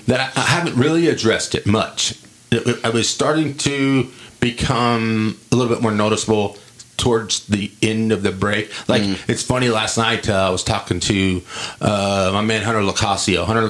[0.08, 2.16] that I, I haven't really addressed it much.
[2.52, 6.58] It, I was starting to become a little bit more noticeable
[6.98, 8.72] towards the end of the break.
[8.88, 9.30] Like Mm.
[9.30, 9.68] it's funny.
[9.70, 11.42] Last night uh, I was talking to
[11.82, 13.46] uh, my man Hunter Locasio.
[13.46, 13.68] Hunter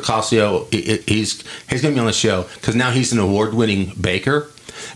[0.71, 4.47] he- he's he's going to be on the show because now he's an award-winning baker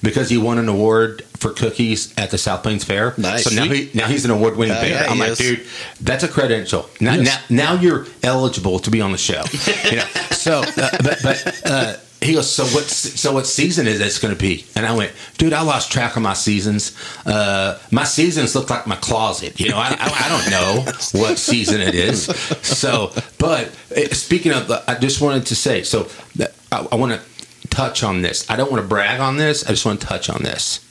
[0.01, 3.13] because he won an award for cookies at the South Plains Fair.
[3.17, 3.43] Nice.
[3.45, 4.95] So now he now he's an award-winning Uh, baker.
[5.03, 5.37] yeah, I'm like, is.
[5.37, 5.65] dude,
[6.01, 6.89] that's a credential.
[6.99, 7.43] Now, Yes.
[7.49, 9.43] now, now you're eligible to be on the show.
[9.89, 10.05] You know?
[10.31, 12.83] so, uh, but, but uh, he goes, so what?
[12.83, 14.65] So what season is this going to be?
[14.75, 16.93] And I went, dude, I lost track of my seasons.
[17.25, 19.57] Uh, my seasons look like my closet.
[19.59, 22.25] You know, I, I, I don't know what season it is.
[22.61, 26.95] So, but uh, speaking of, uh, I just wanted to say, so that- I, I
[26.95, 27.21] want to
[27.69, 28.49] touch on this.
[28.49, 29.63] I don't want to brag on this.
[29.65, 30.85] I just want to touch on this.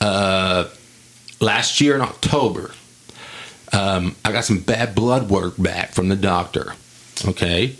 [0.00, 0.68] Uh,
[1.40, 2.72] last year in October,
[3.72, 6.74] um, I got some bad blood work back from the doctor.
[7.26, 7.76] Okay.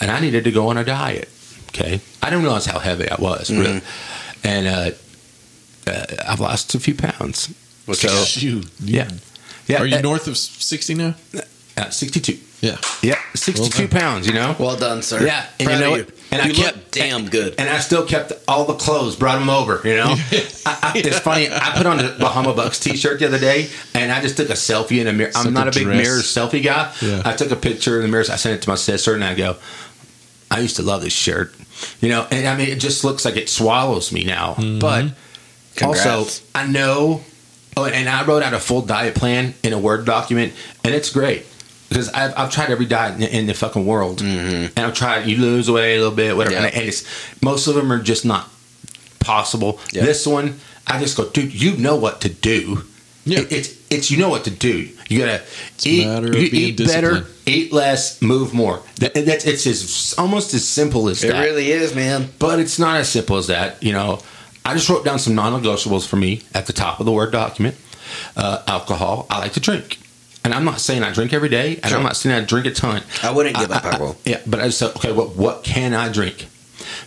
[0.00, 1.28] And I needed to go on a diet.
[1.68, 2.00] Okay.
[2.22, 3.50] I didn't realize how heavy I was.
[3.50, 3.80] Really.
[4.44, 4.90] And uh,
[5.86, 7.54] uh, I've lost a few pounds.
[7.92, 8.66] So, Shoot.
[8.80, 9.08] yeah.
[9.66, 9.80] Yeah.
[9.80, 11.14] Are you uh, north of 60 now?
[11.76, 12.38] uh, 62.
[12.60, 12.76] Yeah.
[13.02, 13.18] Yeah.
[13.34, 14.56] 62 Well pounds, you know?
[14.58, 15.24] Well done, sir.
[15.24, 16.14] Yeah, and Proud you know of what?
[16.32, 17.54] And I kept- damn good.
[17.56, 20.08] And I still kept all the clothes, brought them over, you know?
[20.66, 23.68] I, I, it's funny, I put on the Bahama Bucks t shirt the other day,
[23.94, 25.30] and I just took a selfie in a mirror.
[25.36, 26.02] I'm Took not a a big dress.
[26.04, 26.92] mirror selfie guy.
[27.00, 27.22] Yeah.
[27.24, 29.34] I took a picture in the mirror, I sent it to my sister, and I
[29.34, 29.56] go,
[30.50, 31.54] I used to love this shirt.
[32.00, 34.54] You know, and I mean, it just looks like it swallows me now.
[34.80, 35.12] But
[35.76, 36.06] Congrats.
[36.06, 37.22] also, I know,
[37.76, 41.10] oh, and I wrote out a full diet plan in a Word document, and it's
[41.10, 41.46] great
[41.88, 45.26] because I've, I've tried every diet in, in the fucking world, and I've tried.
[45.26, 46.66] You lose weight a little bit, whatever, Yeah.
[46.66, 47.04] and it's
[47.42, 48.48] most of them are just not
[49.20, 49.80] possible.
[49.92, 50.04] Yeah.
[50.04, 52.84] This one, I just go, dude, you know what to do.
[53.24, 53.40] Yeah.
[53.40, 54.86] It- it's it's you know what to do.
[55.08, 58.82] You gotta a eat, you eat better, eat less, move more.
[58.96, 62.28] That, that's it's as almost as simple as it that really is, man.
[62.38, 63.82] but it's not as simple as that.
[63.82, 64.20] You know,
[64.66, 67.76] I just wrote down some non-negotiables for me at the top of the word document.
[68.36, 69.26] Uh, alcohol.
[69.30, 69.98] I like to drink,
[70.44, 71.96] and I'm not saying I drink every day, and Sure.
[71.98, 73.02] I'm not saying I drink a ton.
[73.22, 74.16] I wouldn't give up I- alcohol.
[74.24, 76.46] yeah, but I just said, okay, what what can I drink?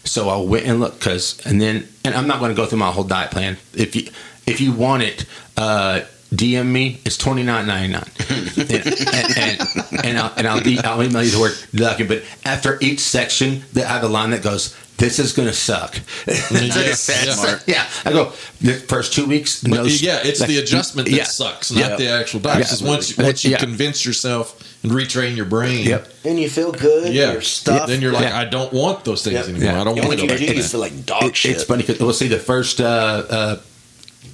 [0.03, 2.79] So I went and looked because, and then, and I'm not going to go through
[2.79, 3.57] my whole diet plan.
[3.73, 4.09] If you
[4.45, 5.25] if you want it,
[5.57, 6.01] uh,
[6.33, 7.01] DM me.
[7.05, 11.23] It's twenty nine ninety nine, and and, and, and I'll and I'll, de- I'll email
[11.23, 12.23] you the word document.
[12.23, 15.99] But after each section, they have a line that goes, "This is going to suck."
[16.27, 16.33] Yeah,
[16.95, 17.63] Smart.
[17.67, 19.63] yeah, I go the first two weeks.
[19.65, 21.23] No, yeah, it's like, the adjustment that yeah.
[21.25, 21.95] sucks, not Yeah.
[21.97, 22.59] the actual diet.
[22.59, 22.63] Yeah.
[22.63, 23.57] Because once, once you Yeah.
[23.57, 26.07] convince yourself and retrain your brain, Yep.
[26.23, 27.13] And you feel good.
[27.13, 27.87] yeah, Your stuff.
[27.87, 28.39] then you're like, Yeah.
[28.39, 29.49] I don't want those things Yep.
[29.49, 29.63] anymore.
[29.63, 29.81] Yeah.
[29.81, 31.51] I don't and want to you go do, back you feel like dog It- shit.
[31.51, 32.79] It's funny because we'll see the first.
[32.79, 32.85] Uh,
[33.29, 33.55] uh,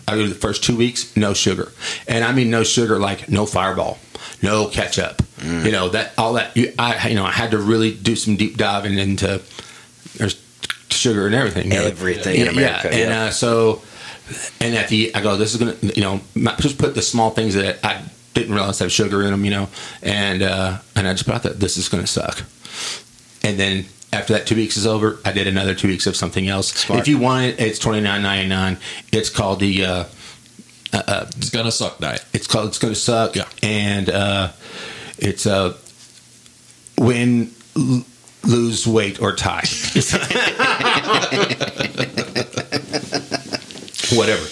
[0.08, 1.72] I do the first two weeks, no sugar,
[2.08, 3.98] and I mean no sugar, like no Fireball,
[4.42, 5.18] no ketchup.
[5.38, 5.66] Mm.
[5.66, 6.56] You know that all that.
[6.56, 9.42] You, I you know I had to really do some deep diving into
[10.18, 10.42] there's
[10.90, 11.72] sugar and everything.
[11.74, 13.82] Everything in Yeah, America, and uh, so
[14.62, 17.32] and at the I go, this is gonna you know my- just put the small
[17.32, 18.02] things that I
[18.34, 19.68] didn't realize have sugar in them, you know,
[20.02, 22.44] and uh, and I just put out that this is gonna suck,
[23.44, 23.86] and then.
[24.14, 26.72] After that two weeks is over, I did another two weeks of something else.
[26.72, 27.02] Smart.
[27.02, 28.78] If you want it, it's twenty nine ninety nine.
[29.12, 30.04] It's called the uh,
[30.94, 32.24] It's gonna suck diet.
[32.34, 33.36] it's called it's to suck.
[33.36, 33.48] Yeah.
[33.62, 34.52] and uh,
[35.18, 35.76] it's uh,
[36.98, 38.06] win, l-
[38.44, 39.66] lose weight or tie.
[44.16, 44.46] Whatever.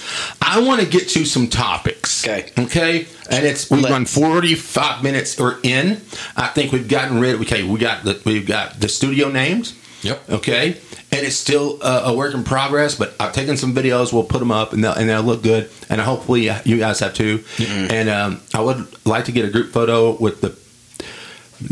[0.55, 2.23] I want to get to some topics.
[2.25, 2.49] Okay.
[2.57, 3.07] Okay.
[3.29, 6.01] And it's we've Let- forty five minutes or in.
[6.37, 7.39] I think we've gotten rid.
[7.41, 9.73] Okay, we got the we've got the studio names.
[10.01, 10.29] Yep.
[10.29, 10.67] Okay,
[11.11, 14.13] and it's still uh, a work in progress, but I've taken some videos.
[14.13, 15.69] We'll put them up, and they'll, and they'll look good.
[15.89, 17.43] And hopefully, you guys have too.
[17.59, 20.55] And um, I would like to get a group photo with the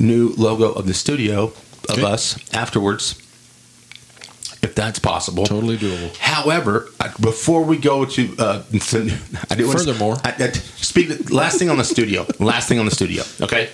[0.02, 1.44] new logo of the studio
[1.90, 2.04] of Okay.
[2.04, 3.22] us afterwards,
[4.64, 5.46] if that's possible.
[5.46, 6.16] Totally doable.
[6.18, 10.18] However, I- before we go to, uh, I do Furthermore.
[10.24, 11.30] I, I, speak.
[11.30, 12.26] Last thing on the studio.
[12.40, 13.24] last thing on the studio.
[13.42, 13.70] Okay.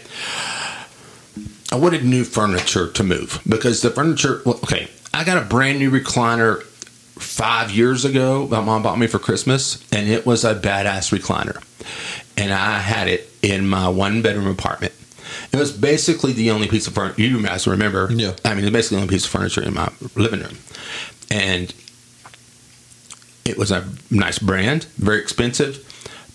[1.72, 4.42] I wanted new furniture to move because the furniture.
[4.46, 8.48] Well, okay, I got a brand new recliner five years ago.
[8.48, 11.64] My mom bought me for Christmas, and it was a badass recliner.
[12.36, 14.94] And I had it in my one bedroom apartment.
[15.52, 17.22] It was basically the only piece of furniture.
[17.22, 18.10] You guys remember?
[18.12, 18.36] Yeah.
[18.45, 20.58] I mean, it's basically the only piece of furniture in my living room,
[21.32, 21.74] and
[23.45, 25.84] it was a nice brand, very expensive,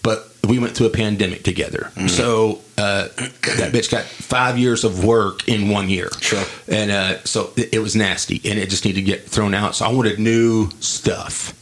[0.02, 1.90] but we went through a pandemic together.
[2.08, 3.08] So uh,
[3.56, 6.10] that bitch got five years of work in one year.
[6.20, 6.44] Sure.
[6.68, 9.76] And uh, so it, it was nasty, and it just needed to get thrown out.
[9.76, 11.54] So I wanted new stuff,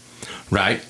[0.51, 0.85] right?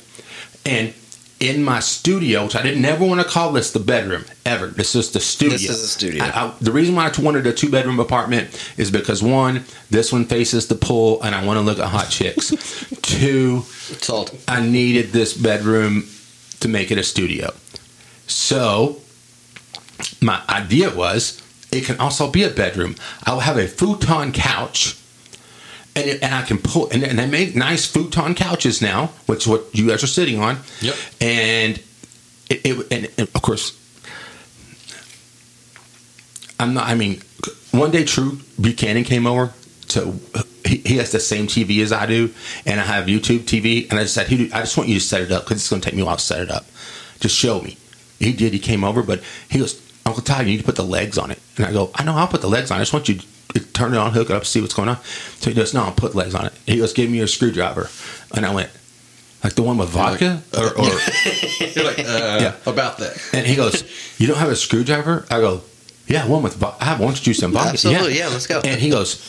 [0.64, 0.94] And
[1.42, 4.68] in my studio, which I didn't never want to call this the bedroom ever.
[4.68, 5.58] This is the studio.
[5.58, 6.22] This is the studio.
[6.24, 10.12] I- I- the reason why I wanted a two bedroom apartment is because one, this
[10.12, 12.50] one faces the pool, and I want to look at hot chicks.
[13.02, 13.62] Two,
[14.00, 14.34] Salt.
[14.46, 16.04] I needed this bedroom
[16.60, 17.52] to make it a studio.
[18.28, 19.00] So
[20.20, 22.94] my idea was it can also be a bedroom.
[23.24, 24.96] I'll have a futon couch.
[25.94, 29.40] And, it, and I can pull, and, and they make nice futon couches now, which
[29.40, 30.58] is what you guys are sitting on.
[30.80, 30.94] Yep.
[31.20, 31.82] And
[32.48, 33.78] it, it and, and of course,
[36.58, 36.88] I'm not.
[36.88, 37.20] I mean,
[37.72, 39.52] one day, True Buchanan came over
[39.88, 40.18] to.
[40.64, 42.32] He, he has the same TV as I do,
[42.64, 43.90] and I have YouTube TV.
[43.90, 45.68] And I just said, "He, I just want you to set it up because it's
[45.68, 46.64] going to take me a while to set it up.
[47.20, 47.76] Just show me."
[48.18, 48.52] He did.
[48.52, 51.30] He came over, but he goes, "Uncle Ty, you need to put the legs on
[51.30, 52.14] it." And I go, "I know.
[52.14, 52.78] I'll put the legs on.
[52.78, 53.26] I just want you to
[53.60, 54.98] turn it on, hook it up, see what's going on."
[55.40, 57.88] So he goes, "No, I'll put legs on it." He goes, "Give me your screwdriver,"
[58.34, 58.70] and I went,
[59.44, 60.84] "Like the one with vodka?" Or, or
[61.74, 62.54] You're like, uh, Yeah.
[62.66, 63.16] about that.
[63.32, 63.84] and he goes,
[64.18, 65.62] "You don't have a screwdriver?" I go,
[66.06, 68.60] "Yeah, one with vo- I have orange juice and vodka." Absolutely, yeah, let's go.
[68.64, 69.20] And he goes,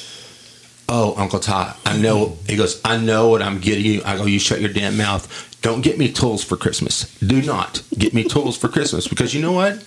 [0.89, 4.25] "Oh, Uncle Todd, I know." He goes, "I know what I'm getting you." I go,
[4.25, 5.27] "You shut your damn mouth.
[5.61, 7.05] Don't get me tools for Christmas.
[7.25, 9.81] Do not get me tools for Christmas because you know what?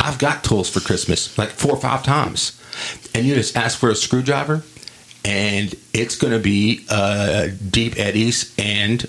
[0.00, 2.57] I've got tools for Christmas like four or five times,
[3.14, 4.62] and you just ask for a screwdriver."
[5.24, 9.06] And it's going to be uh, Deep Eddies and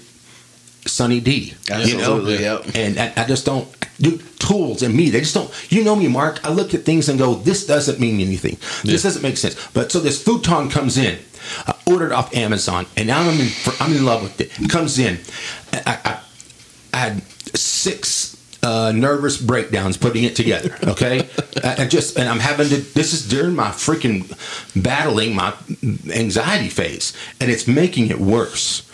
[0.85, 1.53] Sunny D.
[1.69, 2.61] Absolutely, you know?
[2.65, 2.75] yep.
[2.75, 3.67] And I, I just don't
[4.01, 5.09] do tools and me.
[5.09, 5.51] They just don't.
[5.71, 6.43] You know me, Mark.
[6.45, 8.57] I look at things and go, "This doesn't mean anything.
[8.83, 9.09] This Yeah.
[9.09, 11.19] doesn't make sense." But so this futon comes in.
[11.67, 13.49] I ordered off Amazon, and now I'm in.
[13.79, 14.51] I'm in love with it.
[14.59, 15.19] It comes in.
[15.73, 16.19] I, I,
[16.93, 17.21] I had
[17.55, 20.75] six uh, nervous breakdowns putting it together.
[20.83, 21.29] Okay,
[21.63, 22.77] I just and I'm having to.
[22.77, 24.29] This is during my freaking
[24.81, 25.53] battling my
[26.13, 28.85] anxiety phase, and it's making it worse.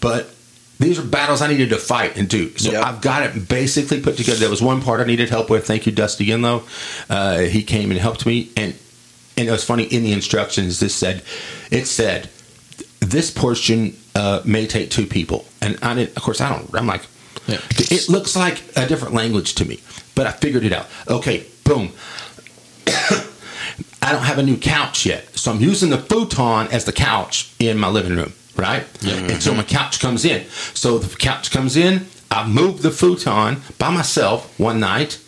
[0.00, 0.30] But
[0.78, 2.54] these are battles I needed to fight and do.
[2.58, 2.84] So Yep.
[2.84, 4.38] I've got it basically put together.
[4.38, 5.66] There was one part I needed help with.
[5.66, 6.62] Thank you, Dusty Inlow.
[7.08, 8.74] Uh, he came and helped me, and
[9.38, 10.80] and it was funny in the instructions.
[10.80, 11.22] This said,
[11.70, 12.28] it said
[13.00, 16.16] this portion uh, may take two people, and I didn't.
[16.16, 16.74] Of course, I don't.
[16.74, 17.02] I'm like,
[17.46, 17.58] Yeah.
[17.78, 19.80] it looks like a different language to me,
[20.14, 20.86] but I figured it out.
[21.08, 21.92] Okay, boom.
[22.88, 27.52] I don't have a new couch yet, so I'm using the futon as the couch
[27.58, 28.84] in my living room, right?
[29.32, 30.46] And so my couch comes in.
[30.74, 32.06] So the couch comes in.
[32.30, 35.20] I moved the futon by myself one night.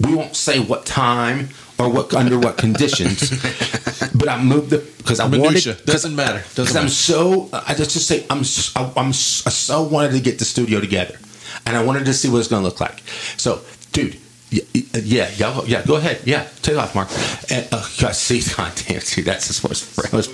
[0.00, 3.30] We won't say what time or what under what conditions,
[4.14, 5.72] but I moved the because I Minutia.
[5.74, 6.42] wanted Doesn't matter.
[6.48, 10.38] Because I'm so I just just say I'm I, s- I so wanted to get
[10.38, 11.18] the studio together,
[11.66, 13.00] and I wanted to see what it's going to look like.
[13.36, 13.60] So,
[13.92, 14.18] dude.
[14.48, 15.84] Yeah, yeah, yeah.
[15.84, 16.20] Go ahead.
[16.24, 17.08] Yeah, take off, Mark.
[17.50, 20.28] And uh, God, see, God damn, dude, that's just what's that was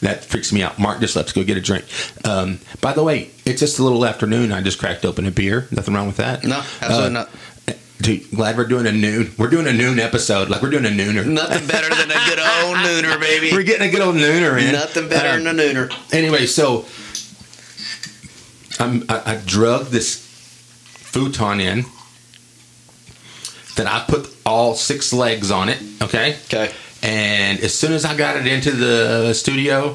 [0.00, 0.78] that freaks me out.
[0.78, 1.86] Mark just left to go get a drink.
[2.26, 4.52] Um, by the way, it's just a little afternoon.
[4.52, 5.66] I just cracked open a beer.
[5.70, 6.44] Nothing wrong with that.
[6.44, 7.30] No, absolutely Uh, not.
[8.00, 9.32] Dude, glad we're doing a noon.
[9.38, 10.50] We're doing a noon episode.
[10.50, 11.24] Like we're doing a nooner.
[11.26, 13.52] Nothing better than a good old nooner, baby.
[13.52, 14.72] We're getting a good old nooner in.
[14.72, 16.12] Nothing better Um, than a nooner.
[16.12, 16.86] anyway, so
[18.82, 21.84] I'm, I, I drug this futon in.
[23.76, 25.80] Then I put all six legs on it.
[26.02, 26.36] Okay.
[26.46, 26.72] Okay.
[27.02, 29.90] And as soon as I got it into the studio,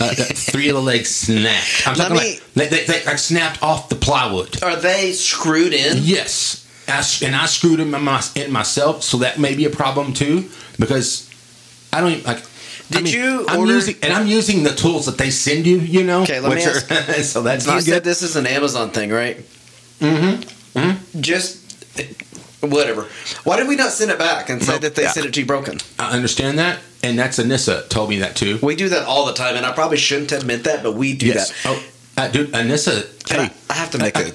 [0.00, 1.86] uh, three of the legs snapped.
[1.86, 4.62] I'm Let talking me- like they, they, they like snapped off the plywood.
[4.62, 5.98] Are they screwed in?
[6.02, 10.12] Yes, I, and I screwed in, my, in myself, so that may be a problem
[10.12, 11.28] too because
[11.92, 12.38] I don't even like.
[12.88, 15.66] I Did mean, you I'm order- using and I'm using the tools that they send
[15.66, 15.78] you.
[15.78, 16.22] You know.
[16.22, 16.74] Okay, let me are-
[17.24, 18.04] so that's You not said good.
[18.04, 19.38] this is an Amazon thing, right?
[19.98, 20.78] Mm-hmm.
[20.78, 21.20] mm-hmm.
[21.20, 21.64] Just
[22.60, 23.06] whatever.
[23.44, 25.10] Why did we not send it back and say No, that they yeah.
[25.10, 25.78] sent it to you broken?
[25.98, 28.58] I understand that, and that's Anissa told me that too.
[28.62, 31.26] We do that all the time, and I probably shouldn't admit that, but we do
[31.26, 31.48] yes.
[31.62, 31.70] that.
[31.70, 31.82] Oh,
[32.16, 33.06] uh, dude, Anissa.
[33.30, 34.30] I, I have to make uh, a uh,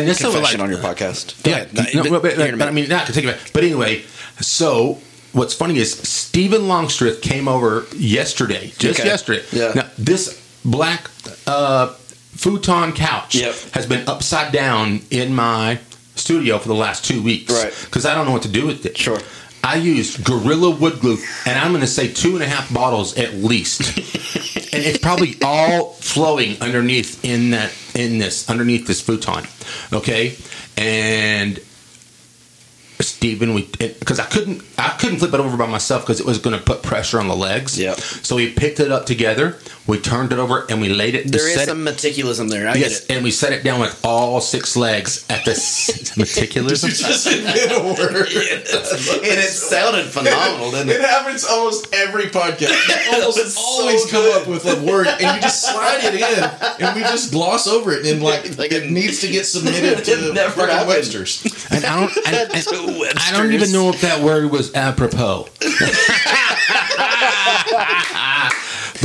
[0.00, 1.42] Anissa was confession like, on your podcast.
[1.42, 1.94] Go Yeah, ahead.
[1.94, 3.52] no, but- but, but, here in a but I mean, not to take it back.
[3.52, 4.02] But anyway,
[4.40, 4.98] so
[5.32, 9.08] what's funny is Stephen Longstreth came over yesterday, just Okay.
[9.08, 9.44] yesterday.
[9.52, 9.72] Yeah.
[9.74, 11.10] Now, this black
[11.46, 13.54] uh, futon couch Yep.
[13.72, 15.78] has been upside down in my
[16.14, 17.52] studio for the last two weeks.
[17.52, 17.72] Right.
[17.84, 18.96] Because I don't know what to do with it.
[18.96, 19.18] Sure.
[19.62, 23.16] I used Gorilla Wood Glue, and I'm going to say two and a half bottles
[23.18, 23.82] at least.
[24.76, 29.44] and it's probably all flowing underneath in that in this underneath this futon
[29.92, 30.36] okay
[30.76, 31.60] and
[33.00, 36.38] Stephen, we because I couldn't I couldn't flip it over by myself because it was
[36.38, 37.78] going to put pressure on the legs.
[37.78, 37.98] Yep.
[37.98, 39.56] So we picked it up together.
[39.86, 41.30] We turned it over and we laid it.
[41.30, 42.68] There is some it, meticulism there.
[42.68, 43.14] I yes, get it.
[43.16, 46.88] and we set it down with all six legs at the s- meticulism.
[46.88, 48.26] just invent a word.
[48.26, 51.02] and it sounded phenomenal, didn't It it?
[51.02, 52.72] happens almost every podcast.
[53.12, 54.42] You almost It's so always come good.
[54.42, 57.92] up with a word and you just slide it in and we just gloss over
[57.92, 60.88] it and like, Like it it- needs to get submitted to It the never fucking.
[60.88, 61.44] Webster's.
[61.70, 63.22] And I don't, and, and- Webster's.
[63.28, 65.48] I don't even know if that word was apropos.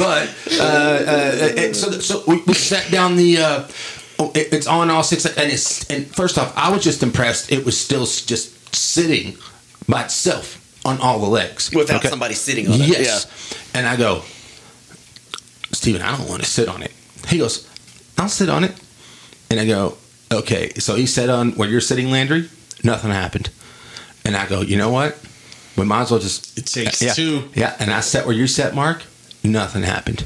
[0.02, 3.38] But uh, uh, so so we, we set down the.
[3.38, 3.68] Uh,
[4.18, 7.52] oh, it, it's on all six, and it's and first off, I was just impressed.
[7.52, 9.38] It was still just sitting
[9.88, 12.10] by itself on all the legs Without Okay?
[12.10, 12.88] somebody sitting on it.
[12.88, 13.28] Yes,
[13.76, 14.24] and I go,
[15.72, 16.92] Stephen, I don't want to sit on it.
[17.28, 17.70] He goes,
[18.18, 18.74] I'll sit on it,
[19.52, 20.00] and I go,
[20.32, 20.74] okay.
[20.80, 22.50] So he sat on where you're sitting, Landry.
[22.84, 23.52] Nothing happened,
[24.26, 25.24] and I go, you know what?
[25.78, 27.50] We might as well just It takes yeah, two.
[27.54, 29.04] Yeah, and I sat where you sat, Mark.
[29.44, 30.26] Nothing happened,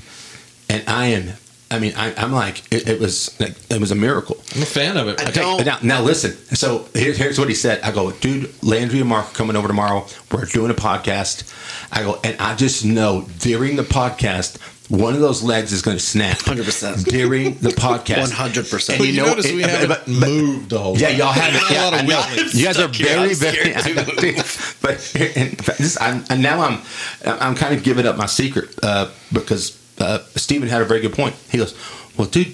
[0.70, 1.34] and I am.
[1.72, 4.38] I mean, I, I'm like, it, it was, like, it was a miracle.
[4.56, 5.20] I'm a fan of it.
[5.20, 6.32] I Okay, don't- now, now listen.
[6.56, 7.82] So here's here's what he said.
[7.82, 10.06] I go, dude, Landry and Mark are coming over tomorrow.
[10.32, 11.52] We're doing a podcast.
[11.92, 14.58] I go, and I just know during the podcast,
[14.90, 16.38] one of those legs is going to snap.
[16.38, 17.06] 100%.
[17.06, 18.32] during the podcast.
[18.32, 18.90] 100%.
[18.90, 21.10] And But you you, know, notice it- we but- haven't but- moved the whole yeah,
[21.10, 21.18] time.
[21.18, 21.72] y'all haven't.
[21.78, 22.44] A lot of I know.
[22.54, 23.08] You guys are Stuck here.
[23.18, 23.74] I'm very, very.
[23.74, 24.44] scared I know.
[24.82, 26.82] But in fact, this, I'm, and now I'm,
[27.26, 31.14] I'm kind of giving up my secret uh, because uh, Stephen had a very good
[31.14, 31.36] point.
[31.50, 31.74] He goes,
[32.18, 32.54] "Well, dude,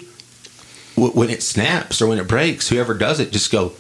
[0.96, 3.74] w- when it snaps or when it breaks, whoever does it, just go."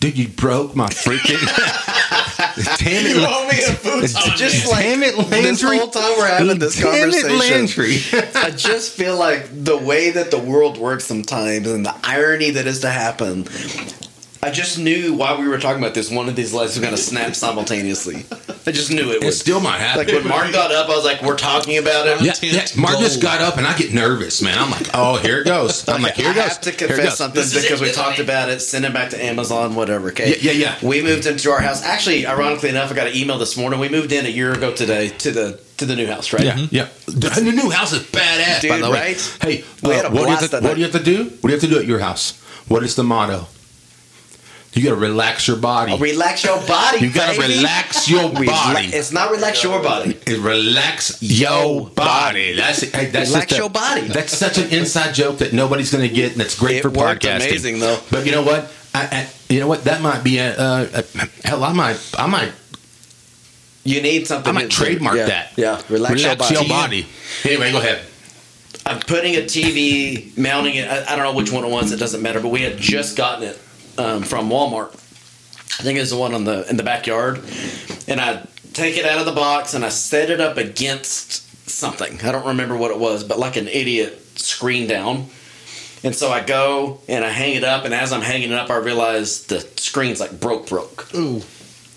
[0.00, 1.36] Dude, you broke my freaking.
[2.64, 3.16] Damn it!
[3.16, 4.36] You owe me a futon.
[4.36, 5.78] Just like Damn it, this Landry.
[5.78, 7.38] whole time we're having this Damn it, conversation.
[7.38, 7.98] Landry.
[8.34, 12.66] I just feel like the way that the world works sometimes and the irony that
[12.66, 13.44] is to happen.
[14.42, 16.96] I just knew while we were talking about this, one of these legs was going
[16.96, 18.24] to snap simultaneously.
[18.66, 19.34] I just knew it It would.
[19.34, 20.06] still might happen.
[20.06, 22.66] Like when Mark got up, I was like, "We're talking about it." Yeah, yeah.
[22.76, 24.58] Mark just got up and I get nervous, man.
[24.58, 25.86] I'm like, oh, here it goes.
[25.88, 28.22] I'm like, here it goes." I have to confess something because it, we talked it?
[28.22, 28.60] about it.
[28.60, 30.08] Send it back to Amazon, whatever.
[30.08, 30.30] Okay.
[30.40, 30.88] Yeah, yeah, yeah.
[30.88, 31.82] We moved into our house.
[31.84, 33.78] Actually, ironically enough, I got an email this morning.
[33.78, 36.44] We moved in a year ago today to the to the new house, right?
[36.44, 36.88] Yeah, yeah.
[37.06, 39.00] The new house is badass, by Dude, the way.
[39.00, 39.38] right?
[39.42, 41.24] Hey, uh, what, do you blast have to, what do you have to do?
[41.24, 42.38] What do you have to do at your house?
[42.68, 43.46] What is the motto?
[44.72, 45.96] You got to relax your body.
[45.98, 47.00] Relax your body.
[47.00, 47.54] you got to baby.
[47.56, 48.86] relax your body.
[48.86, 50.16] It's not relax your body.
[50.26, 52.54] It relax your body.
[52.54, 52.94] That's it.
[52.94, 54.02] Hey, that's Relax just a- your body.
[54.02, 57.36] That's such an inside joke that nobody's to get, and that's great It for podcasting.
[57.48, 57.98] amazing, though.
[58.12, 58.72] But you know what?
[58.94, 59.84] I, I, you know what?
[59.84, 61.64] That might be a, uh, a hell.
[61.64, 62.12] I might.
[62.16, 62.52] I might.
[63.82, 64.50] You need something.
[64.50, 65.52] I might to- trademark yeah, that.
[65.56, 66.68] Yeah, relax, your body.
[66.68, 67.06] body.
[67.44, 68.04] Anyway, go ahead.
[68.86, 70.88] I'm putting a TV, mounting it.
[70.88, 71.90] I, I don't know which one it was.
[71.92, 72.40] It doesn't matter.
[72.40, 73.58] But we had just gotten it
[73.98, 74.92] um, from Walmart.
[75.78, 77.40] I think it was the one on the in the backyard,
[78.06, 82.20] and I take it out of the box and I set it up against something.
[82.22, 85.26] I don't remember what it was, but like an idiot screen down.
[86.02, 88.70] And so I go and I hang it up, and as I'm hanging it up,
[88.70, 91.14] I realize the screen's like broke, broke.
[91.14, 91.42] Ooh.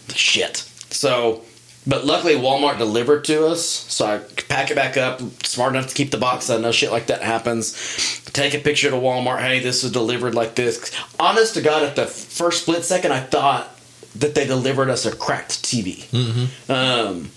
[0.09, 0.57] shit.
[0.89, 1.41] So,
[1.85, 4.17] but luckily Walmart delivered to us, so I
[4.47, 5.19] pack it back up.
[5.45, 6.49] Smart enough to keep the box.
[6.49, 8.21] I know shit like that happens.
[8.33, 9.39] Take a picture to Walmart.
[9.41, 10.91] Hey, this was delivered like this.
[11.19, 13.69] Honest to God, at the first split second, I thought
[14.15, 16.07] that they delivered us a cracked TV.
[16.69, 17.29] Um,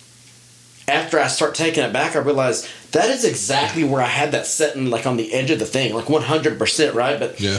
[0.88, 4.46] after I start taking it back, I realize that is exactly where I had that
[4.46, 7.18] setting, like on the edge of the thing, like one hundred percent, right?
[7.18, 7.58] But Yeah.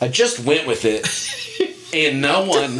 [0.00, 1.06] I just went with it,
[1.94, 2.64] and no one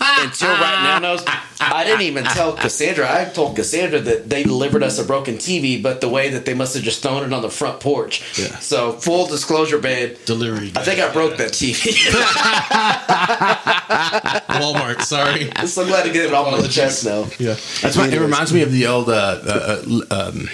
[0.00, 1.24] until right now knows.
[1.60, 3.10] I didn't even tell Cassandra.
[3.10, 6.54] I told Cassandra that they delivered us a broken TV, but the way that they
[6.54, 8.38] must have just thrown it on the front porch.
[8.38, 8.58] Yeah.
[8.58, 10.16] So full disclosure, babe.
[10.26, 10.72] Delivery.
[10.76, 11.74] I think I broke that TV.
[14.60, 15.02] Walmart.
[15.02, 15.50] Sorry.
[15.56, 17.26] I'm so glad to get it off my chest now.
[17.38, 17.56] Yeah.
[17.80, 20.48] That's why it reminds me of the old uh, uh, uh, um,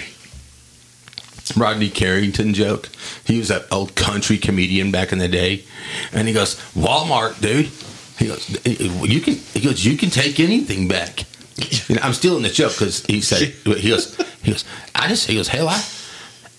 [1.55, 2.89] Rodney Carrington joke.
[3.25, 5.63] He was an old country comedian back in the day,
[6.13, 7.69] and he goes, "Walmart, dude."
[8.17, 11.25] He goes, "You can." He goes, "You can take anything back."
[11.87, 15.27] You know, I'm stealing the joke because he said he goes, he goes, I just
[15.27, 15.83] he goes, hell, I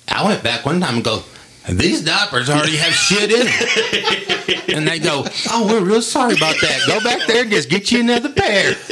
[0.08, 1.22] I went back one time and go.
[1.68, 4.76] These diapers already have shit in them.
[4.76, 6.82] And they go, Oh, we're real sorry about that.
[6.86, 8.74] Go back there and just get you another pair.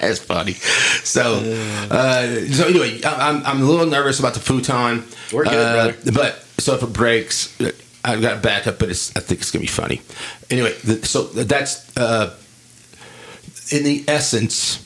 [0.00, 0.52] That's funny.
[0.54, 1.40] So,
[1.90, 5.04] uh, so anyway, I'm, I'm a little nervous about the futon.
[5.32, 6.12] We're good, Uh, brother.
[6.12, 7.54] But so if it breaks,
[8.04, 10.00] I've got a backup, but it's, I think it's gonna be funny.
[10.50, 12.34] Anyway, the, so that's uh,
[13.70, 14.84] in the essence.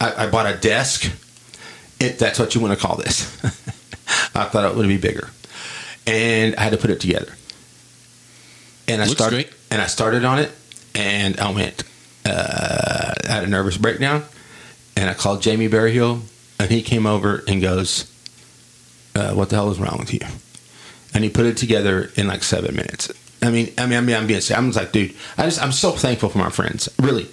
[0.00, 1.10] I, I bought a desk.
[1.98, 3.24] If that's what you want to call this,
[4.34, 5.30] I thought it would be bigger,
[6.06, 7.32] and I had to put it together.
[8.88, 9.52] And I Looks started, great.
[9.70, 10.50] and I started on it,
[10.94, 11.82] and I went,
[12.24, 14.24] uh, I had a nervous breakdown,
[14.96, 16.22] and I called Jamie Berryhill,
[16.58, 18.10] and he came over and goes,
[19.14, 20.20] uh, "What the hell is wrong with you?"
[21.14, 23.10] And he put it together in like seven minutes.
[23.42, 24.40] I mean, I mean, I mean, I'm being.
[24.54, 27.26] I'm just like, dude, I just, I'm so thankful for my friends, really,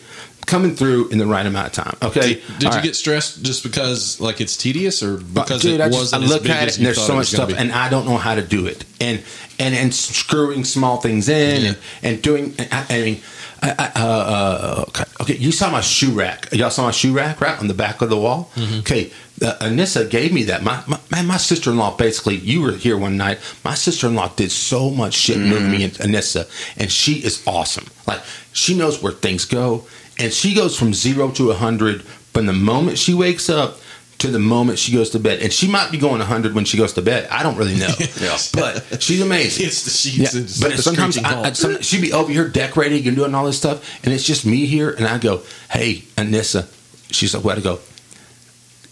[0.45, 1.97] coming through in the right amount of time.
[2.01, 2.83] Okay, Did, did you right.
[2.83, 6.27] get stressed just because like it's tedious or because Dude, it I, just, wasn't I
[6.27, 7.55] look at it and there's so much stuff, be?
[7.55, 9.21] and I don't know how to do it, and
[9.59, 11.67] and and screwing small things in, Yeah.
[11.69, 12.55] and, and doing.
[12.59, 13.21] I, I mean,
[13.61, 16.51] I, I, uh, uh, okay, okay, you saw my shoe rack.
[16.51, 18.51] Y'all saw my shoe rack right on the back of the wall.
[18.55, 18.79] Mm-hmm.
[18.79, 20.63] Okay, uh, Anissa gave me that.
[20.63, 22.35] My my, man, my sister in law basically.
[22.35, 23.39] You were here one night.
[23.63, 27.41] My sister in law did so much shit with me and Anissa, and she is
[27.47, 27.85] awesome.
[28.05, 28.21] Like
[28.51, 29.85] she knows where things go,
[30.19, 33.77] and she goes from zero to a hundred from the moment she wakes up
[34.19, 35.41] to the moment she goes to bed.
[35.41, 37.27] And she might be going 100 when she goes to bed.
[37.29, 37.89] I don't really know.
[38.21, 38.37] Yeah.
[38.53, 39.65] But she's amazing.
[39.65, 43.05] It's the sheets Yeah, and but sometimes I, I, some, she'd be over here decorating
[43.05, 46.71] and doing all this stuff, and it's just me here, and I go, "Hey, Anissa,"
[47.11, 47.79] she's like, "Where to go?"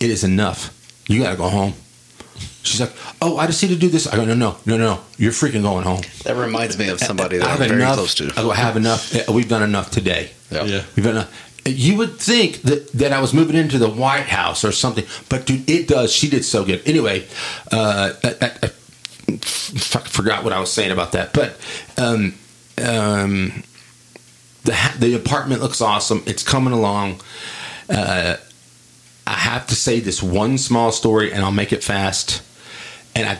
[0.01, 0.73] It is enough.
[1.07, 1.73] You got to go home.
[2.63, 4.99] She's like, "Oh, I just need to do this." I go, "No, no, no, no.
[5.17, 7.95] You're freaking going home." That reminds me of somebody that I I'm have very enough.
[7.95, 8.31] close to.
[8.37, 9.27] I go, I have enough.
[9.29, 10.31] We've done enough today.
[10.51, 10.63] Yeah.
[10.65, 10.83] Yeah.
[10.95, 11.47] We've done enough.
[11.65, 15.45] You would think that, that I was moving into the White House or something, but
[15.45, 16.11] dude, it does.
[16.11, 16.81] She did so good.
[16.87, 17.27] Anyway,
[17.71, 18.67] uh, I, I, I
[19.37, 21.59] forgot what I was saying about that, but
[21.97, 22.33] um,
[22.83, 23.63] um,
[24.63, 26.23] the the apartment looks awesome.
[26.25, 27.21] It's coming along.
[27.89, 28.37] Uh,
[29.27, 32.41] I have to say this one small story, and I'll make it fast.
[33.15, 33.39] And I,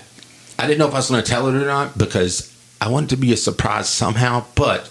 [0.59, 3.05] I didn't know if I was going to tell it or not because I want
[3.11, 4.45] it to be a surprise somehow.
[4.55, 4.89] But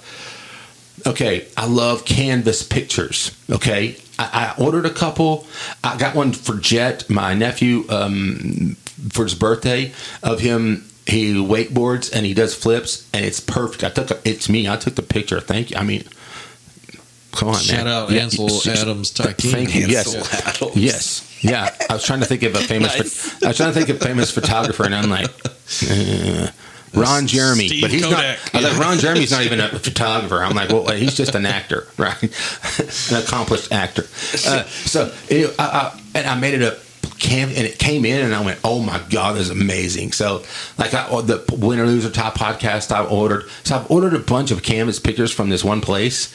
[1.07, 3.37] okay, I love canvas pictures.
[3.51, 5.47] Okay, I, I ordered a couple.
[5.85, 8.77] I got one for Jet, my nephew, um,
[9.11, 10.87] for his birthday of him.
[11.07, 13.83] He wakeboards and he does flips, and it's perfect.
[13.83, 14.69] I took a, it's me.
[14.69, 15.41] I took the picture.
[15.41, 15.77] Thank you.
[15.77, 16.05] I mean,
[17.33, 17.89] come on, Shout man.
[17.89, 19.11] out Yeah, Ansel s- Adams.
[19.11, 19.87] Thank you.
[19.87, 20.15] Yes.
[20.47, 20.77] Adams.
[20.77, 21.27] Yes.
[21.41, 21.75] Yeah.
[21.89, 22.97] I was trying to think of a famous.
[22.99, 23.43] Nice.
[23.43, 25.29] I was trying to think of a famous photographer, and I'm like,
[25.91, 26.49] uh,
[26.93, 28.39] Ron Jeremy, Steve but he's Kodak.
[28.53, 28.55] not.
[28.55, 30.43] I was like, Ron Jeremy's not even a photographer.
[30.43, 32.23] I'm like, well, he's just an actor, right?
[32.23, 34.03] an accomplished actor.
[34.47, 36.79] Uh, so, anyway, I, I, and I made it a
[37.19, 40.13] cam, and it came in, and I went, oh my god, this is amazing.
[40.13, 40.43] So,
[40.79, 43.49] like, I, the Winner Loser Top podcast I've ordered.
[43.63, 46.35] So I've ordered a bunch of canvas pictures from this one place,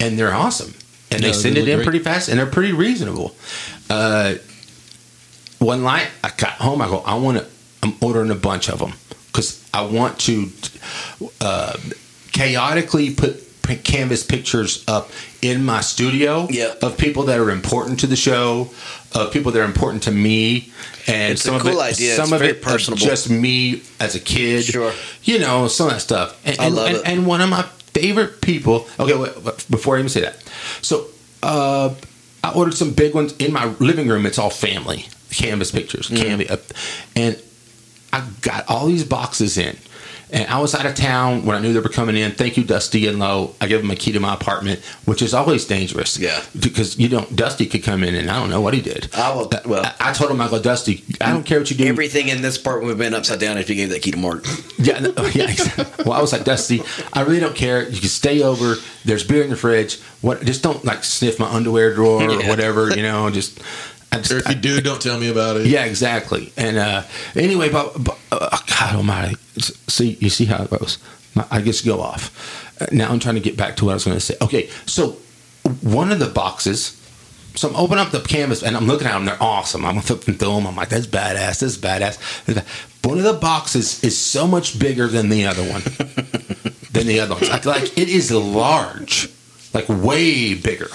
[0.00, 0.74] and they're awesome.
[1.10, 1.84] And they Yeah, send they it in great.
[1.84, 3.34] pretty fast, and they're pretty reasonable.
[3.88, 4.34] Uh,
[5.58, 7.46] one night I got home, I go, I want to,
[7.82, 8.92] I'm ordering a bunch of them
[9.26, 10.50] because I want to
[11.40, 11.76] uh,
[12.32, 13.46] chaotically put
[13.84, 15.10] canvas pictures up
[15.42, 16.82] in my studio Yep.
[16.82, 18.70] of people that are important to the show,
[19.14, 20.72] of people that are important to me,
[21.06, 22.16] and It's a some of cool it, idea.
[22.16, 22.98] some It's of it personable.
[22.98, 24.92] just me as a kid, Sure.
[25.22, 26.40] you know, some of that stuff.
[26.44, 27.02] And, I and, love and, it.
[27.06, 27.64] and one of my
[28.00, 28.86] favorite people.
[28.98, 29.34] Okay, wait,
[29.70, 30.36] before I even say that,
[30.82, 31.06] so
[31.42, 31.94] uh,
[32.42, 34.26] I ordered some big ones in my living room.
[34.26, 36.22] It's all family canvas pictures, Mm-hmm.
[36.22, 36.74] canvas, uh,
[37.16, 37.42] and
[38.12, 39.76] I got all these boxes in.
[40.32, 42.32] And I was out of town when I knew they were coming in.
[42.32, 43.54] Thank you, Dusty Inlow.
[43.60, 46.18] I gave them a key to my apartment, which is always dangerous.
[46.18, 46.42] Yeah.
[46.58, 49.08] Because you don't, Dusty could come in and I don't know what he did.
[49.14, 51.76] I will- well- I, I told him, I go, Dusty, I don't care what you
[51.76, 51.86] do.
[51.86, 54.16] Everything in this part would have been upside down if you gave that key to
[54.18, 54.44] Mark.
[54.80, 55.50] Yeah, no, yeah.
[55.50, 56.04] exactly.
[56.06, 57.86] Well, I was like, Dusty, I really don't care.
[57.86, 58.76] You can stay over.
[59.04, 60.00] There's beer in the fridge.
[60.22, 60.42] What?
[60.42, 62.88] Just don't like sniff my underwear drawer or whatever.
[62.96, 63.60] You know, just.
[64.12, 65.66] Just Or if you do, don't tell me about it.
[65.66, 66.52] yeah, exactly.
[66.56, 67.02] And uh,
[67.36, 70.98] anyway, but, but uh, God Almighty, see, you see how it goes.
[71.50, 72.80] I just go off.
[72.82, 74.34] Uh, now I'm trying to get back to what I was going to say.
[74.42, 75.12] Okay, so
[75.80, 76.96] one of the boxes.
[77.56, 79.24] So I'm opening up the canvas and I'm looking at them.
[79.24, 79.84] They're awesome.
[79.84, 80.66] I'm flipping through them.
[80.68, 81.58] I'm like, that's badass.
[81.60, 83.04] That's badass.
[83.04, 85.82] One of the boxes is so much bigger than the other one.
[86.92, 87.48] than the other ones.
[87.48, 89.28] Like, like it is large,
[89.74, 90.88] like way bigger.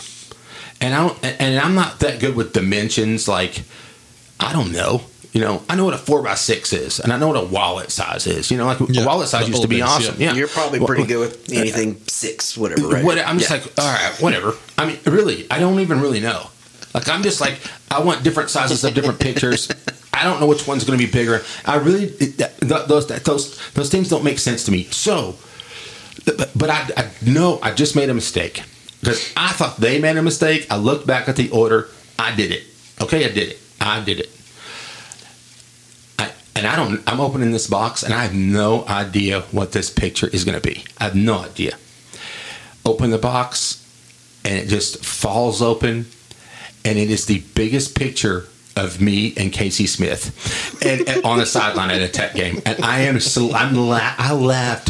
[0.81, 3.27] And I don't, and I'm not that good with dimensions.
[3.27, 3.63] Like,
[4.39, 5.01] I don't know.
[5.31, 7.45] You know, I know what a four by six is, and I know what a
[7.45, 8.49] wallet size is.
[8.51, 10.15] You know, like Yeah, a wallet size used to be old awesome.
[10.17, 10.29] yeah.
[10.31, 13.03] Yeah, You're probably Well, pretty good with uh, anything six, whatever, right?
[13.03, 13.57] what, I'm just Yeah.
[13.57, 14.53] like, all right, whatever.
[14.77, 16.47] I mean, really, I don't even really know.
[16.93, 17.59] Like, I'm just like,
[17.91, 19.69] I want different sizes of different pictures.
[20.13, 21.43] I don't know which one's going to be bigger.
[21.65, 24.85] I really, that, those that, those those things don't make sense to me.
[24.85, 25.35] So,
[26.25, 28.63] but, but I, I know I just made a mistake
[29.05, 30.65] because I thought they made a mistake.
[30.71, 31.89] I looked back at the order.
[32.17, 32.63] I did it.
[32.99, 33.59] Okay, I did it.
[33.79, 34.29] I did it.
[36.17, 37.03] I, and I don't.
[37.07, 40.67] I'm opening this box, and I have no idea what this picture is going to
[40.67, 40.83] be.
[40.97, 41.77] I have no idea.
[42.83, 43.85] Open the box,
[44.43, 46.07] and it just falls open,
[46.83, 51.45] and it is the biggest picture of me and Casey Smith, and, and on the
[51.45, 52.59] sideline at a tech game.
[52.65, 53.19] And I am
[53.53, 54.89] I'm la- I laughed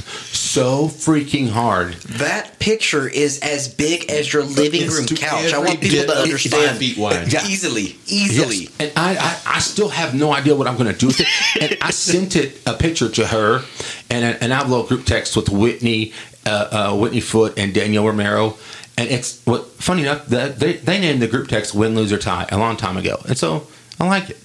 [0.56, 1.94] so freaking hard.
[1.96, 5.54] That picture is as big as your living room couch.
[5.54, 6.78] I want people to understand.
[6.78, 7.32] feet wide.
[7.32, 7.46] Yeah.
[7.46, 8.56] Easily, easily.
[8.56, 8.76] Yes.
[8.80, 11.20] And I, I, I still have no idea what I'm going to do with
[11.56, 11.62] it.
[11.62, 13.66] and I sent it a picture to her
[14.10, 16.14] and an, envelope group text with Whitney,
[16.46, 18.56] uh, uh, Whitney Foot, and Danielle Romero.
[18.98, 22.18] And it's what funny enough that they, they named the group text "Win, Lose or
[22.18, 23.68] Tie" a long time ago, and so
[24.00, 24.38] I like it.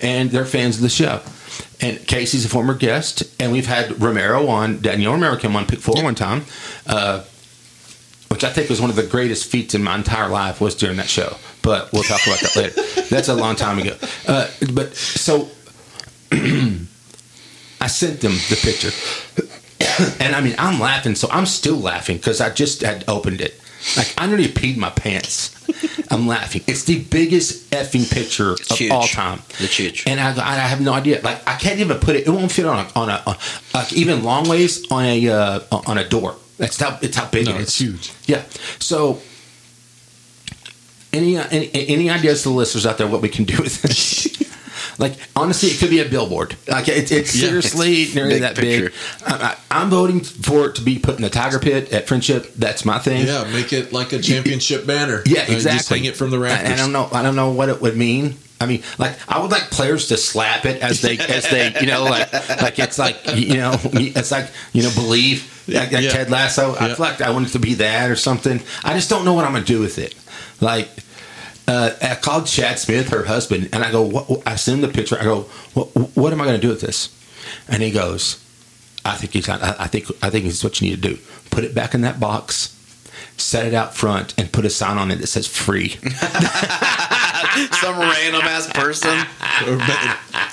[0.00, 1.20] And they're fans of the show.
[1.82, 4.80] And Casey's a former guest, and we've had Romero on.
[4.80, 6.44] Danielle Romero came on Pick Four one time.
[6.86, 7.24] Uh,
[8.32, 10.96] which I think was one of the greatest feats in my entire life was during
[10.96, 11.36] that show.
[11.60, 13.02] But we'll talk about that later.
[13.10, 13.94] That's a long time ago.
[14.26, 15.50] Uh, but so
[16.32, 18.90] I sent them the picture,
[20.18, 23.60] and I mean I'm laughing, so I'm still laughing because I just had opened it.
[23.96, 25.50] Like I nearly peed my pants.
[26.10, 26.62] I'm laughing.
[26.66, 28.90] It's the biggest effing picture of huge.
[28.92, 29.40] all time.
[29.58, 30.04] It's huge.
[30.06, 31.20] And I, I have no idea.
[31.22, 32.26] Like I can't even put it.
[32.26, 33.36] It won't fit on a on a on,
[33.74, 36.36] like even long ways on a uh, on a door.
[36.58, 37.62] That's how it's how big No, it is.
[37.68, 38.12] it's huge.
[38.26, 38.42] Yeah.
[38.78, 39.20] So,
[41.12, 44.28] any, any any ideas to the listeners out there what we can do with this?
[45.02, 46.56] like honestly, it could be a billboard.
[46.66, 48.88] Like it's, it's Yeah, seriously it's nearly big that picture.
[48.90, 48.92] big.
[49.26, 52.54] I, I, I'm voting for it to be put in the Tiger Pit at Friendship.
[52.54, 53.26] That's my thing.
[53.26, 55.22] Yeah, make it like a championship banner.
[55.26, 55.78] Yeah, Uh, exactly.
[55.78, 56.70] Just hang it from the rafters.
[56.72, 57.08] I don't know.
[57.12, 58.36] I don't know what it would mean.
[58.60, 61.86] I mean, like I would like players to slap it as they as they you
[61.88, 62.32] know like
[62.62, 66.10] like it's like you know it's like you know believe like, like Yeah.
[66.12, 66.76] Ted Lasso.
[66.76, 66.94] I Yeah.
[66.94, 68.60] feel like I want it to be that or something.
[68.84, 70.14] I just don't know what I'm gonna do with it.
[70.60, 70.88] Like
[71.68, 74.88] uh, I called Chad Smith, her husband, and I go, what, what- I send him
[74.90, 75.18] the picture.
[75.18, 75.42] I go,
[75.74, 75.86] what,
[76.16, 77.08] what am I going to do with this?
[77.68, 78.42] And he goes,
[79.04, 81.18] I think he's, I, I think, I think it's what you need to do.
[81.50, 82.76] Put it back in that box,
[83.36, 85.88] set it out front, and put a sign on it that says "free."
[87.80, 89.18] Some random ass person.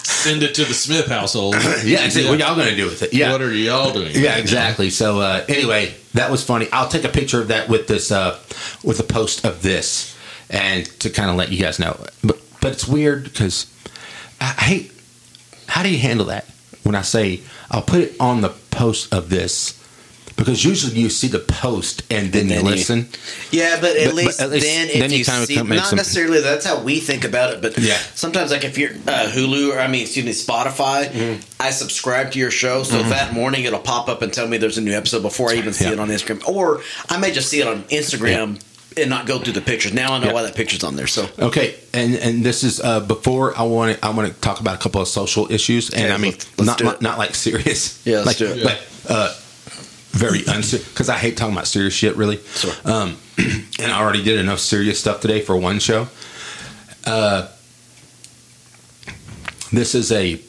[0.03, 1.55] Send it to the Smith household.
[1.85, 2.27] yeah, that's it.
[2.29, 3.13] what y'all going to do with it?
[3.13, 4.11] Yeah, What are y'all doing?
[4.13, 4.89] yeah, exactly.
[4.89, 6.67] So uh, anyway, that was funny.
[6.73, 8.37] I'll take a picture of that with this, uh,
[8.83, 10.17] with a post of this,
[10.49, 11.99] and to kind of let you guys know.
[12.23, 13.65] But but it's weird because
[14.41, 14.91] I I hate.
[15.67, 16.45] How do you handle that
[16.83, 19.75] when I say I'll put it on the post of this?
[20.35, 23.09] Because usually you see the post and then, And you then you- listen.
[23.51, 25.67] Yeah, but at, But- but least, at least then if you you, kinda see, come-
[25.67, 27.97] not some- necessarily that's how we think about it, but Yeah.
[28.15, 31.41] sometimes like if you're uh, Hulu or I mean, excuse me, Spotify, Mm-hmm.
[31.59, 34.77] I subscribe to your show, so that morning it'll pop up and tell me there's
[34.77, 35.91] a new episode before I even see Yeah.
[35.91, 38.61] it on Instagram, or I may just see it on Instagram
[38.97, 39.93] and not go through the pictures.
[39.93, 40.33] Now I know Yeah.
[40.33, 41.07] why that picture's on there.
[41.07, 44.59] So Okay, and and this is uh, before I want to I want to talk
[44.59, 47.35] about a couple of social issues, and Okay, I mean let's- let's not not, like
[47.35, 48.63] serious, Yeah, let's like, do it.
[48.63, 49.33] like uh,
[50.11, 52.39] very unserious because I hate talking about serious shit really.
[52.55, 52.73] Sure.
[52.85, 53.17] Um,
[53.79, 56.07] and I already did enough serious stuff today for one show.
[57.05, 57.47] Uh,
[59.71, 60.39] this is a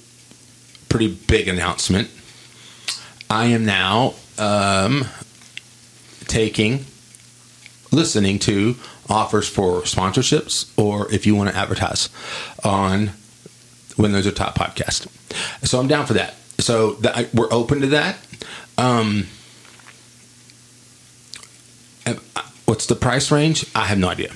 [0.89, 2.09] pretty big announcement.
[3.29, 5.05] I am now um,
[6.27, 6.85] taking
[7.93, 8.77] listening to
[9.09, 12.09] offers for sponsorships or if you want to advertise
[12.65, 13.11] on
[13.97, 15.09] when there's a top podcast.
[15.67, 16.35] So I'm down for that.
[16.59, 18.17] So that, we're open to that.
[18.79, 19.27] Um,
[22.07, 22.15] uh,
[22.67, 23.67] what's the price range?
[23.75, 24.33] I have no idea.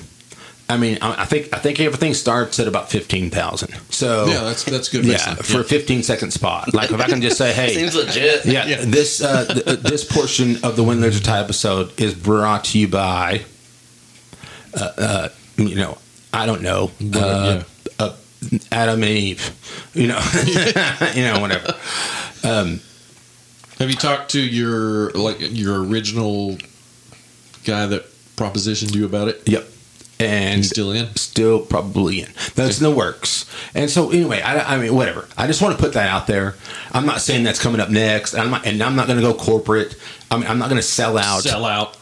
[0.67, 3.75] I mean, I I think I think everything starts at about fifteen thousand.
[3.91, 5.05] So Yeah, that's that's good.
[5.05, 5.35] yeah, mixing.
[5.35, 6.73] for a fifteen second spot.
[6.73, 8.45] Like if I can just say, hey, seems legit.
[8.45, 8.83] yeah, Yeah.
[8.83, 12.87] this uh, th- this portion of the Win Lose Tie episode is brought to you
[12.87, 13.43] by,
[14.73, 15.99] uh, uh, you know,
[16.33, 17.61] I don't know, uh,
[17.99, 18.13] uh,
[18.71, 20.19] Adam and Eve, you know,
[21.13, 21.75] you know, whatever.
[22.43, 26.57] Have you talked to your like your original
[27.65, 28.05] guy that
[28.35, 29.41] propositioned you about it?
[29.47, 29.67] Yep,
[30.19, 31.13] and He's still in.
[31.15, 32.29] still probably in.
[32.55, 33.45] That's in the works.
[33.73, 35.27] And so anyway, I, I mean, whatever.
[35.37, 36.55] I just want to put that out there.
[36.93, 38.33] I'm not saying that's coming up next.
[38.33, 39.95] I'm not, and I'm not going to go corporate.
[40.31, 41.41] I mean, I'm not going to sell out.
[41.43, 41.97] Sell out.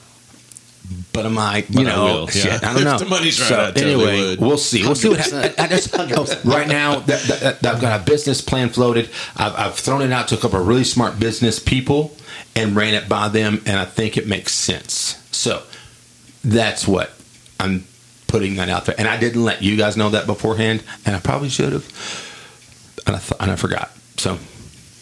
[1.12, 2.60] but am I you But I know, will, shit, yeah.
[2.62, 2.98] I don't If know.
[3.00, 4.40] the money's right, So I totally anyway, would.
[4.42, 4.84] we'll see.
[4.84, 5.56] We'll see what happens.
[5.58, 9.10] I, I just, oh, right now, that, that, that I've got a business plan floated.
[9.36, 12.16] I've, I've thrown it out to a couple of really smart business people
[12.56, 15.20] and ran it by them, and I think it makes sense.
[15.32, 15.64] So
[16.44, 17.12] that's what
[17.60, 17.86] I'm
[18.34, 18.96] putting that out there.
[18.98, 21.86] And I didn't let you guys know that beforehand, and I probably should have,
[23.06, 23.92] and I, th- and I forgot.
[24.18, 24.40] So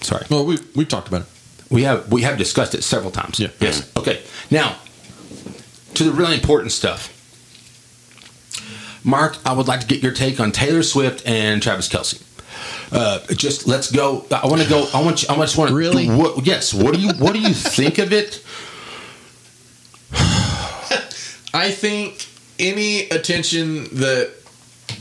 [0.01, 0.25] sorry.
[0.29, 1.27] Well, we we've talked about it.
[1.69, 3.39] We have we have discussed it several times.
[3.39, 3.47] Yeah.
[3.61, 3.89] Yes.
[3.95, 4.21] Okay.
[4.51, 4.75] Now,
[5.93, 7.17] to the really important stuff.
[9.05, 12.21] Mark, I would like to get your take on Taylor Swift and Travis Kelce.
[12.91, 14.25] Uh, just let's go.
[14.29, 14.89] I want to go.
[14.93, 15.23] I want.
[15.23, 15.75] You, I just want to.
[15.75, 16.09] Really?
[16.09, 16.73] What, yes.
[16.73, 18.43] What do you What do you think of it?
[21.53, 22.27] I think
[22.61, 24.31] any attention that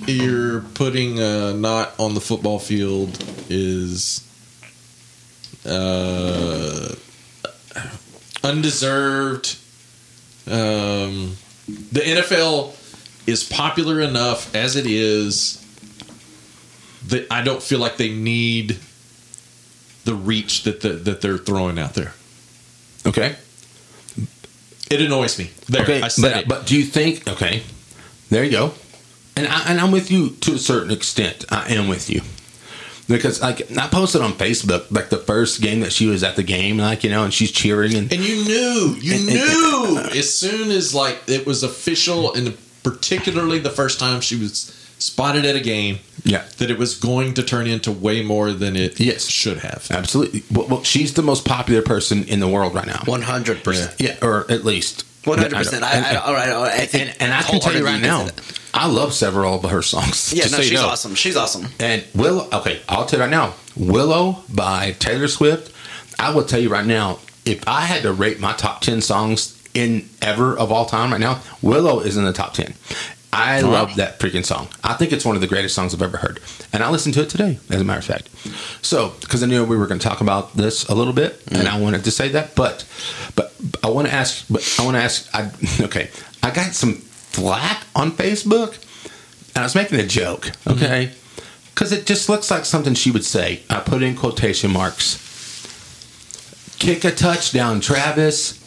[0.06, 4.26] you're putting uh, not on the football field is
[5.66, 6.94] uh,
[8.42, 9.58] undeserved.
[10.46, 11.36] Um,
[11.92, 12.74] the NFL
[13.28, 15.58] is popular enough as it is
[17.06, 18.78] that I don't feel like they need
[20.04, 22.14] the reach that the, that they're throwing out there.
[23.06, 23.36] Okay.
[24.90, 25.50] It annoys me.
[25.68, 26.02] There, Okay.
[26.02, 26.48] I said But, it.
[26.48, 27.26] but do you think?
[27.28, 27.62] Okay.
[28.28, 28.72] There you go.
[29.36, 31.44] And I, and I'm with you to a certain extent.
[31.48, 32.20] I am with you.
[33.08, 36.42] Because like I posted on Facebook like the first game that she was at the
[36.44, 39.96] game, like you know, and she's cheering and And you knew, you And- and- knew
[39.98, 44.36] uh, uh, as soon as like it was official, and particularly the first time she
[44.36, 48.52] was spotted at a game, yeah, that it was going to turn into way more
[48.52, 49.26] than it Yes.
[49.28, 49.86] should have.
[49.90, 50.42] absolutely.
[50.52, 53.02] Well, well, she's the most popular person in the world right now.
[53.04, 53.94] One hundred percent.
[53.98, 55.84] Yeah, or at least One hundred percent.
[55.84, 56.94] I, I, all right, all right.
[56.94, 58.60] I And, and I can tell you right now, can say that.
[58.72, 60.32] I love several of her songs.
[60.32, 60.86] Yeah, no, so she's know.
[60.86, 61.14] awesome.
[61.14, 61.66] She's awesome.
[61.80, 65.74] And Willow, okay, I'll tell you right now, Willow by Taylor Swift.
[66.18, 69.56] I will tell you right now, if I had to rate my top ten songs
[69.74, 72.74] in ever of all time right now, Willow is in the top ten.
[73.32, 73.70] I Wow.
[73.70, 74.68] love that freaking song.
[74.82, 76.40] I think it's one of the greatest songs I've ever heard,
[76.72, 78.28] and I listened to it today, as a matter of fact.
[78.82, 81.68] So, because I knew we were going to talk about this a little bit, and
[81.68, 82.84] I wanted to say that, but,
[83.36, 83.52] but
[83.84, 85.28] I want to ask, but I want to ask.
[85.32, 85.50] I
[85.84, 86.10] okay,
[86.42, 88.74] I got some flack on Facebook,
[89.54, 90.72] and I was making a joke, mm-hmm.
[90.72, 91.10] okay,
[91.72, 93.62] because it just looks like something she would say.
[93.70, 95.18] I put in quotation marks.
[96.80, 98.58] Kick a touchdown, Travis.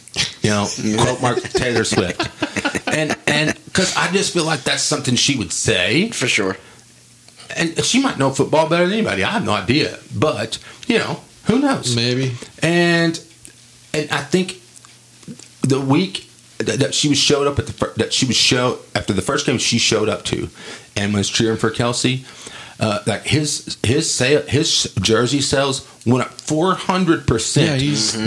[0.42, 0.66] You know,
[1.02, 2.28] quote mark Taylor Swift,
[2.88, 6.56] and and because I just feel like that's something she would say, For sure.
[7.56, 9.24] and she might know football better than anybody.
[9.24, 11.96] I have no idea, but you know, who knows?
[11.96, 12.32] Maybe.
[12.62, 13.20] And
[13.92, 14.60] and I think
[15.62, 18.78] the week that, that she was showed up at the fir- that she was show
[18.94, 20.48] after the first game she showed up to,
[20.96, 22.24] and was cheering for Kelce.
[22.80, 27.80] Uh, like his his sale his jersey sales went up four hundred percent,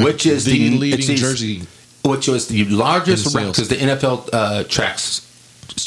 [0.03, 1.63] which is the the, leading jersey.
[2.03, 5.21] Which was the largest because the NFL uh, tracks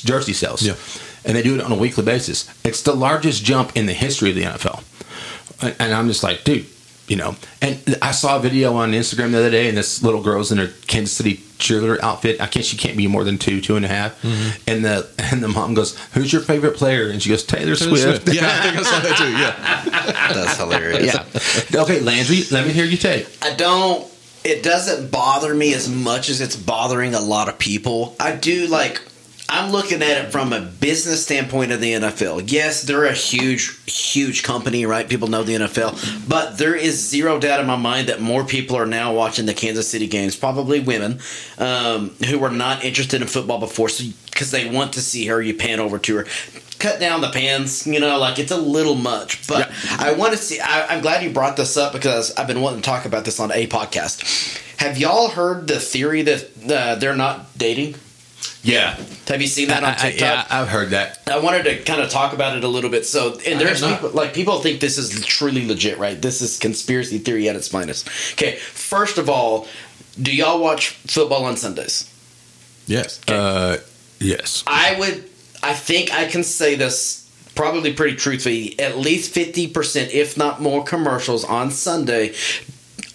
[0.05, 0.75] jersey sales, Yeah.
[1.25, 2.49] and they do it on a weekly basis.
[2.65, 4.83] It's the largest jump in the history of the NFL,
[5.63, 6.67] and, and I'm just like, dude,
[7.09, 7.35] you know.
[7.61, 10.59] And I saw a video on Instagram the other day, and this little girl's in
[10.59, 12.41] her Kansas City cheerleader outfit.
[12.41, 14.21] I can't, she can't be more than two, two and a half.
[14.23, 14.71] Mm-hmm.
[14.71, 18.29] And the and the mom goes, "Who's your favorite player?" And she goes, "Taylor, Swift."
[18.33, 19.33] Yeah, I think I saw that too.
[19.33, 20.35] Yeah.
[20.35, 21.15] That's hilarious.
[21.75, 21.81] yeah.
[21.83, 23.27] Okay, Landry, let me hear you take.
[23.43, 24.10] I don't.
[24.43, 28.17] It doesn't bother me as much as it's bothering a lot of people.
[28.19, 29.03] I do like.
[29.51, 32.51] I'm looking at it from a business standpoint of the NFL.
[32.51, 35.09] Yes, they're a huge, huge company, right?
[35.09, 38.77] People know the NFL, but there is zero doubt in my mind that more people
[38.77, 41.19] are now watching the Kansas City games, probably women,
[41.59, 43.89] um, who were not interested in football before,
[44.27, 45.43] because they want to see her.
[45.43, 46.27] You pan over to her,
[46.79, 47.89] cut down the pans.
[47.89, 50.61] You know, like it's a little much, but I want to see.
[50.61, 53.41] I, I'm glad you brought this up because I've been wanting to talk about this
[53.41, 54.79] on a podcast.
[54.79, 57.97] Have y'all heard the theory that uh, they're not dating?
[58.63, 58.97] Yeah,
[59.29, 60.21] Have you seen that on TikTok?
[60.21, 61.21] yeah, I've heard that.
[61.27, 63.07] I wanted to kind of talk about it a little bit.
[63.07, 66.21] So, and there's people like people think this is truly legit, right?
[66.21, 68.07] This is conspiracy theory at its finest.
[68.35, 69.67] Okay, first of all,
[70.21, 72.13] do y'all watch football on Sundays?
[72.87, 73.21] Yes.
[73.29, 73.79] Uh,
[74.19, 74.63] yes.
[74.67, 75.25] I would,
[75.63, 78.79] I think I can say this probably pretty truthfully.
[78.79, 82.35] At least fifty percent, if not more, commercials on Sunday.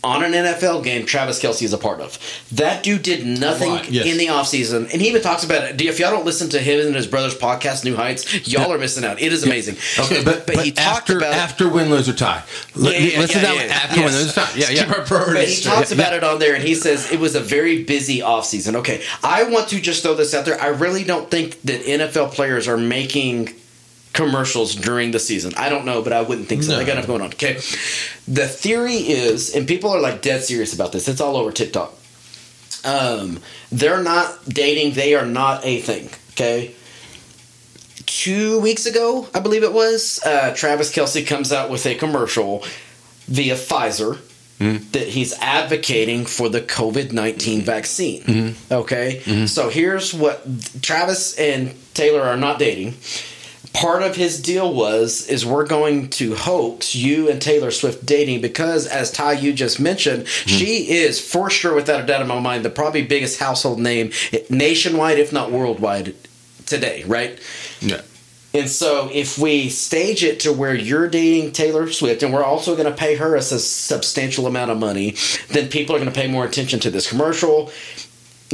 [0.06, 2.20] On an NFL game, Travis Kelce is a part of.
[2.52, 4.06] That dude did nothing yes.
[4.06, 4.92] in the offseason.
[4.92, 5.82] And he even talks about it.
[5.82, 9.04] If y'all don't listen to him and his brother's podcast, New Heights, y'all are missing
[9.04, 9.20] out.
[9.20, 9.78] It is amazing.
[10.00, 12.44] Okay, but, but, he talked after about after win, lose or tie.
[12.76, 13.70] Let- Yeah, yeah, Let's yeah, do that yeah, one.
[13.70, 13.76] yeah.
[13.76, 14.52] after win, lose or tie.
[14.56, 15.06] Yeah, yeah.
[15.34, 18.20] But he talks about it on there and he says it was a very busy
[18.20, 18.76] offseason.
[18.76, 20.62] Okay, I want to just throw this out there.
[20.62, 23.54] I really don't think that NFL players are making
[24.16, 25.54] commercials during the season.
[25.58, 26.72] I don't know, but I wouldn't think so.
[26.72, 26.78] No.
[26.80, 27.28] They got enough going on.
[27.28, 27.56] Okay.
[28.28, 31.94] The theory is, and people are like dead serious about this, it's all over TikTok.
[32.84, 33.40] Um,
[33.72, 36.10] they're not dating, they are not a thing.
[36.32, 36.74] Okay.
[38.06, 42.64] Two weeks ago, I believe it was, uh, Travis Kelce comes out with a commercial
[43.28, 44.20] via Pfizer
[44.60, 48.24] that he's advocating for the COVID 19 vaccine.
[48.72, 49.20] Okay?
[49.48, 50.46] So here's what
[50.82, 52.94] Travis and Taylor are not dating.
[53.76, 58.42] Part of his deal was is we're going to hoax you and Taylor Swift dating
[58.42, 60.50] because as Ty you just mentioned, hmm.
[60.50, 64.12] she is for sure without a doubt in my mind the probably biggest household name
[64.50, 66.16] nationwide if not worldwide
[66.66, 67.40] today, right?
[67.82, 68.02] yeah.
[68.56, 72.78] And so, if we stage it to where you're dating Taylor Swift, and we're also
[72.78, 75.16] going to pay her a substantial amount of money,
[75.50, 77.70] then people are going to pay more attention to this commercial.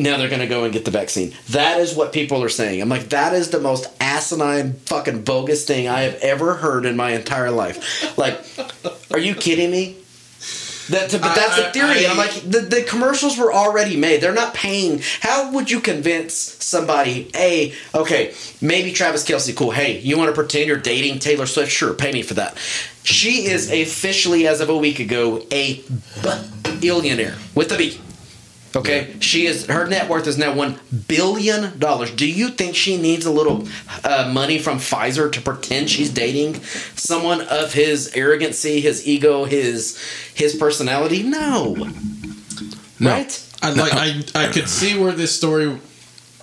[0.02, 1.34] Now they're going to go and get the vaccine.
[1.49, 2.82] That is what people are saying.
[2.82, 6.95] I'm like, that is the most asinine, fucking bogus thing I have ever heard in
[6.95, 8.18] my entire life.
[8.18, 8.40] Like,
[9.11, 9.98] are you kidding me?
[10.90, 12.06] That, to, but that's I- the theory.
[12.06, 14.22] I- I'm like, the, the commercials were already made.
[14.22, 15.02] They're not paying.
[15.22, 19.72] How would you convince somebody, hey, okay, maybe Travis Kelce, cool.
[19.72, 21.72] Hey, you want to pretend you're dating Taylor Swift?
[21.72, 22.57] Sure, pay me for that.
[23.03, 25.82] She is officially, as of a week ago, a
[26.80, 27.99] billionaire with a B.
[28.73, 32.10] Okay, she is her net worth is now one billion dollars.
[32.11, 33.68] Do you think she needs a little
[34.06, 36.56] uh, money from Pfizer to pretend she's dating
[36.95, 39.99] someone of his arrogancy, his ego, his
[40.34, 41.22] his personality?
[41.22, 41.73] No,
[42.99, 43.11] No.
[43.11, 43.48] right?
[43.61, 45.77] I like I I could see where this story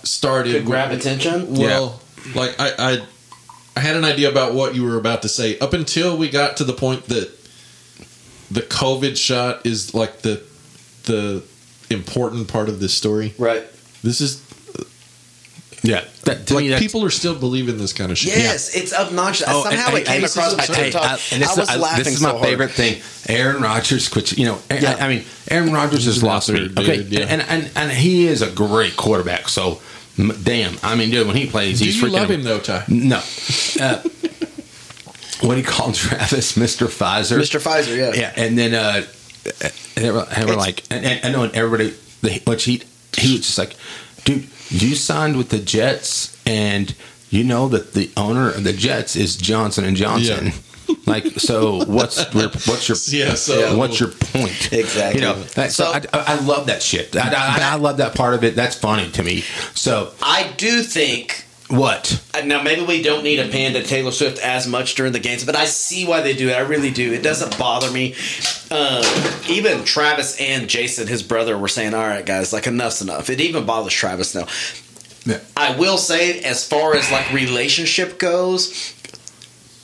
[0.03, 0.53] started.
[0.53, 1.55] Could grab attention.
[1.55, 1.99] Well,
[2.35, 3.01] like I, I
[3.75, 6.57] I had an idea about what you were about to say up until we got
[6.57, 7.31] to the point that
[8.51, 10.43] the COVID shot is like the
[11.05, 11.43] the
[11.89, 13.33] important part of this story.
[13.37, 13.63] Right.
[14.03, 14.41] This is
[15.81, 18.37] Yeah, that, to like me, people are still believing this kind of shit.
[18.37, 19.47] Yes, it's obnoxious.
[19.49, 21.03] Oh, Somehow and- it came across my I tell you, TikTok.
[21.03, 22.49] I- and this I is- was I- laughing This is my so hard.
[22.49, 23.01] favorite thing.
[23.29, 24.97] Aaron Rodgers, which you know, I- Yeah.
[24.99, 26.65] I, mean, Aaron Rodgers has lost me.
[26.65, 27.25] absolute Okay, yeah.
[27.29, 29.47] and, and and he is a great quarterback.
[29.47, 29.79] So,
[30.17, 32.11] m- damn, I mean, dude, when he plays, Do he's you freaking.
[32.11, 32.83] love him though, Ty?
[32.89, 33.21] No.
[33.79, 34.01] Uh,
[35.41, 37.39] what he called Travis, Mister Pfizer.
[37.39, 37.59] Mr.
[37.61, 38.11] Pfizer, yeah.
[38.13, 39.03] Yeah, and then uh,
[39.45, 42.83] and they were, and they were like, and, I know, and everybody, they, which he
[43.17, 43.75] he was just like,
[44.25, 46.93] dude, you signed with the Jets, and
[47.29, 50.45] you know that the owner of the Jets is Johnson and Johnson.
[50.47, 50.51] Yeah.
[51.05, 54.73] Like, so what's your what's your Yeah, so- what's your point?
[54.73, 55.21] Exactly.
[55.21, 57.15] You know, that, so, So- I, I I love that shit.
[57.15, 58.55] I, I, I love that part of it.
[58.55, 59.41] That's funny to me.
[59.75, 62.21] So I do think what?
[62.33, 65.43] Uh, Now, maybe we don't need a panda Taylor Swift as much during the games,
[65.45, 66.53] but I see why they do it.
[66.53, 67.13] I really do.
[67.13, 68.15] It doesn't bother me.
[68.71, 69.03] Um,
[69.49, 73.39] even Travis and Jason, his brother, were saying, "All right, guys, like enough's enough." It
[73.39, 74.47] even bothers Travis now.
[75.25, 75.39] Yeah.
[75.55, 78.93] I will say, as far as like relationship goes,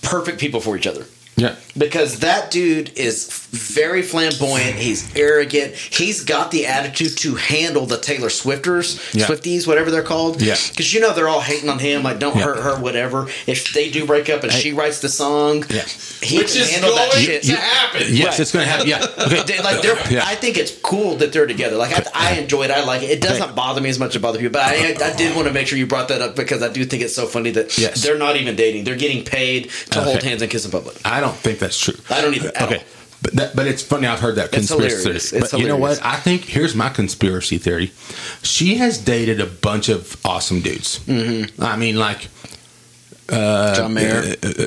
[0.02, 1.06] perfect people for each other.
[1.38, 1.56] Yeah.
[1.78, 4.76] Because that dude is very flamboyant.
[4.78, 5.76] He's arrogant.
[5.76, 9.26] He's got the attitude to handle the Taylor Swifters, Yeah.
[9.26, 10.42] Swifties, whatever they're called.
[10.42, 10.56] Yeah.
[10.70, 12.44] Because you know they're all hating on him, like don't Yeah.
[12.44, 13.28] hurt her, whatever.
[13.48, 15.84] If they do break up and she writes the song, Yeah.
[16.22, 17.44] he Which can is handle that going shit.
[17.44, 18.02] to happen.
[18.10, 18.40] Yes, Right.
[18.40, 18.88] it's going to happen.
[18.88, 19.06] Yeah.
[19.26, 19.44] Okay.
[19.44, 20.24] They- like they're, Yeah.
[20.26, 21.76] I think it's cool that they're together.
[21.76, 22.72] Like I, I enjoy it.
[22.72, 23.10] I like it.
[23.10, 23.52] It doesn't Okay.
[23.54, 24.54] bother me as much as it bother people.
[24.54, 26.86] But I, I did want to make sure you brought that up because I do
[26.86, 28.02] think it's so funny that Yes.
[28.04, 28.84] they're not even dating.
[28.86, 30.96] They're getting paid to hold hands and kiss in public.
[31.04, 31.96] I don't think that's true.
[32.10, 32.50] I don't even.
[32.50, 32.84] Okay.
[33.22, 34.06] But, that, but it's funny.
[34.08, 35.30] I've heard that It's conspiracy hilarious.
[35.32, 35.42] theory.
[35.44, 36.00] It's but you know what?
[36.06, 37.92] I think here's my conspiracy theory.
[38.44, 41.00] She has dated a bunch of awesome dudes.
[41.00, 41.62] Mm-hmm.
[41.64, 42.28] I mean, like
[43.30, 44.36] John Mayer.
[44.44, 44.66] uh,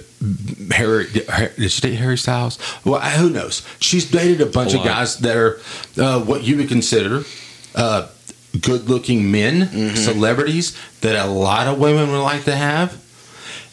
[0.73, 1.07] Harry.
[1.13, 2.59] Did she date Harry Styles?
[2.85, 3.63] Well, who knows?
[3.79, 5.61] She's dated a bunch A of guys that are
[5.97, 7.23] uh, what you would consider
[7.77, 8.09] uh,
[8.61, 9.95] good-looking men, Mm-hmm.
[9.97, 12.97] celebrities that a lot of women would like to have,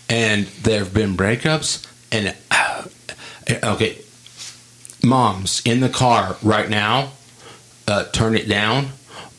[0.10, 1.85] and there have been breakups.
[2.11, 2.84] And uh,
[3.64, 3.98] okay,
[5.03, 7.11] moms in the car right now,
[7.88, 8.90] uh, turn it down,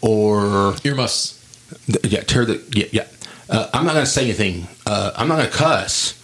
[0.01, 1.35] or Earmuffs.
[2.05, 2.87] yeah, tear the yeah.
[2.93, 3.07] yeah.
[3.49, 4.67] Uh, I'm not going to say anything.
[4.87, 6.21] Uh, I'm not going to cuss.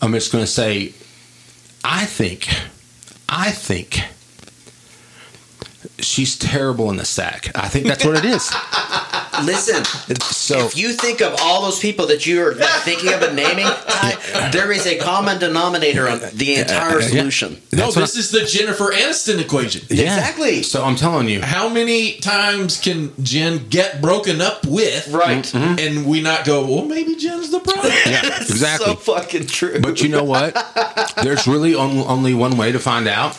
[0.00, 0.94] I'm just going to say,
[1.84, 2.48] I think,
[3.28, 4.02] I think
[6.02, 7.50] she's terrible in the sack.
[7.54, 8.50] I think that's what it is.
[9.44, 9.82] Listen,
[10.20, 14.50] So if you think of all those people that you're thinking of and naming, Ty,
[14.50, 17.06] there is a common denominator on the entire yeah.
[17.08, 17.52] solution.
[17.72, 19.86] No, That's what this is the Jennifer Aniston equation.
[19.88, 20.18] yeah.
[20.18, 20.62] Exactly.
[20.62, 25.08] So I'm telling you, How many times can Jen get broken up with?
[25.08, 25.44] Right.
[25.44, 25.78] Mm-hmm.
[25.78, 27.92] And we not go, well, maybe Jen's the problem.
[28.06, 28.86] yeah, exactly.
[28.86, 29.80] So fucking true.
[29.80, 30.54] but you know what?
[31.22, 33.38] There's really only one way to find out.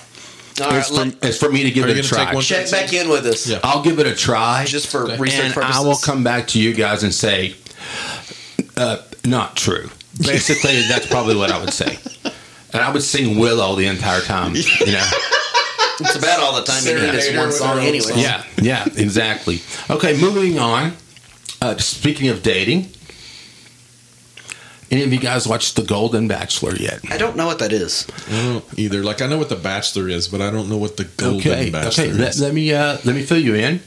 [0.61, 2.39] All right, It's for, let- it's for me to give it a try.
[2.41, 3.47] check back in with us.
[3.47, 3.59] Yeah.
[3.63, 4.65] I'll give it a try.
[4.65, 5.17] Just for Okay.
[5.17, 5.75] research and purposes.
[5.75, 7.55] I will come back to you guys and say,
[8.77, 9.89] uh, not true.
[10.19, 11.97] Basically, that's probably what I would say.
[12.71, 14.55] And I would sing Willow the entire time.
[14.55, 15.09] You know?
[15.99, 18.13] It's about all the time you need this one song anyway.
[18.15, 19.61] Yeah, yeah, exactly.
[19.91, 20.93] Okay, moving on.
[21.61, 22.89] Uh, speaking of dating,
[24.93, 26.99] any of you guys watched The Golden Bachelor yet?
[27.09, 28.05] I don't know what that is.
[28.29, 29.03] I don't either.
[29.03, 31.71] Like I know what the Bachelor is, but I don't know what the Golden okay,
[31.71, 32.13] Bachelor okay.
[32.13, 32.41] Let, is.
[32.41, 33.81] let me uh, let me fill you in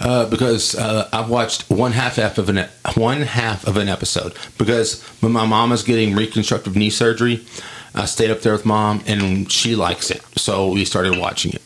[0.00, 5.00] uh, because uh, I've watched one half of an one half of an episode because
[5.20, 7.46] when my mom was getting reconstructive knee surgery,
[7.94, 11.62] I stayed up there with mom and she likes it, so we started watching it.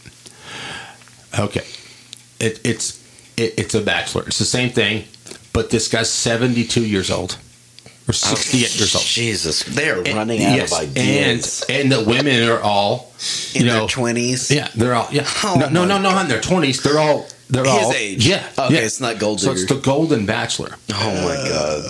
[1.39, 1.65] Okay,
[2.41, 3.03] it, it's
[3.39, 4.25] it, it's a Bachelor.
[4.27, 5.05] It's the same thing,
[5.55, 7.39] but this guy's seventy two years old
[8.09, 9.05] or sixty eight years old.
[9.05, 11.65] Jesus, they're running out Yes, of ideas.
[11.69, 13.13] and and the women are all
[13.55, 14.51] in you their twenties.
[14.51, 15.27] yeah, they're all yeah.
[15.45, 16.83] Oh no, no, my no, no, in their twenties.
[16.83, 18.27] They're all they're His all age.
[18.27, 18.81] Yeah, Okay, yeah.
[18.81, 20.77] it's not gold So it's the Golden Bachelor.
[20.93, 21.83] Oh my uh,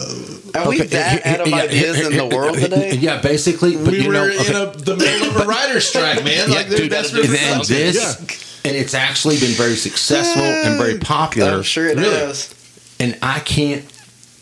[0.53, 0.67] god.
[0.67, 2.95] Are we that here- out of yeah, ideas here- in the world today?
[2.95, 3.77] Yeah, basically.
[3.77, 6.49] But we you were know, in a, the middle of a writer's strike, man.
[6.51, 10.99] Yeah, like dude, that's and what this and it's actually been very successful and very
[10.99, 11.53] popular.
[11.53, 12.11] I'm sure it Really?
[12.17, 12.53] has.
[12.99, 13.85] And I can't,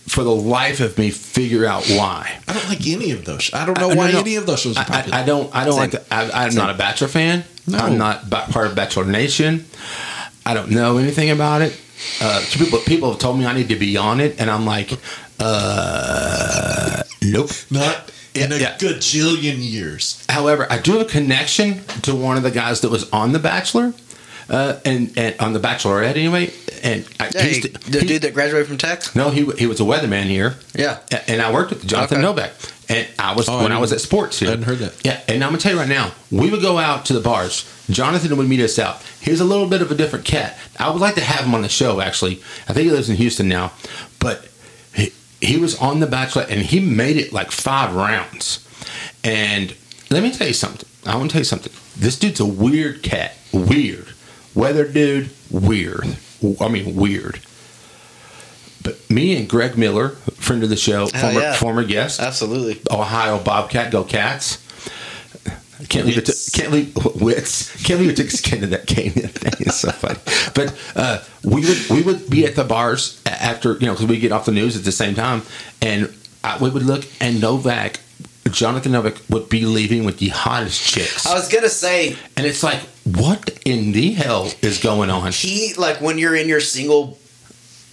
[0.06, 2.38] for the life of me, figure out why.
[2.48, 3.50] I don't like any of those.
[3.54, 4.20] I don't know I- why no, no.
[4.20, 5.16] any of those shows are I, popular.
[5.16, 5.54] I, I don't.
[5.54, 5.80] I don't Same.
[5.80, 5.90] like.
[5.92, 7.44] The, I, I'm not a Bachelor fan.
[7.66, 7.78] No.
[7.78, 9.64] I'm not ba- part of Bachelor Nation.
[10.46, 11.80] I don't know anything about it.
[12.20, 14.92] Uh, people people have told me I need to be on it, and I'm like,
[15.40, 17.50] uh, nope.
[17.70, 18.76] not in a Yeah.
[18.76, 20.24] gajillion years.
[20.28, 23.38] However, I do have a connection to one of the guys that was on The
[23.38, 23.94] Bachelor,
[24.50, 26.52] uh, and and on The Bachelorette anyway.
[26.84, 29.16] And I, Yeah, he's he- the- the he- dude that graduated from Tech.
[29.16, 30.54] no, he he was a weatherman here.
[30.74, 30.98] Yeah.
[31.26, 32.42] And I worked with Jonathan Okay.
[32.42, 32.50] Novack,
[32.90, 34.48] and I was Oh, when I was at sports here.
[34.48, 34.92] I hadn't heard that.
[35.02, 37.64] Yeah, and I'm gonna tell you right now, we would go out to the bars.
[37.90, 39.00] Jonathan would meet us out.
[39.20, 40.58] He's a little bit of a different cat.
[40.78, 42.00] I would like to have him on the show.
[42.02, 43.72] Actually, I think he lives in Houston now,
[44.20, 44.46] but
[44.94, 48.60] he, he was on the Bachelor, and he made it like five rounds.
[49.24, 49.74] And
[50.10, 50.86] let me tell you something.
[51.06, 51.72] I want to tell you something.
[51.96, 53.34] This dude's a weird cat.
[53.52, 54.08] Weird.
[54.54, 55.30] Weather dude.
[55.50, 56.16] Weird.
[56.60, 57.40] I mean, weird.
[58.82, 61.54] But me and Greg Miller, friend of the show, Hell former, yeah.
[61.54, 62.80] former guest, Absolutely.
[62.90, 64.60] Ohio Bobcat, go Cats.
[65.88, 66.26] Can't leave it.
[66.26, 67.82] To, can't leave wits.
[67.82, 69.12] Can't leave it to skin to that game.
[69.12, 69.50] the other day.
[69.60, 70.18] It's so funny.
[70.54, 74.18] But uh, we would we would be at the bars after you know because we
[74.18, 75.42] get off the news at the same time,
[75.82, 77.98] and I, we would look and Novack,
[78.54, 82.62] Jonathan Novack would be leaving with the hottest chicks, I was gonna say and it's
[82.62, 85.32] like, what in the hell is going on?
[85.32, 87.18] he like when you're in your single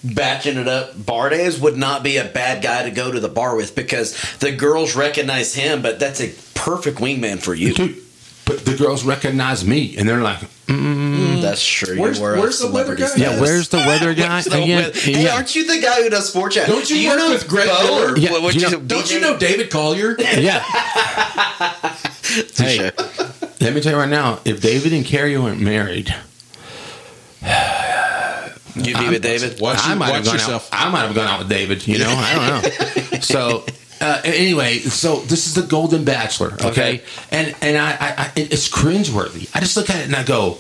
[0.04, 3.30] batching it up bar days would not be a bad guy to go to the
[3.30, 7.74] bar with because the girls recognize him, but that's a perfect wingman for you.
[7.74, 7.98] Dude,
[8.56, 10.76] but the girls recognize me, and they're like, mm,
[11.38, 12.00] mm, That's true.
[12.00, 13.32] Where's- you where's the weather celebrity guy?
[13.32, 14.84] yeah, where's the weather guy the again?
[14.84, 15.36] weather- Hey, yeah.
[15.36, 16.68] aren't you the guy who does sports chat?
[16.68, 18.18] Don't you Do work know with Greg Bo Miller?
[18.18, 19.12] Yeah, what- what you you- know- Don't DJ?
[19.14, 20.16] you know David Collier?
[20.20, 20.60] yeah.
[22.58, 22.92] hey,
[23.60, 26.14] let me tell you right now, if David and Carrie weren't married,
[28.74, 29.60] You'd be with David?
[29.60, 30.70] Watch, I you, might have gone yourself.
[30.74, 30.88] out.
[30.88, 31.86] I might have gone out with David.
[31.86, 33.20] You know, I don't know.
[33.22, 33.66] so
[34.02, 36.68] uh, anyway, so this is the Golden Bachelor, okay?
[36.70, 37.02] Okay.
[37.32, 39.50] And and I, I, I it's cringeworthy.
[39.56, 40.58] I just look at it and I go,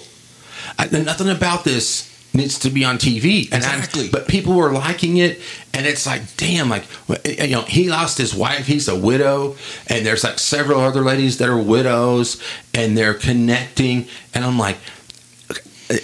[0.80, 3.50] I, nothing about this needs to be on TV.
[3.52, 4.08] And I- Exactly.
[4.10, 5.42] but people were liking it,
[5.74, 6.86] and it's like, damn, like
[7.26, 8.68] you know, he lost his wife.
[8.68, 9.56] He's a widow,
[9.88, 12.42] and there's like several other ladies that are widows,
[12.74, 14.78] and they're connecting, and I'm like.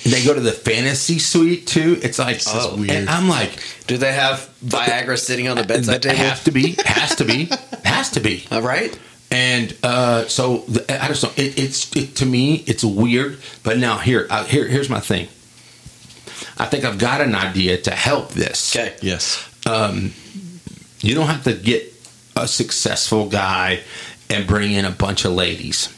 [0.06, 2.00] They go to the fantasy suite too.
[2.02, 3.08] It's like, Oh, and weird.
[3.08, 6.18] I'm like, Do they have Viagra sitting on the bedside table?
[6.18, 7.50] have to be, has to be,
[7.84, 8.46] has to be.
[8.52, 8.98] All right.
[9.30, 11.38] And uh, so the, I just don't.
[11.38, 13.40] It, it's it, to me, it's weird.
[13.64, 15.28] But now here, uh, here, here's my thing.
[16.58, 18.76] I think I've got an idea to help this.
[18.76, 18.96] Okay.
[19.02, 19.44] Yes.
[21.02, 21.94] You don't have to get
[22.36, 23.82] a successful guy
[24.30, 25.90] and bring in a bunch of ladies.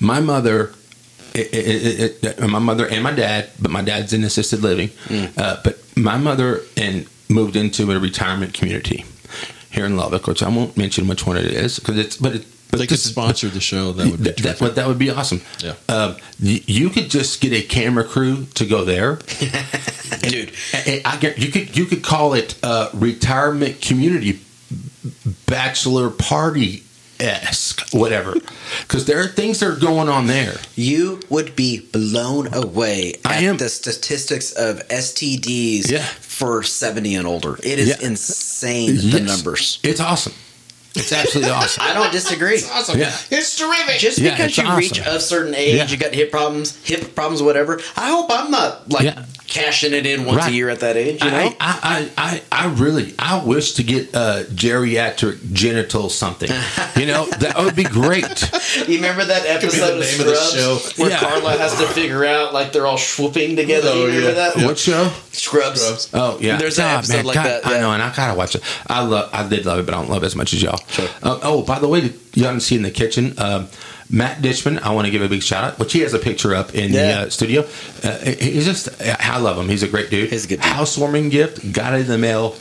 [0.00, 0.72] My mother,
[1.36, 4.90] it, it, it, my mother and my dad, but my dad's in assisted living.
[5.36, 9.04] Uh, but my mother and moved into a retirement community
[9.70, 12.16] here in Lubbock, which I won't mention which one it is because it's.
[12.16, 13.92] But it, but They could sponsor the show.
[13.92, 14.74] That would be that, that, terrific.
[14.74, 15.40] that would be awesome.
[15.60, 15.74] Yeah.
[15.88, 19.16] Um, you could just get a camera crew to go there.
[20.22, 20.52] Dude.
[20.74, 24.40] And I get you could you could call it uh, retirement community
[25.46, 26.82] bachelor party
[27.20, 28.34] esque whatever
[28.82, 30.54] because there are things that are going on there.
[30.74, 33.56] You would be blown away I at am.
[33.56, 36.04] the statistics of STDs Yeah.
[36.20, 37.56] for 70 and older.
[37.62, 38.06] It is Yeah.
[38.06, 39.22] insane, the Yes.
[39.22, 39.78] numbers.
[39.82, 40.34] It's awesome.
[40.96, 41.82] It's absolutely awesome.
[41.84, 42.54] I don't disagree.
[42.56, 42.98] It's awesome.
[42.98, 43.14] Yeah.
[43.30, 43.98] It's terrific.
[44.00, 44.78] Just Yeah, because you awesome.
[44.78, 45.88] reach a certain age, Yeah.
[45.88, 47.80] you got hip problems, hip problems, whatever.
[47.96, 49.22] I hope I'm not like Yeah.
[49.46, 50.50] cashing it in once Right.
[50.50, 51.22] a year at that age.
[51.22, 56.08] You know, I, I, I, I, I really, I wish to get uh, geriatric genital
[56.10, 56.50] something.
[56.96, 58.50] You know, that would be great.
[58.88, 61.02] you remember that Could the episode of name of the Scrubs show.
[61.02, 61.18] where Yeah.
[61.20, 63.90] Carla has to figure out like they're all swooping together?
[63.92, 64.50] Oh, you remember yeah.
[64.54, 64.64] that?
[64.64, 65.10] What show?
[65.32, 65.82] Scrubs.
[65.82, 66.08] Scrubs.
[66.14, 68.62] Oh yeah, There's an episode like that, I know, and I gotta watch it.
[68.86, 70.80] I love, I did love it, but I don't love it as much as y'all.
[70.88, 71.08] Sure.
[71.22, 73.34] Uh, oh, by the way, you haven't seen the kitchen.
[73.38, 73.68] Um,
[74.08, 76.54] Matt Ditchman, I want to give a big shout out, which he has a picture
[76.54, 77.64] up in the uh, studio.
[78.04, 79.68] Uh, he's just, I love him.
[79.68, 80.30] He's a great dude.
[80.30, 80.64] He's a good dude.
[80.64, 82.54] Housewarming gift, got it in the mail.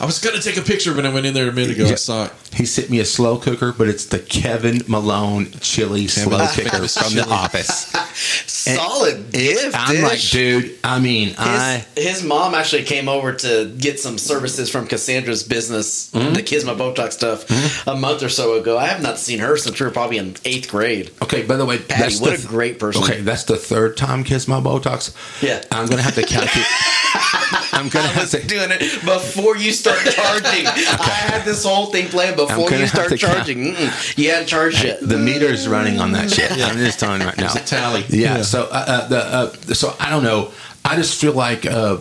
[0.00, 1.86] I was gonna take a picture when I went in there a minute ago.
[1.86, 2.32] I saw it.
[2.54, 6.70] He sent me a slow cooker, but it's the Kevin Malone chili slow Malone cooker
[6.70, 7.86] famous from the office.
[8.46, 9.74] Solid gift.
[9.78, 10.78] I'm like, dude.
[10.84, 11.84] I mean, I.
[11.96, 16.34] His, his mom actually came over to get some services from Cassandra's business, Mm-hmm.
[16.34, 18.78] the Kisma Botox stuff, a month or so ago.
[18.78, 21.10] I have not seen her since we were probably in eighth grade.
[21.22, 23.02] Okay, by the way, Patty, that's what the a great person.
[23.02, 25.14] Okay, that's the third time kiss my Botox.
[25.42, 25.62] Yeah.
[25.70, 26.66] I'm gonna have to calculate.
[27.78, 28.46] I'm gonna I have was to.
[28.46, 30.66] doing it before you start charging.
[30.66, 33.74] I had this whole thing planned before you start charging.
[34.16, 34.98] You hadn't charged yet.
[35.00, 36.56] The meter's running on that shit.
[36.56, 36.66] Yeah.
[36.66, 37.46] I'm just telling you right now.
[37.46, 38.04] It's a tally.
[38.08, 38.42] Yeah.
[38.42, 40.50] So, uh, uh, the uh, so I don't know.
[40.84, 41.98] I just feel like uh,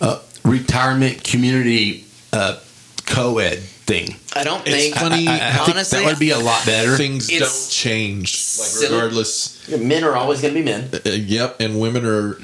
[0.00, 2.58] uh, retirement community uh,
[3.06, 4.14] co-ed thing.
[4.36, 4.94] I don't It's think.
[4.94, 6.96] funny I, I think honestly, that would be a lot better.
[6.96, 8.56] things It's don't change.
[8.58, 9.68] Like regardless.
[9.78, 10.88] men are always going to be men.
[10.94, 12.38] Uh, yep, and women are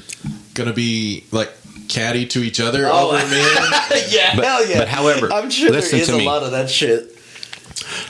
[0.53, 1.51] gonna be like
[1.87, 3.09] catty to each other Oh.
[3.11, 3.29] over men.
[4.09, 4.79] yeah, But- hell yeah.
[4.79, 6.25] but however, I'm sure there is a me.
[6.25, 7.13] lot of that shit.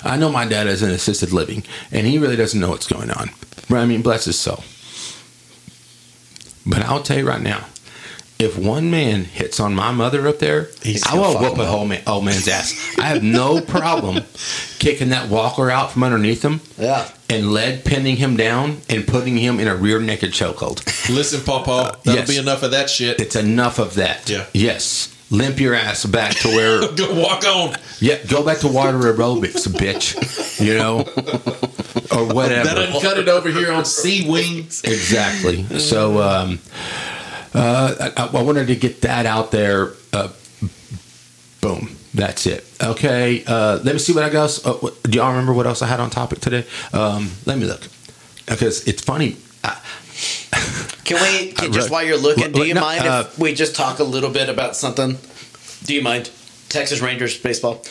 [0.03, 3.11] I know my dad is in assisted living, and he really doesn't know what's going
[3.11, 3.29] on.
[3.69, 4.63] I mean, bless his soul.
[6.65, 7.65] But I'll tell you right now,
[8.39, 11.63] if one man hits on my mother up there, He's I will fuck whoop a
[11.63, 11.67] up.
[11.69, 12.95] whole man, old man's ass.
[12.99, 14.23] I have no problem
[14.79, 17.09] kicking that walker out from underneath him Yeah.
[17.29, 20.85] and lead pinning him down and putting him in a rear naked chokehold.
[21.09, 22.29] Listen, Pawpaw, that'll yes.
[22.29, 23.19] be enough of that shit.
[23.19, 24.29] It's enough of that.
[24.29, 24.45] Yeah.
[24.53, 25.13] Yes.
[25.29, 27.75] Limp your ass back to where Go walk on.
[27.99, 30.61] Yeah, go back to water aerobics, bitch.
[30.63, 30.99] You know,
[32.17, 32.63] or whatever.
[32.69, 34.83] That uncut it over here on Sea Wings.
[34.85, 35.63] exactly.
[35.79, 36.59] So, um,
[37.53, 39.93] uh, I, I wanted to get that out there.
[40.13, 40.29] Uh,
[41.61, 41.95] boom.
[42.13, 42.65] That's it.
[42.81, 43.43] Okay.
[43.45, 44.65] Uh, let me see what I got.
[44.65, 46.65] Uh, what, do y'all remember what else I had on topic today?
[46.91, 47.81] Um, let me look.
[48.47, 49.37] Because it's funny.
[49.63, 49.79] I,
[51.03, 53.53] Can we, can, Uh, just while you're looking, do you no, mind uh, if we
[53.53, 55.17] just talk a little bit about something?
[55.85, 56.29] Do you mind?
[56.67, 57.81] Texas Rangers baseball.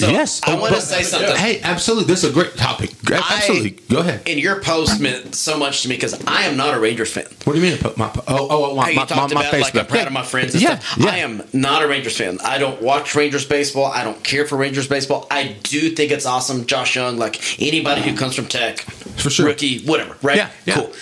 [0.00, 0.40] So yes.
[0.44, 1.36] I Oh, want to say something.
[1.36, 2.06] Hey, absolutely.
[2.06, 2.90] This is a great topic.
[3.10, 3.70] Absolutely.
[3.88, 4.22] go ahead.
[4.26, 7.26] And your post meant so much to me because I am not a Rangers fan.
[7.44, 7.74] What do you mean?
[7.74, 9.84] I put My, oh, oh, my, How you my, talked my, my about like I'm
[9.84, 9.88] Facebook.
[9.88, 10.98] proud of my friends and yeah, stuff.
[11.04, 11.10] Yeah.
[11.10, 12.38] I am not a Rangers fan.
[12.44, 13.86] I don't watch Rangers baseball.
[13.86, 15.26] I don't care for Rangers baseball.
[15.30, 16.66] I do think it's awesome.
[16.66, 19.46] Josh Jung, like anybody who comes from Tech, For sure.
[19.46, 20.36] rookie, whatever, right?
[20.36, 20.74] Yeah, yeah.
[20.76, 20.92] Cool.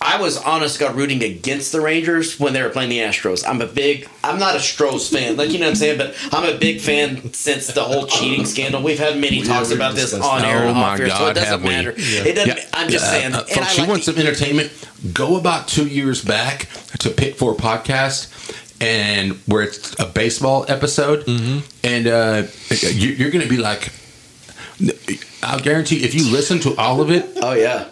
[0.00, 3.42] I was honest God rooting against the Rangers when they were playing the Astros.
[3.46, 6.14] I'm a big, I'm not a Stros fan, like you know what I'm saying, but
[6.32, 8.80] I'm a big fan since the whole cheating scandal.
[8.82, 11.62] We've had many talks about this on air Oh and off air, so it doesn't
[11.62, 11.94] matter.
[11.96, 12.56] It doesn't.
[12.58, 12.64] Yeah.
[12.74, 13.34] I'm just saying.
[13.34, 14.72] uh, folks, I you want the- some entertainment?
[15.12, 16.68] Go about two years back
[17.00, 18.28] to Pick Four podcast,
[18.80, 21.58] and where it's a baseball episode, Mm-hmm.
[21.84, 22.42] and uh,
[22.94, 23.90] you, you're going to be like,
[25.42, 27.88] I'll guarantee if you listen to all of it, Oh yeah,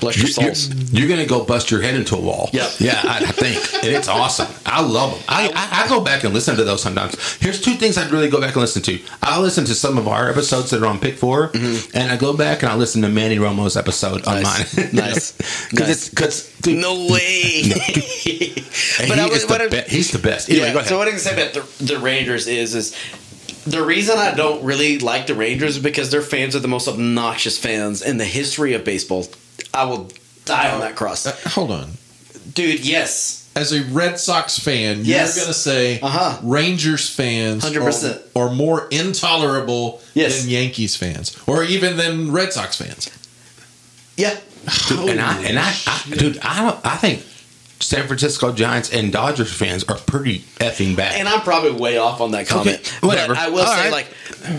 [0.00, 0.92] bless your you're, souls.
[0.92, 2.50] you're going to go bust your head into a wall.
[2.52, 2.70] Yep.
[2.80, 3.58] Yeah, I, I think.
[3.78, 4.48] And it's awesome.
[4.66, 5.22] I love them.
[5.28, 7.14] I, I, I go back and listen to those sometimes.
[7.36, 8.98] Here's two things I'd really go back and listen to.
[9.22, 11.96] I listen to some of our episodes that are on Pick 4 mm-hmm.
[11.96, 14.76] and I go back and I listen to Manny Romo's episode on Nice.
[14.76, 14.88] mine.
[14.92, 15.32] Nice.
[15.70, 16.08] Because Nice.
[16.08, 17.62] it's, cause, dude, No way.
[18.98, 20.48] and but he I was- the be- he's the best.
[20.50, 20.72] Anyway, yeah.
[20.72, 20.88] go ahead.
[20.88, 22.96] So what I can say about the, the Rangers is is
[23.64, 26.88] the reason I don't really like the Rangers is because their fans are the most
[26.88, 29.26] obnoxious fans in the history of baseball.
[29.74, 30.10] I will
[30.44, 31.92] die on that cross, Uh, hold on.
[32.54, 32.84] dude.
[32.84, 35.34] Yes, As a Red Sox fan, Yes.
[35.36, 36.38] you're going to say Uh-huh.
[36.42, 38.20] Rangers fans 100%.
[38.36, 40.40] Are, are more intolerable Yes.
[40.42, 43.08] than Yankees fans, or even than Red Sox fans.
[44.16, 44.36] yeah.
[44.88, 46.78] Dude, and I and I, I dude, I don't.
[46.84, 47.24] I think
[47.80, 51.14] San Francisco Giants and Dodgers fans are pretty effing bad.
[51.18, 52.78] And I'm probably way off on that comment.
[52.80, 53.34] Okay, whatever.
[53.34, 53.92] But I will All say, right.
[53.92, 54.08] like,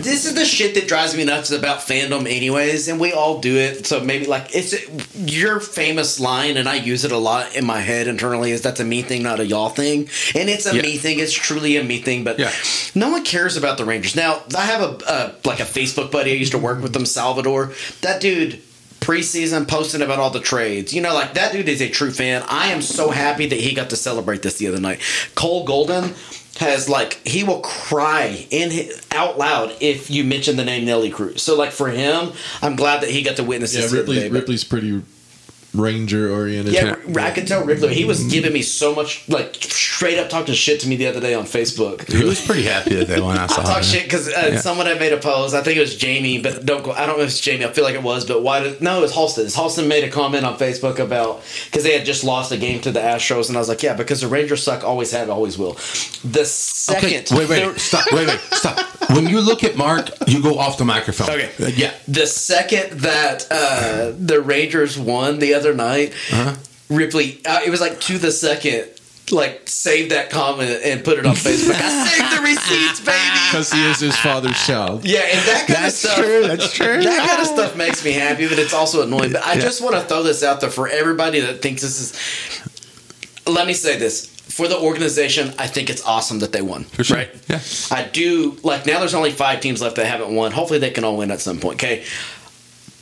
[0.02, 2.88] this is the shit that drives me nuts about fandom, anyways.
[2.88, 3.86] And we all do it.
[3.86, 4.74] So maybe, like, it's
[5.14, 8.80] your famous line, and I use it a lot in my head internally is that's
[8.80, 10.08] a me thing, not a y'all thing.
[10.34, 10.82] And it's a Yeah.
[10.82, 11.18] me thing.
[11.18, 12.24] It's truly a me thing.
[12.24, 12.52] But Yeah.
[12.94, 14.16] no one cares about the Rangers.
[14.16, 17.04] Now, I have a, a like a Facebook buddy I used to work with them,
[17.04, 17.72] Salvador.
[18.00, 18.60] That dude
[19.00, 20.92] preseason posting about all the trades.
[20.92, 22.42] You know, like that dude is a true fan.
[22.48, 25.00] I am so happy that he got to celebrate this the other night.
[25.34, 26.14] Cole Golden
[26.58, 31.10] has like he will cry in his, out loud if you mention the name Nelly
[31.10, 31.42] Cruz.
[31.42, 34.10] So like for him, I'm glad that he got to witness Yeah, this the other
[34.10, 34.28] Ripley, day.
[34.28, 35.02] Ripley's pretty
[35.74, 36.72] Ranger oriented.
[36.74, 37.94] yeah, I could tell Ripley.
[37.94, 41.20] He was giving me so much, like straight up talking shit to me the other
[41.20, 42.10] day on Facebook.
[42.10, 43.36] he was pretty happy that they won.
[43.38, 43.62] I I saw.
[43.62, 43.82] talk him.
[43.84, 44.60] shit because uh, Yeah.
[44.60, 45.54] someone had made a post.
[45.54, 46.92] I think it was Jamie, but don't go.
[46.92, 47.64] I don't know if it's Jamie.
[47.64, 48.60] I feel like it was, but why?
[48.60, 49.46] Did, no, it was Halston.
[49.54, 52.90] Halston made a comment on Facebook about because they had just lost a game to
[52.90, 55.74] the Astros, and I was like, yeah, because the Rangers suck, always have, always will.
[56.24, 58.78] The Okay, second, wait, wait, stop, wait, wait, stop.
[59.10, 61.30] When you look at Mark, you go off the microphone.
[61.30, 61.50] Okay.
[61.62, 61.92] Uh, yeah.
[62.08, 66.54] the second that uh, the Rangers won the other night, Uh-huh.
[66.88, 68.88] Ripley, uh, it was like to the second.
[69.32, 71.76] Like save that comment and put it on Facebook.
[71.80, 73.16] I saved the receipts, baby.
[73.48, 75.04] Because he is his father's child.
[75.04, 76.16] Yeah, and that kind That's of stuff.
[76.16, 76.42] true.
[76.48, 77.02] That's true.
[77.04, 79.30] That kind of stuff makes me happy, but it's also annoying.
[79.32, 79.60] But I Yeah.
[79.60, 82.12] just want to throw this out there for everybody that thinks this is.
[83.46, 85.54] Let me say this for the organization.
[85.60, 86.82] I think it's awesome that they won.
[86.84, 87.18] For sure.
[87.18, 87.30] Right.
[87.48, 87.60] Yeah.
[87.92, 88.98] I do like now.
[88.98, 90.50] There's only five teams left that haven't won.
[90.50, 91.76] Hopefully, they can all win at some point.
[91.80, 92.04] Okay.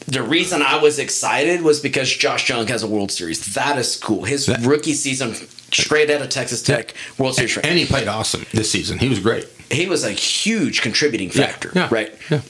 [0.09, 3.55] The reason I was excited was because Josh Jung has a World Series.
[3.55, 4.25] That is cool.
[4.25, 5.35] His That- rookie season,
[5.71, 7.57] straight out of Texas Tech, World Series.
[7.57, 7.67] ring.
[7.67, 8.99] And he played awesome this season.
[8.99, 9.47] He was great.
[9.71, 12.15] he was a huge contributing factor, yeah, right?
[12.31, 12.41] yeah.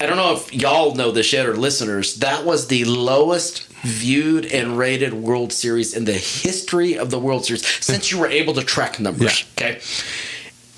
[0.00, 2.16] I don't know if y'all know this yet or listeners.
[2.16, 7.44] That was the lowest viewed and rated World Series in the history of the World
[7.46, 9.44] Series since you were able to track numbers.
[9.56, 9.78] Okay,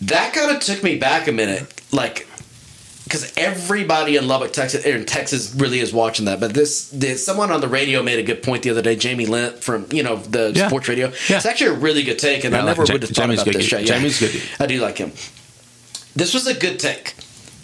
[0.02, 2.28] that kind of took me back a minute, like
[3.06, 6.40] because everybody in Lubbock, Texas, in Texas, really is watching that.
[6.40, 8.96] But this, this, someone on the radio made a good point the other day.
[8.96, 10.66] Jamie Lent from you know the Yeah.
[10.68, 11.12] sports radio.
[11.28, 11.36] Yeah.
[11.36, 13.10] It's actually a really good take, and Yeah, I I like never Ja- would have
[13.10, 13.70] thought Jamie's about good this.
[13.70, 13.80] dude.
[13.80, 14.42] Yeah, Jamie's good.
[14.60, 15.12] I do like him.
[16.16, 17.14] This was a good take.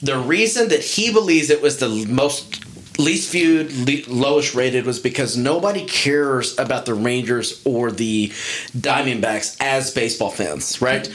[0.03, 2.65] The reason that he believes it was the most
[2.99, 8.29] least viewed, le- lowest rated was because nobody cares about the Rangers or the
[8.77, 11.09] Diamondbacks as baseball fans, right?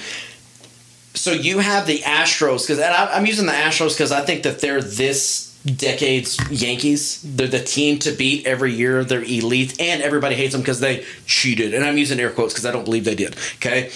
[1.18, 4.82] So you have the Astros because I'm using the Astros because I think that they're
[4.82, 7.22] this decade's Yankees.
[7.24, 9.04] They're the team to beat every year.
[9.04, 11.74] They're elite, and everybody hates them because they cheated.
[11.74, 13.36] And I'm using air quotes because I don't believe they did.
[13.56, 13.92] Okay.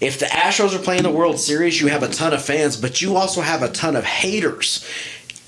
[0.00, 3.02] If the Astros are playing the World Series, you have a ton of fans, but
[3.02, 4.84] you also have a ton of haters.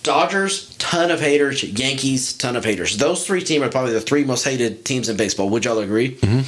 [0.03, 1.63] Dodgers, ton of haters.
[1.63, 2.97] Yankees, ton of haters.
[2.97, 5.49] Those three teams are probably the three most hated teams in baseball.
[5.51, 6.17] Would y'all agree?
[6.17, 6.41] Mm-hmm.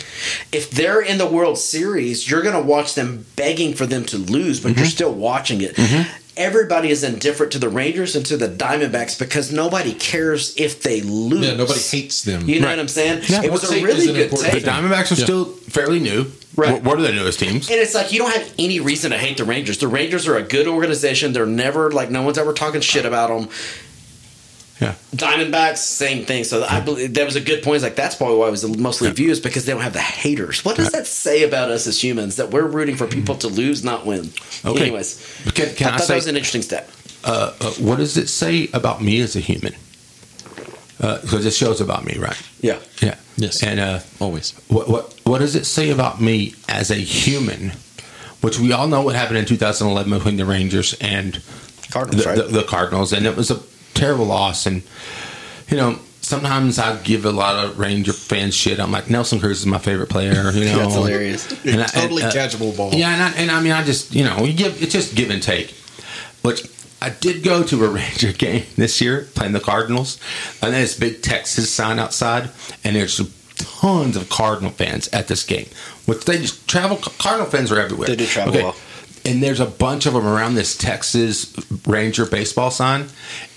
[0.53, 4.19] If they're in the World Series, you're going to watch them begging for them to
[4.19, 4.87] lose, but you're mm-hmm.
[4.87, 5.77] still watching it.
[5.77, 6.24] Mm-hmm.
[6.37, 11.01] Everybody is indifferent to the Rangers and to the Diamondbacks because nobody cares if they
[11.01, 11.47] lose.
[11.47, 12.49] Yeah, nobody hates them.
[12.49, 12.73] You know Right.
[12.73, 13.23] what I'm saying?
[13.29, 13.43] Yeah.
[13.45, 14.53] It was a really good take.
[14.65, 15.25] The Diamondbacks are Yeah.
[15.25, 16.27] still fairly new.
[16.57, 16.73] Right.
[16.73, 17.69] What, what are the newest teams?
[17.71, 19.79] And it's like you don't have any reason to hate the Rangers.
[19.79, 21.33] The Rangers are a good organization.
[21.33, 23.49] They're never like no one's ever talking shit about them.
[24.85, 24.95] Yeah.
[25.17, 26.45] Diamondbacks, same thing.
[26.45, 27.77] So I believe that was a good point.
[27.77, 30.65] It's like that's probably why it was mostly views because they don't have the haters.
[30.65, 33.83] What does that say about us as humans that we're rooting for people to lose,
[33.85, 34.31] not win?
[34.65, 34.83] Okay.
[34.83, 35.19] Anyways,
[35.55, 36.91] Can, can I I, thought say that was an interesting step.
[37.25, 39.75] uh, uh, what does it say about me as a human?
[40.99, 42.41] Because it shows about me, right?
[42.61, 43.17] Yeah, Yeah.
[43.37, 43.63] Yes.
[43.63, 44.53] And uh, Always.
[44.69, 47.73] what what what does it say about me as a human?
[48.41, 51.43] Which we all know what happened in 2011 between the Rangers and
[51.91, 52.37] Cardinals, the, right?
[52.39, 53.57] the, the Cardinals, and it was a
[53.95, 54.67] terrible loss.
[54.67, 54.83] And
[55.69, 58.81] you know, sometimes I give a lot of Ranger fans shit.
[58.81, 60.51] I'm like, Nelson Cruz is my favorite player.
[60.51, 61.65] You know, That's hilarious.
[61.65, 62.93] And I- totally and, uh, catchable ball.
[62.93, 65.31] Yeah, and I, and I mean, I just you know, you give it's just give
[65.31, 65.75] and take.
[66.43, 66.69] Which
[67.01, 70.19] I did go to a Ranger game this year playing the Cardinals,
[70.63, 72.51] and there's big Texas sign outside,
[72.83, 73.17] and there's
[73.57, 75.69] tons of Cardinal fans at this game.
[76.07, 76.97] Which they just travel.
[76.99, 78.09] Cardinal fans are everywhere.
[78.09, 78.77] They do travel well.
[79.27, 81.55] And there's a bunch of them around this Texas
[81.87, 83.07] Ranger baseball sign,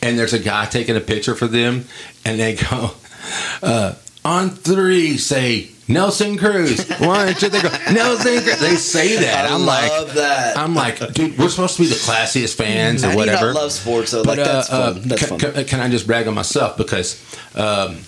[0.02, 1.86] and there's a guy taking a picture for them,
[2.24, 2.92] and they go
[3.62, 6.88] uh, on three, say Nelson Cruz.
[7.00, 8.60] One, two, they go Nelson Cruz.
[8.60, 9.50] They say that.
[9.50, 10.58] I I'm love like, that.
[10.58, 13.54] I'm like, dude, we're supposed to be the classiest fans or do you not whatever.
[13.54, 14.14] love sports?
[14.14, 15.02] Like But, uh, that's uh, fun.
[15.08, 15.54] That's can, fun.
[15.54, 17.22] Can, can I just brag on myself because
[17.56, 18.00] um,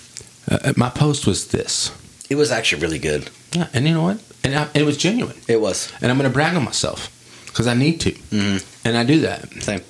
[0.49, 1.91] uh, my post was this,
[2.29, 3.29] it was actually really good.
[3.53, 4.21] yeah, and you know what?
[4.43, 7.09] And I, it was genuine, It was and I'm going to brag on myself
[7.49, 8.87] because I need to, Mm-hmm.
[8.87, 9.81] and I do that same.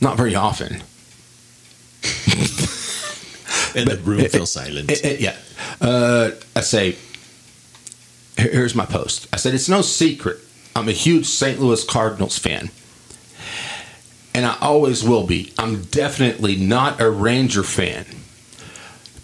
[0.00, 0.82] not very often.
[3.76, 4.88] And the room it- feels silent.
[4.90, 5.34] It- it- yeah.
[5.80, 6.96] Uh, I say,
[8.36, 9.26] here- here's my post.
[9.32, 10.38] I said, it's no secret.
[10.76, 11.60] I'm a huge St.
[11.60, 12.70] Louis Cardinals fan.
[14.32, 15.52] And I always will be.
[15.58, 18.06] I'm definitely not a Ranger fan.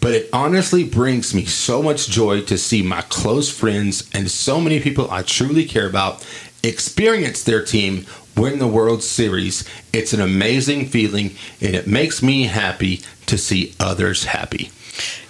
[0.01, 4.61] But it honestly brings me so much joy to see my close friends and so
[4.61, 6.27] many people I truly care about
[6.63, 8.07] experience their team
[8.37, 9.69] win the World Series.
[9.93, 14.71] It's an amazing feeling, and it makes me happy to see others happy.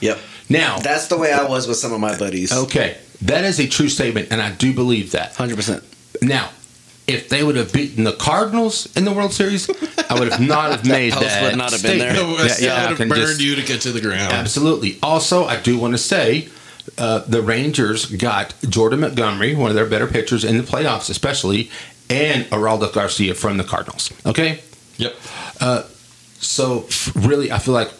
[0.00, 0.18] Yep.
[0.48, 2.52] Now, That's the way I was with some of my buddies.
[2.52, 5.34] okay, that is a true statement, and I do believe that.
[5.36, 5.84] Hundred percent.
[6.22, 6.50] Now,
[7.06, 9.68] if they would have beaten the Cardinals in the World Series,
[10.10, 11.42] I would have not have made post that.
[11.42, 12.14] would not have been there.
[12.14, 12.38] statement.
[12.48, 14.32] That Yeah, yeah, I would have burned just- you to get to the ground.
[14.32, 14.98] Absolutely.
[15.02, 16.48] Also, I do want to say
[16.98, 21.70] uh, the Rangers got Jordan Montgomery, one of their better pitchers in the playoffs, especially,
[22.08, 24.10] and Adolis Garcia from the Cardinals.
[24.26, 24.60] Okay,
[24.98, 25.14] Yep.
[26.40, 27.90] so really, I feel like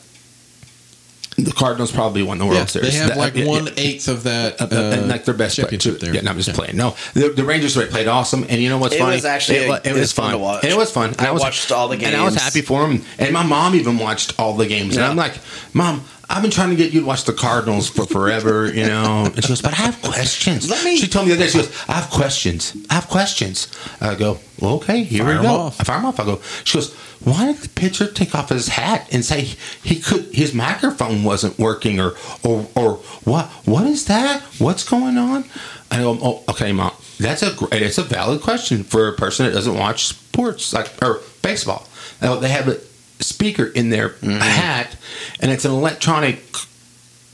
[1.37, 2.93] the Cardinals probably won the World Yeah, Series.
[2.93, 3.73] they have That- like yeah, one yeah.
[3.79, 6.13] eighth of that Uh, uh, and like their best championship player.
[6.13, 6.17] there.
[6.21, 6.77] Yeah, no, I'm just playing.
[6.77, 9.15] No, the, the Rangers played awesome, and you know what's It funny?
[9.17, 10.65] was actually- wa- it was fun to watch.
[10.65, 11.11] And it was fun.
[11.17, 13.03] And I was, watched all the games, and I was happy for him.
[13.19, 15.35] And my mom even watched all the games, and I'm like,
[15.73, 16.05] Mom.
[16.33, 19.25] I've been trying to get you to watch the Cardinals for forever, you know.
[19.27, 20.71] And she goes, but I have questions.
[20.71, 22.77] Let me- She told me the other day, she goes, I have questions.
[22.89, 23.67] I have questions.
[24.01, 25.55] I go, well, okay, here Fire we go.
[25.55, 25.81] off.
[25.81, 26.21] I fire him off.
[26.21, 26.95] I go, she goes,
[27.25, 29.41] why did the pitcher take off his hat and say
[29.83, 32.95] he could his microphone wasn't working or or or
[33.25, 34.41] what what is that?
[34.59, 35.45] What's going on?
[35.91, 36.93] I go, oh, okay, mom.
[37.19, 37.83] That's a great.
[37.83, 41.87] It's a valid question for a person that doesn't watch sports like or baseball.
[42.23, 42.87] Now, They have it
[43.21, 44.39] speaker in their Mm-hmm.
[44.39, 44.97] hat,
[45.41, 46.43] and it's an electronic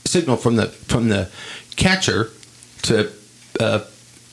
[0.05, 1.29] signal from the from the
[1.75, 2.29] catcher
[2.83, 3.11] to.
[3.59, 3.79] Uh,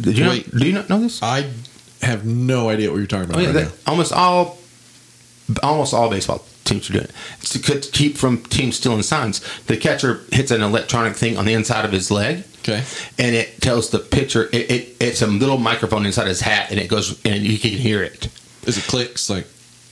[0.01, 0.53] did you Wait.
[0.53, 1.23] know, do you not know this?
[1.23, 1.49] I
[2.03, 3.39] have no idea what you're talking about.
[3.39, 3.73] Oh, yeah, right now.
[3.87, 4.59] almost all,
[5.63, 7.13] almost all baseball teams are doing it.
[7.41, 9.41] It's to keep from teams stealing signs.
[9.67, 12.83] The catcher hits an electronic thing on the inside of his leg, Okay.
[13.19, 14.45] and it tells the pitcher.
[14.53, 17.71] It, it, it's a little microphone inside his hat, and it goes, and you can
[17.71, 18.29] hear it it.
[18.69, 19.47] Is it clicks like?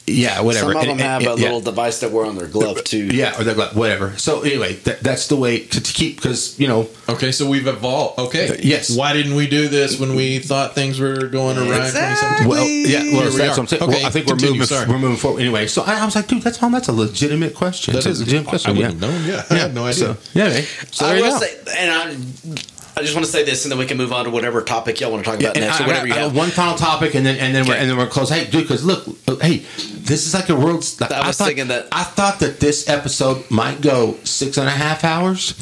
[0.07, 0.73] Yeah, whatever.
[0.73, 1.47] Some of And- them and- have a yeah.
[1.47, 3.07] little device that wear on their glove too.
[3.07, 4.15] Yeah, or their glove, whatever.
[4.19, 7.67] So anyway, that, that's the way to, to keep because you know Okay, so we've
[7.67, 8.19] evolved.
[8.19, 8.49] Okay.
[8.49, 8.91] Uh, yes.
[8.97, 11.83] Why didn't we do this when we thought things were going around?
[11.87, 12.47] Exactly.
[12.47, 13.83] Well, yeah, well, we that's what I'm saying.
[13.83, 14.67] Okay, well, I think we're continue, moving.
[14.67, 14.89] sorry.
[14.89, 15.67] We're moving forward anyway.
[15.67, 16.73] So I, I was like, dude, that's home.
[16.73, 17.93] that's a legitimate question.
[17.93, 18.77] That It's a is a- legitimate I question.
[18.77, 19.07] wouldn't yeah.
[19.11, 19.29] have known.
[19.31, 19.95] Yeah, I had no idea.
[19.95, 20.45] So, yeah.
[20.47, 20.63] okay.
[20.91, 21.39] So I there you will go.
[21.39, 22.63] say, and I,
[22.97, 25.01] I just want to say this, and then we can move on to whatever topic
[25.01, 26.37] y'all want to talk about And next, I- or whatever I- you I- have.
[26.37, 28.29] One final topic, and then and then we're and then we're close.
[28.29, 29.63] Hey, dude, because look, uh, hey,
[29.95, 30.85] this is like a world.
[31.01, 34.69] Like, I was thought, thinking that- I thought that this episode might go six and
[34.69, 35.55] a half hours,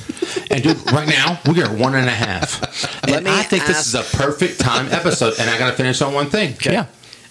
[0.51, 2.61] and dude, right now we are one and a half.
[3.07, 5.77] Let And me I think this is a perfect time episode, and I got to
[5.77, 6.55] finish on one thing.
[6.55, 6.73] Okay.
[6.73, 6.87] Yeah.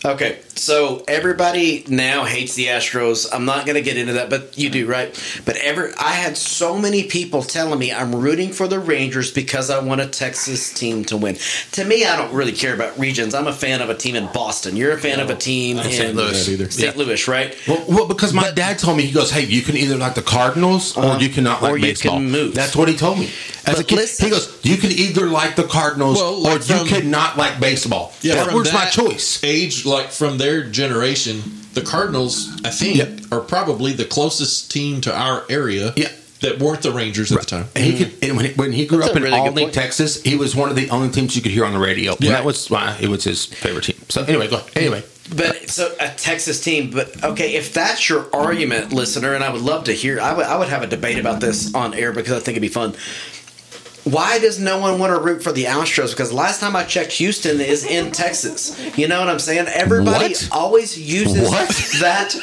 [0.05, 3.27] Okay, so everybody now hates the Astros.
[3.34, 5.11] I'm not going to get into that, but you do, right?
[5.43, 9.69] But ever, I had so many people telling me I'm rooting for the Rangers because
[9.69, 11.38] I want a Texas team to win.
[11.73, 13.35] To me, I don't really care about regions.
[13.35, 14.77] I'm a fan of a team in Boston.
[14.77, 16.15] You're a fan of a team in St.
[16.15, 16.45] Louis.
[16.45, 16.71] That either.
[16.71, 16.95] St.
[16.95, 17.57] Louis, right?
[17.67, 20.21] Well, well, because my dad told me he goes, "Hey, you can either like the
[20.21, 21.19] Cardinals or Uh-huh.
[21.19, 22.53] you cannot like Or you baseball." can move.
[22.53, 23.30] That's what he told me.
[23.65, 26.61] As But a kid, listen- he goes, "You can either like the Cardinals Well, like
[26.61, 29.39] or you cannot like baseball." Yeah, that was my choice.
[29.43, 31.41] Age like from their generation,
[31.74, 33.38] the Cardinals, I think, Yeah.
[33.38, 35.94] are probably the closest team to our area.
[35.95, 36.10] Yeah.
[36.41, 37.66] That weren't the Rangers at the time.
[37.76, 38.03] And he mm-hmm.
[38.20, 39.72] could, and when, he, when he grew That's up in really Albany.
[39.72, 42.14] Texas, he was one of the only teams you could hear on the radio.
[42.14, 42.32] And Yeah.
[42.32, 43.98] that was why it was his favorite team.
[44.07, 44.72] So anyway, go ahead.
[44.78, 45.03] Anyway,
[45.36, 49.61] But so a Texas team, but okay, if that's your argument, listener, and I would
[49.61, 52.32] love to hear, I would, I would have a debate about this on air because
[52.32, 52.95] I think it'd be fun.
[54.11, 56.11] Why does no one want to root for the Astros?
[56.11, 58.80] Because last time I checked, Houston is in Texas.
[58.98, 59.68] You know what I'm saying?
[59.68, 60.49] Everybody What?
[60.52, 61.69] always uses What?
[62.02, 62.36] that.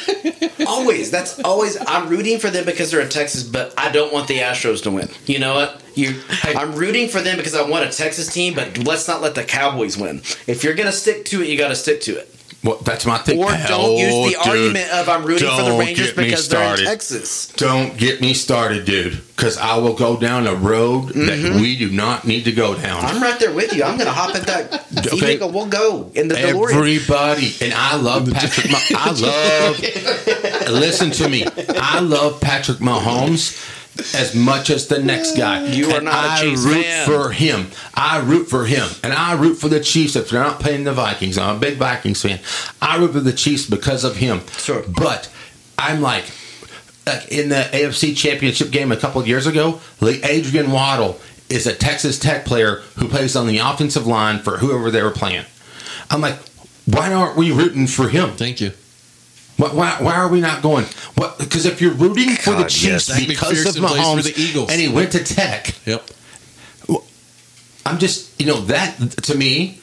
[0.67, 1.11] always.
[1.11, 1.77] That's always.
[1.87, 4.91] I'm rooting for them because they're in Texas, but I don't want the Astros to
[4.91, 5.09] win.
[5.25, 5.81] You know what?
[5.95, 9.33] You, I'm rooting for them because I want a Texas team, but let's not let
[9.35, 10.19] the Cowboys win.
[10.45, 12.31] If you're gonna stick to it, you got to stick to it.
[12.63, 13.39] Well, that's my thing.
[13.39, 16.17] Or don't oh, use the Oh, dude, argument of I'm rooting for the Rangers get
[16.17, 16.85] me because they're in.
[16.85, 17.47] Texas.
[17.53, 21.61] Don't get me started, dude, because I will go down a road that mm-hmm.
[21.61, 23.05] we do not need to go down.
[23.05, 23.83] I'm right there with you.
[23.83, 25.17] I'm going to hop in that Okay.
[25.17, 25.51] vehicle.
[25.51, 26.73] We'll go in the DeLorean.
[26.73, 28.71] Everybody, and I love Patrick.
[28.71, 29.79] Mah- I love.
[30.73, 31.45] listen to me.
[31.69, 33.55] I love Patrick Mahomes
[34.13, 35.65] as much as the next guy.
[35.67, 37.05] You are And not a I Chiefs root fan.
[37.07, 37.67] for him.
[37.93, 40.93] I root for him, and I root for the Chiefs if they're not playing the
[40.93, 41.37] Vikings.
[41.37, 42.39] I'm a big Vikings fan.
[42.81, 44.41] I root for the Chiefs because of him.
[44.57, 44.83] Sure.
[44.87, 45.29] but
[45.77, 46.25] I'm like.
[47.05, 51.17] Like in the AFC Championship game a couple of years ago, Lee Adrian Waddle
[51.49, 55.11] is a Texas Tech player who plays on the offensive line for whoever they were
[55.11, 55.45] playing.
[56.11, 56.37] I'm like,
[56.85, 58.31] why aren't we rooting for him?
[58.31, 58.71] Thank you.
[59.57, 60.85] Why, why, why are we not going?
[61.15, 61.39] What?
[61.39, 63.25] Because if you're rooting for the Chiefs yes.
[63.25, 64.69] Because of McPherson Mahomes the Eagles.
[64.71, 66.09] and he went to Tech, Yep.
[67.85, 69.79] I'm just you know that to me,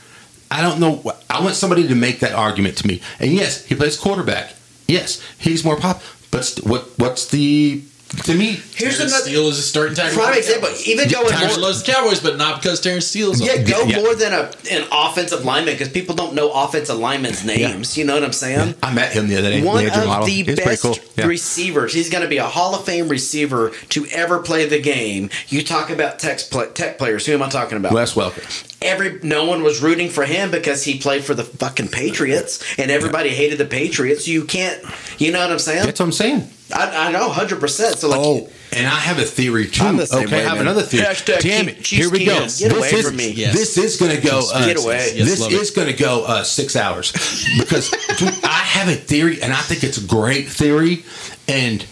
[0.51, 1.03] I don't know.
[1.31, 3.01] I want somebody to make that argument to me.
[3.19, 4.55] And yes, he plays quarterback.
[4.87, 6.03] Yes, he's more pop.
[6.31, 6.91] But what?
[6.99, 7.83] What's the
[8.25, 8.53] to me?
[8.75, 10.19] Here's Terence another Steele is a starting tackle.
[10.19, 10.69] prime for example.
[10.69, 10.89] Cowboys.
[10.89, 13.47] Even going Terence more, loves the Cowboys, but not because Terence Steele's on.
[13.47, 13.67] yeah, it.
[13.69, 14.01] go Yeah.
[14.01, 17.97] more than a an offensive lineman because people don't know offensive linemen's names.
[17.99, 18.75] You know what I'm saying?
[18.83, 19.63] I met him the other day.
[19.63, 20.27] One Adrian of Waddle.
[20.27, 20.97] the He's best cool.
[21.17, 21.27] Yeah.
[21.27, 21.93] receivers.
[21.93, 25.31] He's going to be a Hall of Fame receiver to ever play the game.
[25.49, 27.27] You talk about tech, play, tech players.
[27.27, 27.93] Who am I talking about?
[27.93, 28.43] Wes Welker.
[28.83, 32.91] every no one was rooting for him because he played for the fucking Patriots, and
[32.91, 34.27] everybody hated the Patriots.
[34.29, 34.83] You can't,
[35.19, 35.85] you know what I'm saying?
[35.87, 36.49] That's what I'm saying.
[36.75, 37.99] I, I know, hundred percent.
[37.99, 39.85] So like, Oh, and I have a theory too.
[39.85, 40.63] I'm the same okay, way, I have man.
[40.67, 41.05] another theory.
[41.05, 41.87] Hashtag Damn it!
[41.87, 42.41] Here we go.
[42.41, 43.31] Get this away is, from me.
[43.31, 43.55] Yes.
[43.55, 44.43] This is going to go.
[44.53, 45.13] Uh, Get away.
[45.15, 45.61] Yes, this love it.
[45.61, 47.13] is going to go uh, six hours
[47.59, 51.05] because dude, I have a theory, and I think it's a great theory,
[51.47, 51.87] and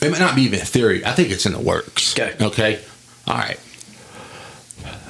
[0.00, 1.04] it might not be even a theory.
[1.04, 2.18] I think it's in the works.
[2.18, 2.34] Okay.
[2.42, 2.80] Okay.
[3.26, 3.58] All right.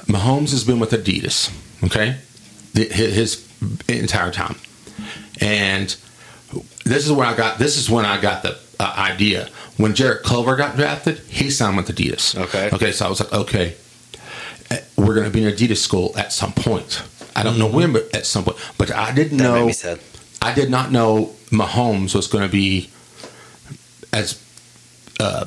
[0.07, 1.49] Mahomes has been with Adidas.
[1.85, 2.17] Okay.
[2.73, 3.47] The- His, his
[3.87, 4.57] entire time,
[5.39, 5.95] and
[6.91, 7.57] this is where I got.
[7.57, 9.49] This is when I got the uh, idea.
[9.77, 12.37] When Jarrett Culver got drafted, he signed with Adidas.
[12.37, 12.69] Okay.
[12.71, 12.91] Okay.
[12.91, 13.75] So I was like, okay,
[14.69, 17.03] eh, we're going to be in Adidas school at some point.
[17.35, 18.57] I don't know when, but at some point.
[18.77, 19.99] But I didn't that know.
[20.41, 22.89] I did not know Mahomes was going to be
[24.11, 24.43] as
[25.19, 25.45] uh,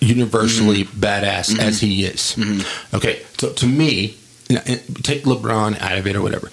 [0.00, 2.36] universally badass as he is.
[2.94, 4.16] Okay, so to me,
[4.48, 4.62] you know,
[5.02, 6.48] take LeBron out of it or whatever.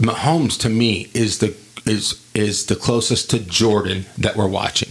[0.00, 1.54] Mahomes to me is the
[1.86, 4.90] is is the closest to Jordan that we're watching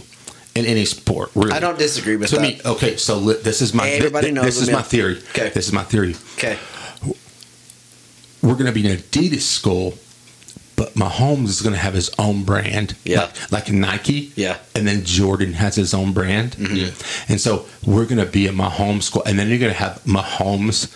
[0.54, 1.30] in any sport.
[1.34, 1.52] Really.
[1.52, 2.42] I don't disagree with to that.
[2.42, 5.18] me, okay, so li- this is my Everybody thi- knows this is him, my theory.
[5.30, 5.50] Okay.
[5.50, 6.14] This is my theory.
[6.34, 6.58] Okay.
[8.42, 9.94] We're going to be an Adidas school,
[10.76, 12.96] but Mahomes is going to have his own brand.
[13.04, 13.20] Yeah.
[13.50, 14.32] Like, like Nike.
[14.34, 14.58] Yeah.
[14.74, 16.52] And then Jordan has his own brand.
[16.52, 16.74] Mm-hmm.
[16.74, 16.90] Yeah.
[17.28, 19.22] And so we're going to be a Mahomes school.
[19.26, 20.90] And then you're going to have Mahomes.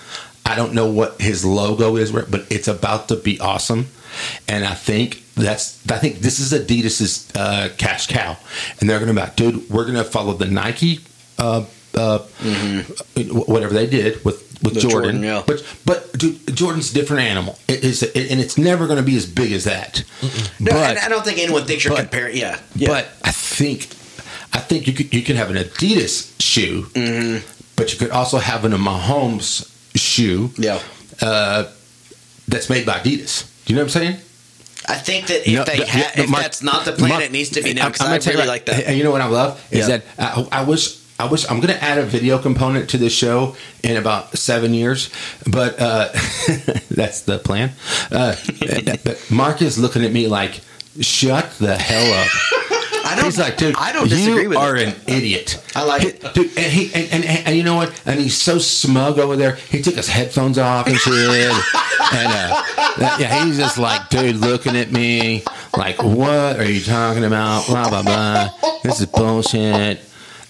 [0.47, 3.89] I don't know what his logo is, but it's about to be awesome.
[4.49, 8.37] And I think that's, I think this is Adidas's uh, cash cow.
[8.81, 11.01] And they're going to be like, dude, we're going to follow the Nike,
[11.39, 14.91] uh, uh, wh- whatever they did with, with Jordan.
[14.91, 15.43] Jordan, yeah.
[15.47, 17.59] But, but dude, Jordan's a different animal.
[17.69, 20.05] It is, and it's never going to be as big as that.
[20.61, 22.37] No, but, and I don't think anyone thinks you're comparing.
[22.37, 22.59] Yeah.
[22.75, 22.89] yeah.
[22.89, 23.89] but I think
[24.53, 27.45] I think you could you can have an Adidas shoe, Mm-hmm.
[27.77, 30.81] but you could also have an, a Mahomes shoe yeah.
[31.21, 31.71] uh,
[32.49, 33.51] that's made by Adidas.
[33.67, 34.17] Do you know what I'm saying?
[34.89, 37.25] I think that if know, they the- ha- if Mark- that's not the plan, Mark-
[37.25, 37.87] it needs to be now.
[37.89, 38.87] Because I'm gonna tell you really right- like that.
[38.87, 39.99] And you know what I love is Yeah.
[39.99, 40.99] that I, I wish.
[41.17, 43.55] I wish I'm going to add a video component to this show
[43.85, 45.11] in about seven years,
[45.47, 46.09] but uh,
[46.91, 47.71] that's the plan.
[48.11, 48.35] Uh,
[49.05, 50.61] but Mark is looking at me like,
[51.01, 52.29] "Shut the hell up."
[53.05, 53.25] I don't.
[53.27, 55.63] He's like, dude, I don't disagree with you are an idiot.
[55.77, 56.21] I like it.
[56.35, 56.47] dude.
[56.57, 58.01] And he and, and, and you know what?
[58.07, 59.57] And he's so smug over there.
[59.57, 61.15] He took his headphones off and shit.
[61.15, 65.43] and uh, yeah, he's just like, dude, looking at me
[65.77, 67.67] like, what are you talking about?
[67.67, 68.49] Blah blah blah.
[68.83, 70.01] This is bullshit.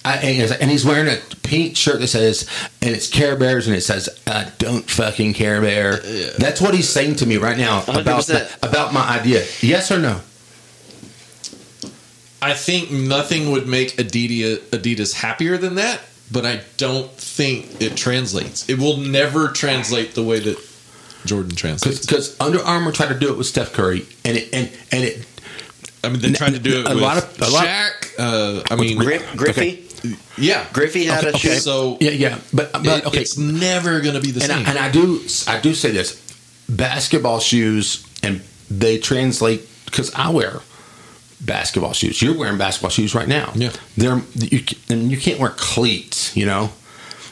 [0.07, 2.47] I, and he's- wearing a pink shirt that says,
[2.83, 5.97] and it's Care Bears, and it says, I "Don't fucking Care Bear."
[6.39, 8.27] That's what he's saying to me right now about 100%.
[8.61, 9.45] the, about my idea.
[9.63, 10.21] Yes or no?
[12.45, 16.01] I think nothing would make Adidas, Adidas happier than that,
[16.31, 18.69] but I don't think it translates.
[18.69, 20.59] It will never translate the way that
[21.25, 22.01] Jordan translates.
[22.05, 25.27] Because Under Armour tried to do it with Steph Curry, and it and and it
[26.05, 28.11] I mean, they tried to do it A with lot of- a lot- Shaq.
[28.19, 29.89] Uh, I mean, Griff, Griffey.
[30.37, 31.55] yeah, Griffey had a Okay, shoe.
[31.61, 34.67] So yeah yeah, but but it- okay, it's never going to be the and same.
[34.67, 36.21] I, and I do I do say this:
[36.69, 40.61] basketball shoes, and they translate because I wear
[41.41, 42.21] basketball shoes.
[42.23, 43.53] You're wearing basketball shoes right now.
[43.55, 43.71] Yeah.
[43.97, 46.37] they're you and you can't wear cleats.
[46.37, 46.71] You know,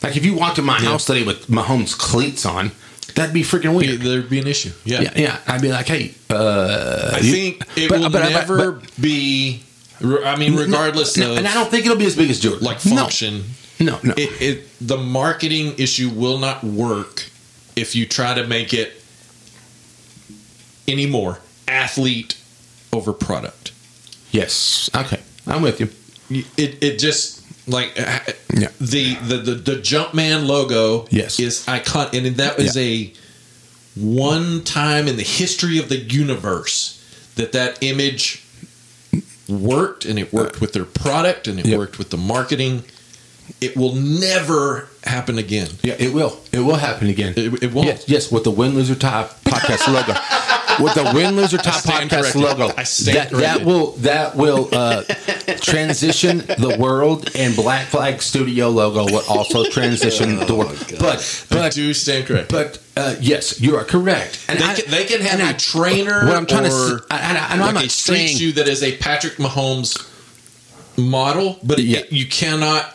[0.02, 0.90] like if you walked in my Yeah.
[0.90, 2.72] house today with Mahomes cleats on,
[3.14, 4.00] that'd be freaking Be- weird.
[4.02, 4.72] there'd be an issue.
[4.84, 8.28] Yeah, yeah, yeah, I'd be like, hey, uh, I you- think it but- will but-
[8.30, 9.62] never but- be.
[10.24, 12.64] I mean, regardless No, of and I don't think it'll be as big as Jordan.
[12.64, 12.96] like No.
[12.96, 13.44] function,
[13.78, 14.14] No, no.
[14.16, 17.26] it, it the marketing issue will not work
[17.76, 19.00] if you try to make it
[20.88, 21.38] anymore
[21.68, 22.36] athlete
[22.92, 23.71] over product.
[24.32, 24.90] Yes.
[24.94, 25.20] Okay.
[25.46, 25.88] I'm with you.
[26.56, 28.18] It it just like uh,
[28.54, 28.68] Yeah.
[28.80, 31.38] the, the the the Jumpman logo Yes.
[31.38, 32.82] is icon and that is Yeah.
[32.82, 33.12] a
[33.94, 36.98] one time in the history of the universe
[37.36, 38.42] that that image
[39.48, 41.78] worked and it worked with their product and it Yep.
[41.78, 42.84] worked with the marketing.
[43.60, 45.68] It will never happen again.
[45.82, 46.40] Yeah, it will.
[46.52, 47.34] It will happen again.
[47.36, 47.86] It- it won't.
[47.88, 50.14] Yes, yes, with the Win, Lose or Tie podcast logo.
[50.80, 52.42] With the Win, Lose or Tie stand podcast corrected.
[52.42, 52.70] logo.
[52.76, 55.02] I stand that, that will that will uh,
[55.60, 60.76] transition the world, and Black Flag Studio logo will also transition the world.
[60.98, 62.50] But I but do stand correct.
[62.50, 64.44] but uh, yes, you are correct.
[64.48, 66.68] And they, I- can, they can have and a I- trainer What I'm trying or
[66.68, 68.96] to, s- I, I, I know I'm like not a saying shoe that is a
[68.98, 70.08] Patrick Mahomes
[70.98, 72.00] model, but it- Yeah.
[72.10, 72.94] you cannot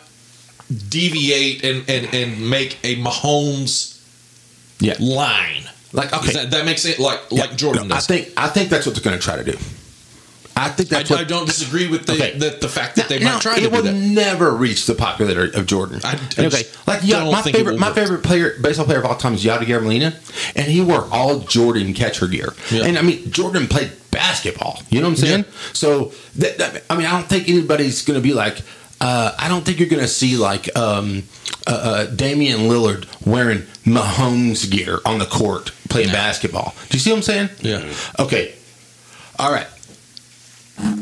[0.89, 3.93] deviate and, and, and make a Mahomes
[4.79, 5.63] yeah, line.
[5.93, 8.69] Like okay, That, that makes it like Yeah, like Jordan no, I think I think
[8.69, 9.57] that's what they're going to try to do.
[10.59, 12.35] I think I, that's what I don't disagree with the, Okay.
[12.35, 13.67] the, the fact that they Now, might try to do.
[13.67, 13.93] it will that.
[13.93, 16.01] never reach the popularity of Jordan.
[16.03, 17.95] I- I okay, just like yeah, my favorite, my work.
[17.95, 20.15] favorite player, baseball player of all time is Yadier Molina,
[20.55, 22.55] and he wore all Jordan catcher gear.
[22.71, 22.85] Yeah.
[22.85, 24.81] And I mean, Jordan played basketball.
[24.89, 25.45] You know what I'm saying?
[25.45, 25.51] Yeah.
[25.73, 28.61] So that, that- I mean, I don't think anybody's going to be like.
[28.99, 31.21] Uh, I don't think you're going to see like um,
[31.67, 36.13] uh, uh, Damian Lillard wearing Mahomes gear on the court playing No.
[36.13, 36.75] basketball.
[36.89, 37.49] Do you see what I'm saying?
[37.61, 37.93] Yeah.
[38.19, 38.53] Okay.
[39.39, 39.67] All right.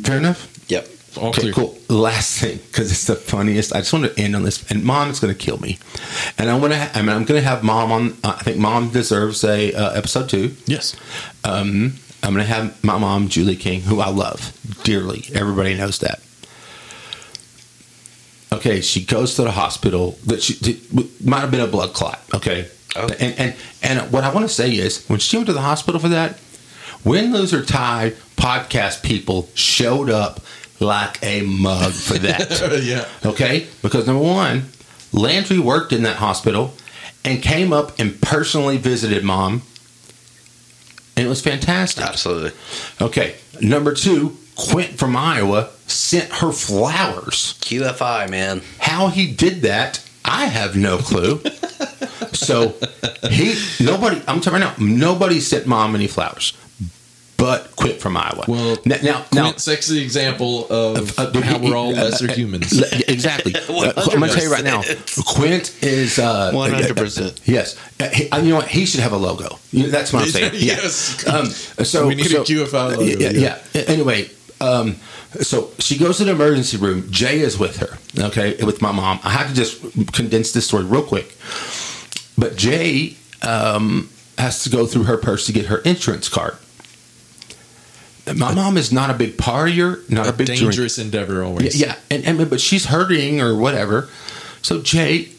[0.03, 0.47] Fair enough.
[0.69, 0.87] Yep.
[1.17, 1.53] All Okay, clear.
[1.53, 1.77] cool.
[1.89, 3.73] Last thing, because it's the funniest.
[3.73, 5.77] I just want to end on this, and Mom is going to kill me.
[6.37, 6.91] And I want to.
[6.93, 8.11] I mean, I'm going to have Mom on.
[8.23, 10.55] Uh, I think Mom deserves a uh, episode two.
[10.65, 10.95] Yes.
[11.45, 14.51] Um, I'm going to have my mom, Julie King, who I love
[14.83, 15.25] dearly.
[15.33, 16.19] Everybody knows that.
[18.53, 20.17] Okay, she goes to the hospital.
[20.25, 22.21] That she it might have been a blood clot.
[22.33, 23.07] Okay, Oh.
[23.19, 25.99] and and and what I want to say is, when she went to the hospital
[25.99, 26.39] for that,
[27.03, 30.39] Win, Lose or Tie podcast people showed up
[30.79, 32.81] like a mug for that.
[32.83, 33.05] yeah.
[33.29, 33.67] Okay?
[33.81, 34.65] Because number one,
[35.11, 36.73] Landry worked in that hospital
[37.23, 39.61] and came up and personally visited mom
[41.17, 42.03] and it was fantastic.
[42.03, 42.51] Absolutely.
[43.01, 47.55] Okay, number two, Quint from Iowa sent her flowers.
[47.61, 48.61] QFI, man.
[48.79, 51.41] How he did that, I have no clue.
[52.33, 52.73] so
[53.29, 54.21] he nobody.
[54.27, 56.53] I'm telling you right now, nobody sent mom any flowers,
[57.37, 58.45] but Quint from Iowa.
[58.47, 62.81] Well, now, now, now sexy example of uh, how we're all uh, lesser uh, humans.
[63.07, 63.53] exactly.
[63.75, 64.81] Uh, I'm going to tell you right now.
[65.27, 67.41] Quint is uh, 100%.
[67.45, 68.67] Yes, Uh, he- uh, you know what?
[68.67, 69.59] He should have a logo.
[69.71, 70.53] You know, that's what I'm saying.
[70.55, 70.75] Yeah.
[70.75, 71.27] Yes.
[71.27, 71.45] Um,
[71.85, 73.29] so We need a so, QFI logo, Yeah.
[73.31, 73.59] yeah.
[73.73, 73.81] yeah.
[73.87, 74.29] Anyway,
[74.61, 74.95] um,
[75.41, 77.09] so she goes to the emergency room.
[77.11, 77.97] Jay is with her.
[78.27, 79.19] Okay, with my mom.
[79.23, 79.81] I have to just
[80.13, 81.35] condense this story real quick.
[82.37, 86.57] But Jay um, has to go through her purse to get her insurance card.
[88.33, 91.79] My mom is not a big partier, not a, a big dangerous endeavor always.
[91.79, 91.95] Yeah, yeah.
[92.09, 94.09] And, and but she's hurting or whatever.
[94.63, 95.29] So Jay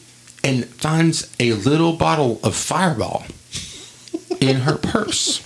[0.43, 3.25] and finds a little bottle of Fireball
[4.41, 5.41] in her purse.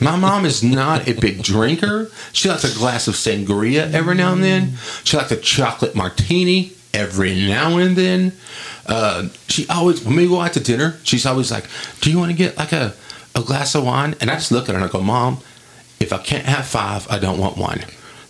[0.00, 2.10] My mom is not a big drinker.
[2.32, 4.74] She likes a glass of sangria every now and then.
[5.04, 8.32] She likes a chocolate martini every now and then.
[8.86, 11.64] Uh, she always when we go out to dinner, she's always like,
[12.00, 12.94] "Do you want to get like a
[13.34, 15.38] a glass of wine?" And I just look at her and I go, "Mom,
[16.00, 17.84] if I can't have five, I don't want one.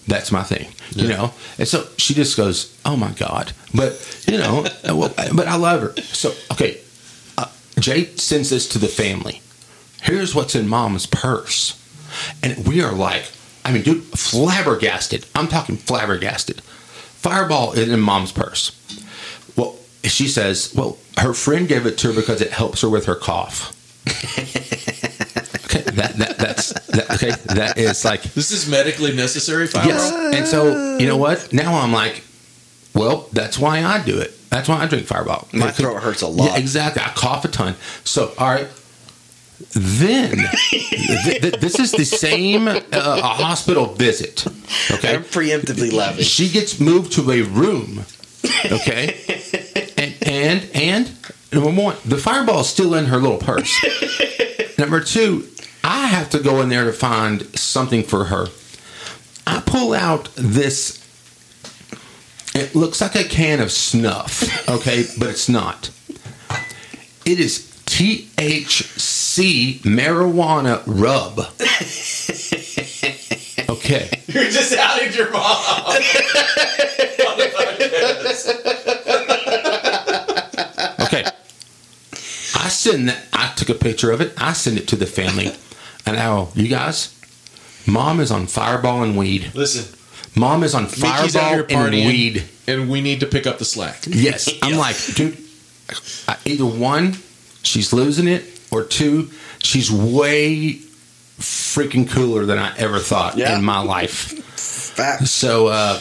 [0.07, 1.17] That's my thing, you Yeah.
[1.17, 1.35] know.
[1.59, 5.81] And so she just goes, "Oh my god!" But you know, well, but I love
[5.81, 5.95] her.
[6.03, 6.79] So okay,
[7.39, 7.47] uh,
[7.81, 9.41] Jay sends this to the family.
[10.03, 11.79] Here's what's in Mom's purse,
[12.43, 13.25] and we are like,
[13.65, 15.27] I mean, dude, flabbergasted.
[15.35, 16.61] I'm talking flabbergasted.
[16.61, 18.73] Fireball is in Mom's purse.
[19.57, 23.07] Well, she says, well, her friend gave it to her because it helps her with
[23.07, 23.79] her cough.
[25.67, 27.31] okay, that, that that's that, okay.
[27.55, 29.93] That is like This is medically necessary fireball.
[29.95, 30.35] yes.
[30.35, 31.53] And so you know what?
[31.53, 32.25] Now I'm like,
[32.95, 34.33] well, that's why I do it.
[34.51, 35.49] That's why I drink Fireball.
[35.55, 36.45] My throat hurts a lot.
[36.51, 37.03] Yeah, exactly.
[37.03, 37.75] I cough a ton.
[38.05, 38.69] So all right.
[39.75, 40.37] Then
[40.71, 44.47] th- th- this is the same uh, a hospital visit.
[44.91, 46.25] Okay, I'm preemptively laughing.
[46.25, 48.05] she gets moved to a room.
[48.67, 49.17] Okay,
[49.97, 51.11] and and and
[51.53, 53.73] number one, the fireball is still in her little purse.
[54.79, 55.49] number two,
[55.85, 58.47] I have to go in there to find something for her.
[59.47, 60.99] I pull out this.
[62.55, 65.91] It looks like a can of snuff, okay, but it's not.
[67.25, 71.39] It is THC marijuana rub.
[73.69, 74.11] Okay.
[74.29, 75.97] You're just outed your mom.
[81.01, 81.25] Okay.
[82.55, 83.25] I send that.
[83.33, 84.33] I took a picture of it.
[84.39, 85.53] I send it to the family,
[86.07, 87.19] and now you guys,
[87.87, 89.51] mom is on Fireball and weed.
[89.55, 89.99] Listen,
[90.35, 92.45] Mom is on Fireball and weed.
[92.67, 94.03] and we need to pick up the slack.
[94.07, 95.37] Yes, I'm like, dude.
[96.47, 97.17] Either one,
[97.63, 99.31] she's losing it, or two,
[99.63, 100.81] she's way
[101.39, 103.57] freaking cooler than I ever thought Yeah.
[103.57, 104.33] in my life.
[104.59, 105.31] Facts.
[105.31, 106.01] So, uh,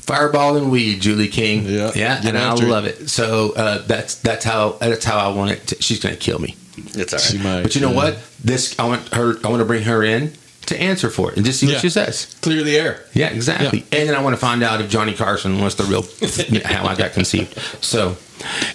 [0.00, 1.64] Fireball and weed, Julie King.
[1.64, 3.08] Yeah, yeah, get and I after love it.
[3.08, 5.66] So uh, that's that's how that's how I want it.
[5.68, 6.56] To, she's gonna kill me.
[6.94, 7.96] It's all She might, But you know yeah.
[7.96, 8.18] what?
[8.42, 9.36] This I want her.
[9.44, 10.32] I want to bring her in
[10.66, 11.74] to answer for it and just see Yeah.
[11.74, 12.34] what she says.
[12.40, 13.04] Clear the air.
[13.14, 13.84] Yeah, exactly.
[13.92, 16.02] And then I want to find out if Johnny Carson was the real
[16.64, 17.56] how I got conceived.
[17.80, 18.16] So,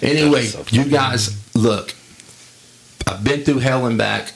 [0.00, 1.94] anyway, so you guys look.
[3.08, 4.34] I've been through hell and back.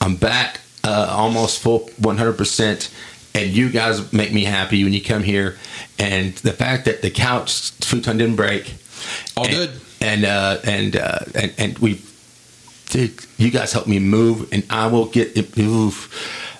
[0.00, 2.90] I'm back uh, almost full 100 percent.
[3.34, 5.58] And you guys make me happy when you come here.
[5.98, 8.74] And the fact that the couch futon didn't break,
[9.36, 9.70] All and, good.
[10.00, 12.00] and uh, and uh, and and we,
[12.90, 16.08] dude, you guys help me move, and I will get it move.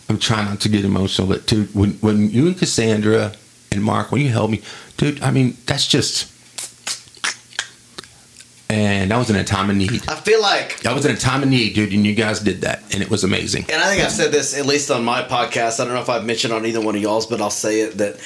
[0.09, 3.35] I'm trying not to get emotional, but dude, when when you and Cassandra
[3.71, 4.61] and Mark, when you help me,
[4.97, 6.33] dude, I mean that's just.
[8.75, 10.03] And I was in a time of need.
[10.09, 12.63] I feel like I was in a time of need, dude, and you guys did
[12.63, 13.67] that, and it was amazing.
[13.69, 15.79] and I think I've said this at least on my podcast.
[15.79, 17.99] I don't know if I've mentioned on either one of y'all's, but I'll say it
[17.99, 18.17] that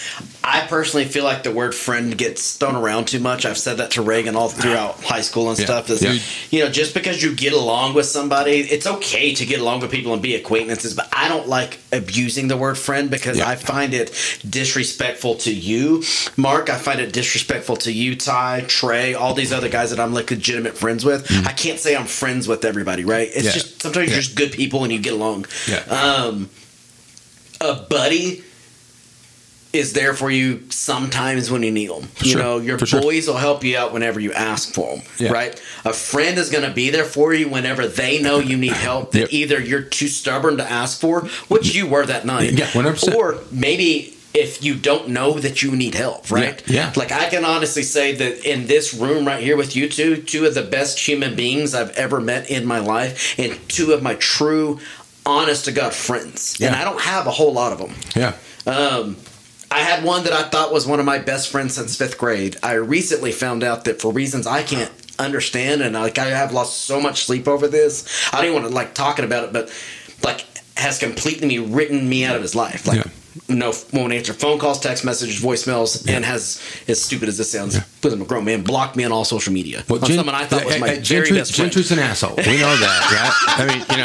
[0.43, 3.45] I personally feel like the word friend gets thrown around too much.
[3.45, 5.67] I've said that to Reagan all throughout high school and Yeah.
[5.67, 5.91] stuff.
[5.91, 6.17] Is, Yeah.
[6.51, 9.91] You know, just because you get along with somebody, it's okay to get along with
[9.91, 13.49] people and be acquaintances, but I don't like abusing the word friend because Yeah.
[13.51, 14.11] I find it
[14.49, 16.03] disrespectful to you,
[16.37, 16.71] Mark.
[16.71, 20.38] I find it disrespectful to you, Ty, Trey, all these other guys that I'm like
[20.39, 21.31] legitimate friends with.
[21.47, 23.29] I can't say I'm friends with everybody, right?
[23.29, 23.47] It's Mm-hmm.
[23.47, 23.53] Yeah.
[23.53, 24.15] just sometimes Yeah.
[24.15, 25.47] you're just good people and you get along.
[25.69, 25.81] Yeah.
[25.91, 26.49] Um,
[27.61, 28.45] a buddy
[29.73, 32.09] is there for you sometimes when you need them.
[32.23, 32.41] You sure.
[32.43, 33.03] know, your For sure.
[33.03, 35.31] boys will help you out whenever you ask for them, Yeah.
[35.33, 35.61] right?
[35.85, 39.13] A friend is going to be there for you whenever they know you need help
[39.13, 39.33] that Yep.
[39.33, 43.15] either you're too stubborn to ask for, which you were that night, Yeah, 100%.
[43.15, 46.63] or maybe if you don't know that you need help, right?
[46.69, 46.93] Yeah, yeah.
[46.97, 50.47] Like I can honestly say that in this room right here with you two, two
[50.47, 54.15] of the best human beings I've ever met in my life, and two of my
[54.15, 54.81] true,
[55.27, 57.95] honest to God friends, and I don't have a whole lot of them.
[58.15, 58.35] Yeah.
[58.67, 59.17] Um,
[59.71, 62.57] I had one that I thought was one of my best friends since fifth grade.
[62.63, 66.83] I recently found out that for reasons I can't understand, and like I have lost
[66.83, 68.07] so much sleep over this.
[68.33, 69.71] I don't even want to like talking about it, but
[70.23, 70.47] like
[70.77, 72.87] has completely written me out of his life.
[72.87, 73.05] Like.
[73.05, 73.11] Yeah.
[73.49, 77.77] No, won't answer phone calls, text messages, voicemails, and has, as stupid as this sounds,
[78.03, 79.85] with a grown man, blocked me on all social media.
[79.89, 81.71] Well, Gen- someone I thought was uh, my uh, very Gentry- best friend.
[81.73, 82.35] Gentry's an asshole.
[82.37, 83.01] We know that,
[83.57, 83.61] right?
[83.61, 83.97] I mean, you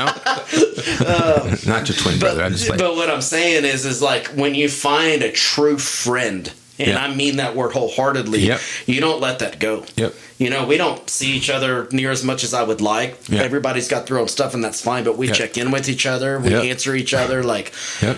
[1.67, 2.43] know, not your twin brother.
[2.43, 5.77] I'm just like, but what I'm saying is, is like when you find a true
[5.77, 7.03] friend, and Yeah.
[7.03, 8.59] I mean that word wholeheartedly, Yep.
[8.87, 9.85] you don't let that go.
[9.95, 10.13] Yep.
[10.39, 13.17] You know, we don't see each other near as much as I would like.
[13.29, 13.41] Yeah.
[13.43, 15.03] Everybody's got their own stuff, and that's fine.
[15.03, 15.33] But we Yeah.
[15.33, 16.39] check in with each other.
[16.39, 17.43] We answer each other.
[17.43, 17.71] Like
[18.01, 18.17] yep.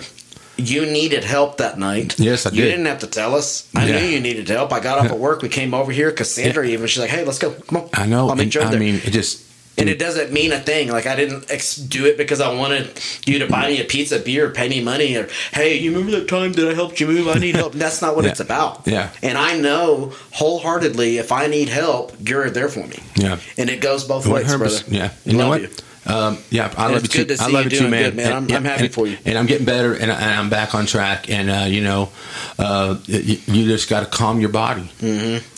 [0.56, 2.18] You needed help that night.
[2.18, 2.62] Yes, I You did.
[2.64, 3.68] You didn't have to tell us.
[3.74, 4.00] I Yeah.
[4.00, 4.72] knew you needed help.
[4.72, 5.12] I got off Yeah.
[5.12, 5.42] at work.
[5.42, 6.10] We came over here.
[6.12, 7.50] Cassandra even she's like, "Hey, let's go.
[7.50, 7.88] Come on.
[7.94, 8.28] I know.
[8.28, 9.40] I'll meet you I there." mean, it just.
[9.78, 10.88] And it doesn't mean a thing.
[10.88, 12.88] Like I didn't ex- do it because I wanted
[13.26, 16.28] you to buy me a pizza, beer, pay me money, or hey, you remember that
[16.28, 17.28] time that I helped you move?
[17.28, 17.74] I need help.
[17.74, 18.30] That's not what Yeah.
[18.30, 18.80] it's about.
[18.86, 19.10] Yeah.
[19.22, 23.00] And I know wholeheartedly if I need help, you're there for me.
[23.16, 23.36] Yeah.
[23.58, 24.58] And it goes both ways, 100%.
[24.58, 24.78] brother.
[24.88, 25.60] Yeah, you know what?
[25.60, 25.68] you.
[26.06, 27.36] Um, yeah, I And love it's you good too.
[27.36, 28.02] to I love you you too, man.
[28.04, 28.32] good, man.
[28.32, 29.18] I'm- yeah, I'm happy and- for you.
[29.24, 31.28] and I'm getting better, and, I, and I'm back on track.
[31.28, 32.10] And uh, you know,
[32.58, 34.88] uh, you, you just got to calm your body.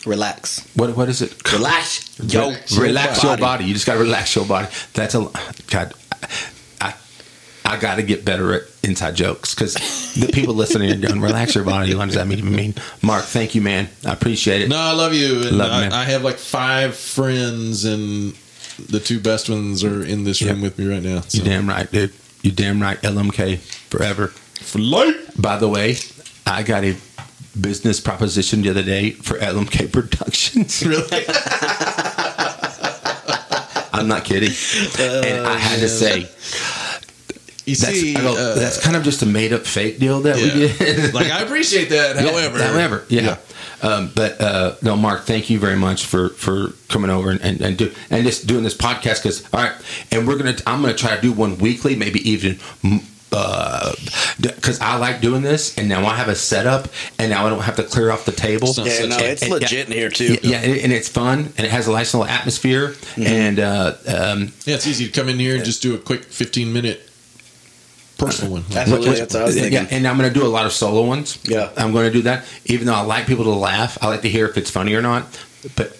[0.06, 0.66] Relax.
[0.74, 1.52] What what is it?
[1.52, 2.18] Relax.
[2.32, 3.64] Yo, relax your body.
[3.66, 4.68] You just got to relax your body.
[4.94, 5.28] That's a
[5.70, 5.92] God.
[6.80, 6.94] I
[7.64, 9.74] I got to get better at inside jokes because
[10.14, 11.94] the people listening are going, relax your body.
[11.94, 12.50] What does that mean?
[12.50, 12.74] mean?
[13.02, 13.88] Mark, thank you, man.
[14.06, 14.68] I appreciate it.
[14.70, 15.42] No, I love you.
[15.46, 15.92] And Love you, man.
[15.92, 18.34] I, I have like five friends, and
[18.78, 20.62] the two best ones are in this room Yep.
[20.62, 21.20] with me right now.
[21.22, 21.38] So.
[21.38, 22.12] You damn right, dude.
[22.42, 23.00] You damn right.
[23.02, 23.58] LMK
[23.90, 24.28] forever.
[24.28, 25.32] For life.
[25.40, 25.96] By the way,
[26.46, 26.96] I got a
[27.60, 30.82] business proposition the other day for LMK Productions.
[30.86, 31.24] Really?
[33.92, 34.50] I'm not kidding.
[35.00, 36.20] and I had to say,
[37.64, 40.36] You that's, see, go, uh, that's kind of just a made up fake deal that
[40.36, 41.12] we did.
[41.14, 42.14] like I appreciate that.
[42.16, 43.38] Yeah, However, however, yeah.
[43.82, 47.60] Um, but uh, no, Mark, thank you very much for for coming over and and,
[47.60, 49.22] and, do, and just doing this podcast.
[49.22, 49.72] Because all right,
[50.10, 52.58] and we're gonna I'm gonna try to do one weekly, maybe even.
[54.40, 56.88] Because I like doing this, and now I have a setup,
[57.18, 58.68] and now I don't have to clear off the table.
[58.68, 60.34] Sounds Yeah, such no, a- it's and- legit in here too.
[60.34, 63.94] Yeah, yeah, and and it's fun, and it has a nice little atmosphere, and uh,
[64.06, 67.07] um, Yeah, it's easy to come in here and just do a quick 15 minute
[68.18, 68.64] personal one.
[68.74, 69.72] Absolutely, that's what I was thinking.
[69.72, 71.38] Yeah, and I'm going to do a lot of solo ones.
[71.44, 71.70] Yeah.
[71.76, 72.44] I'm going to do that.
[72.66, 75.02] Even though I like people to laugh, I like to hear if it's funny or
[75.02, 75.24] not.
[75.76, 75.96] But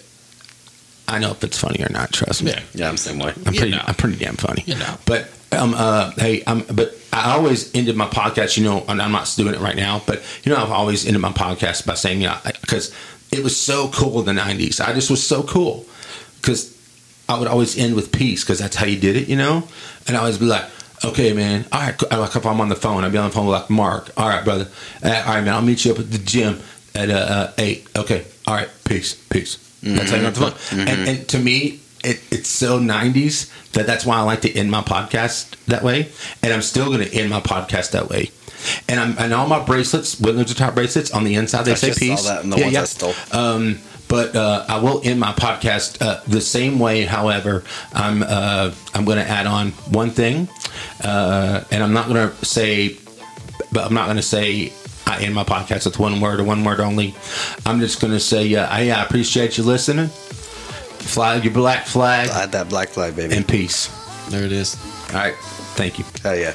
[1.07, 2.11] I know if it's funny or not.
[2.13, 2.51] Trust me.
[2.51, 2.61] Yeah.
[2.75, 3.33] Yeah, I'm the same way.
[3.45, 3.71] I'm You pretty.
[3.71, 3.81] know.
[3.85, 4.63] I'm pretty damn funny.
[4.67, 4.95] You know.
[5.05, 8.57] But um, uh, hey, um, but I always ended my podcast.
[8.57, 11.21] You know, and I'm not doing it right now, but you know, I've always ended
[11.21, 12.93] my podcast by saying, yeah, because
[13.31, 14.79] it was so cool in the '90s.
[14.85, 15.85] I just was so cool
[16.41, 16.77] because
[17.27, 19.67] I would always end with peace because that's how you did it, you know.
[20.07, 20.65] And I always be like,
[21.05, 21.97] okay, man, all right.
[21.97, 24.11] cool." Like if I'm on the phone, I'll be on the phone with like Mark.
[24.17, 24.67] All right, brother.
[25.03, 25.53] Uh, all right, man.
[25.53, 26.59] I'll meet you up at the gym
[26.95, 27.87] at uh, uh, eight.
[27.95, 28.25] Okay.
[28.47, 28.69] All right.
[28.85, 29.13] Peace.
[29.29, 29.57] Peace.
[29.81, 30.79] That's how you got the phone.
[30.79, 34.69] And, and to me, it, it's so 90s that that's why I like to end
[34.71, 36.09] my podcast that way.
[36.43, 38.31] And I'm still going to end my podcast that way.
[38.89, 41.93] And I'm and all my bracelets, Windows top bracelets on the inside, they I say
[41.93, 42.25] peace.
[42.25, 43.13] that in the ones I stole.
[43.31, 43.79] Um,
[44.09, 47.05] but uh, I will end my podcast uh, the same way.
[47.05, 47.63] However,
[47.93, 50.49] I'm uh, I'm going to add on one thing,
[51.01, 52.97] uh, and I'm not going to say,
[53.71, 54.73] but I'm not going to say
[55.07, 57.15] I end my podcast with one word or one word only.
[57.65, 60.07] I'm just going to say, uh, I, I appreciate you listening.
[60.07, 63.35] Fly your black flag I had that black flag, baby.
[63.35, 63.87] and peace.
[64.29, 64.75] There it is.
[65.09, 65.35] All right,
[65.75, 66.05] thank you.
[66.23, 66.53] Hell yeah.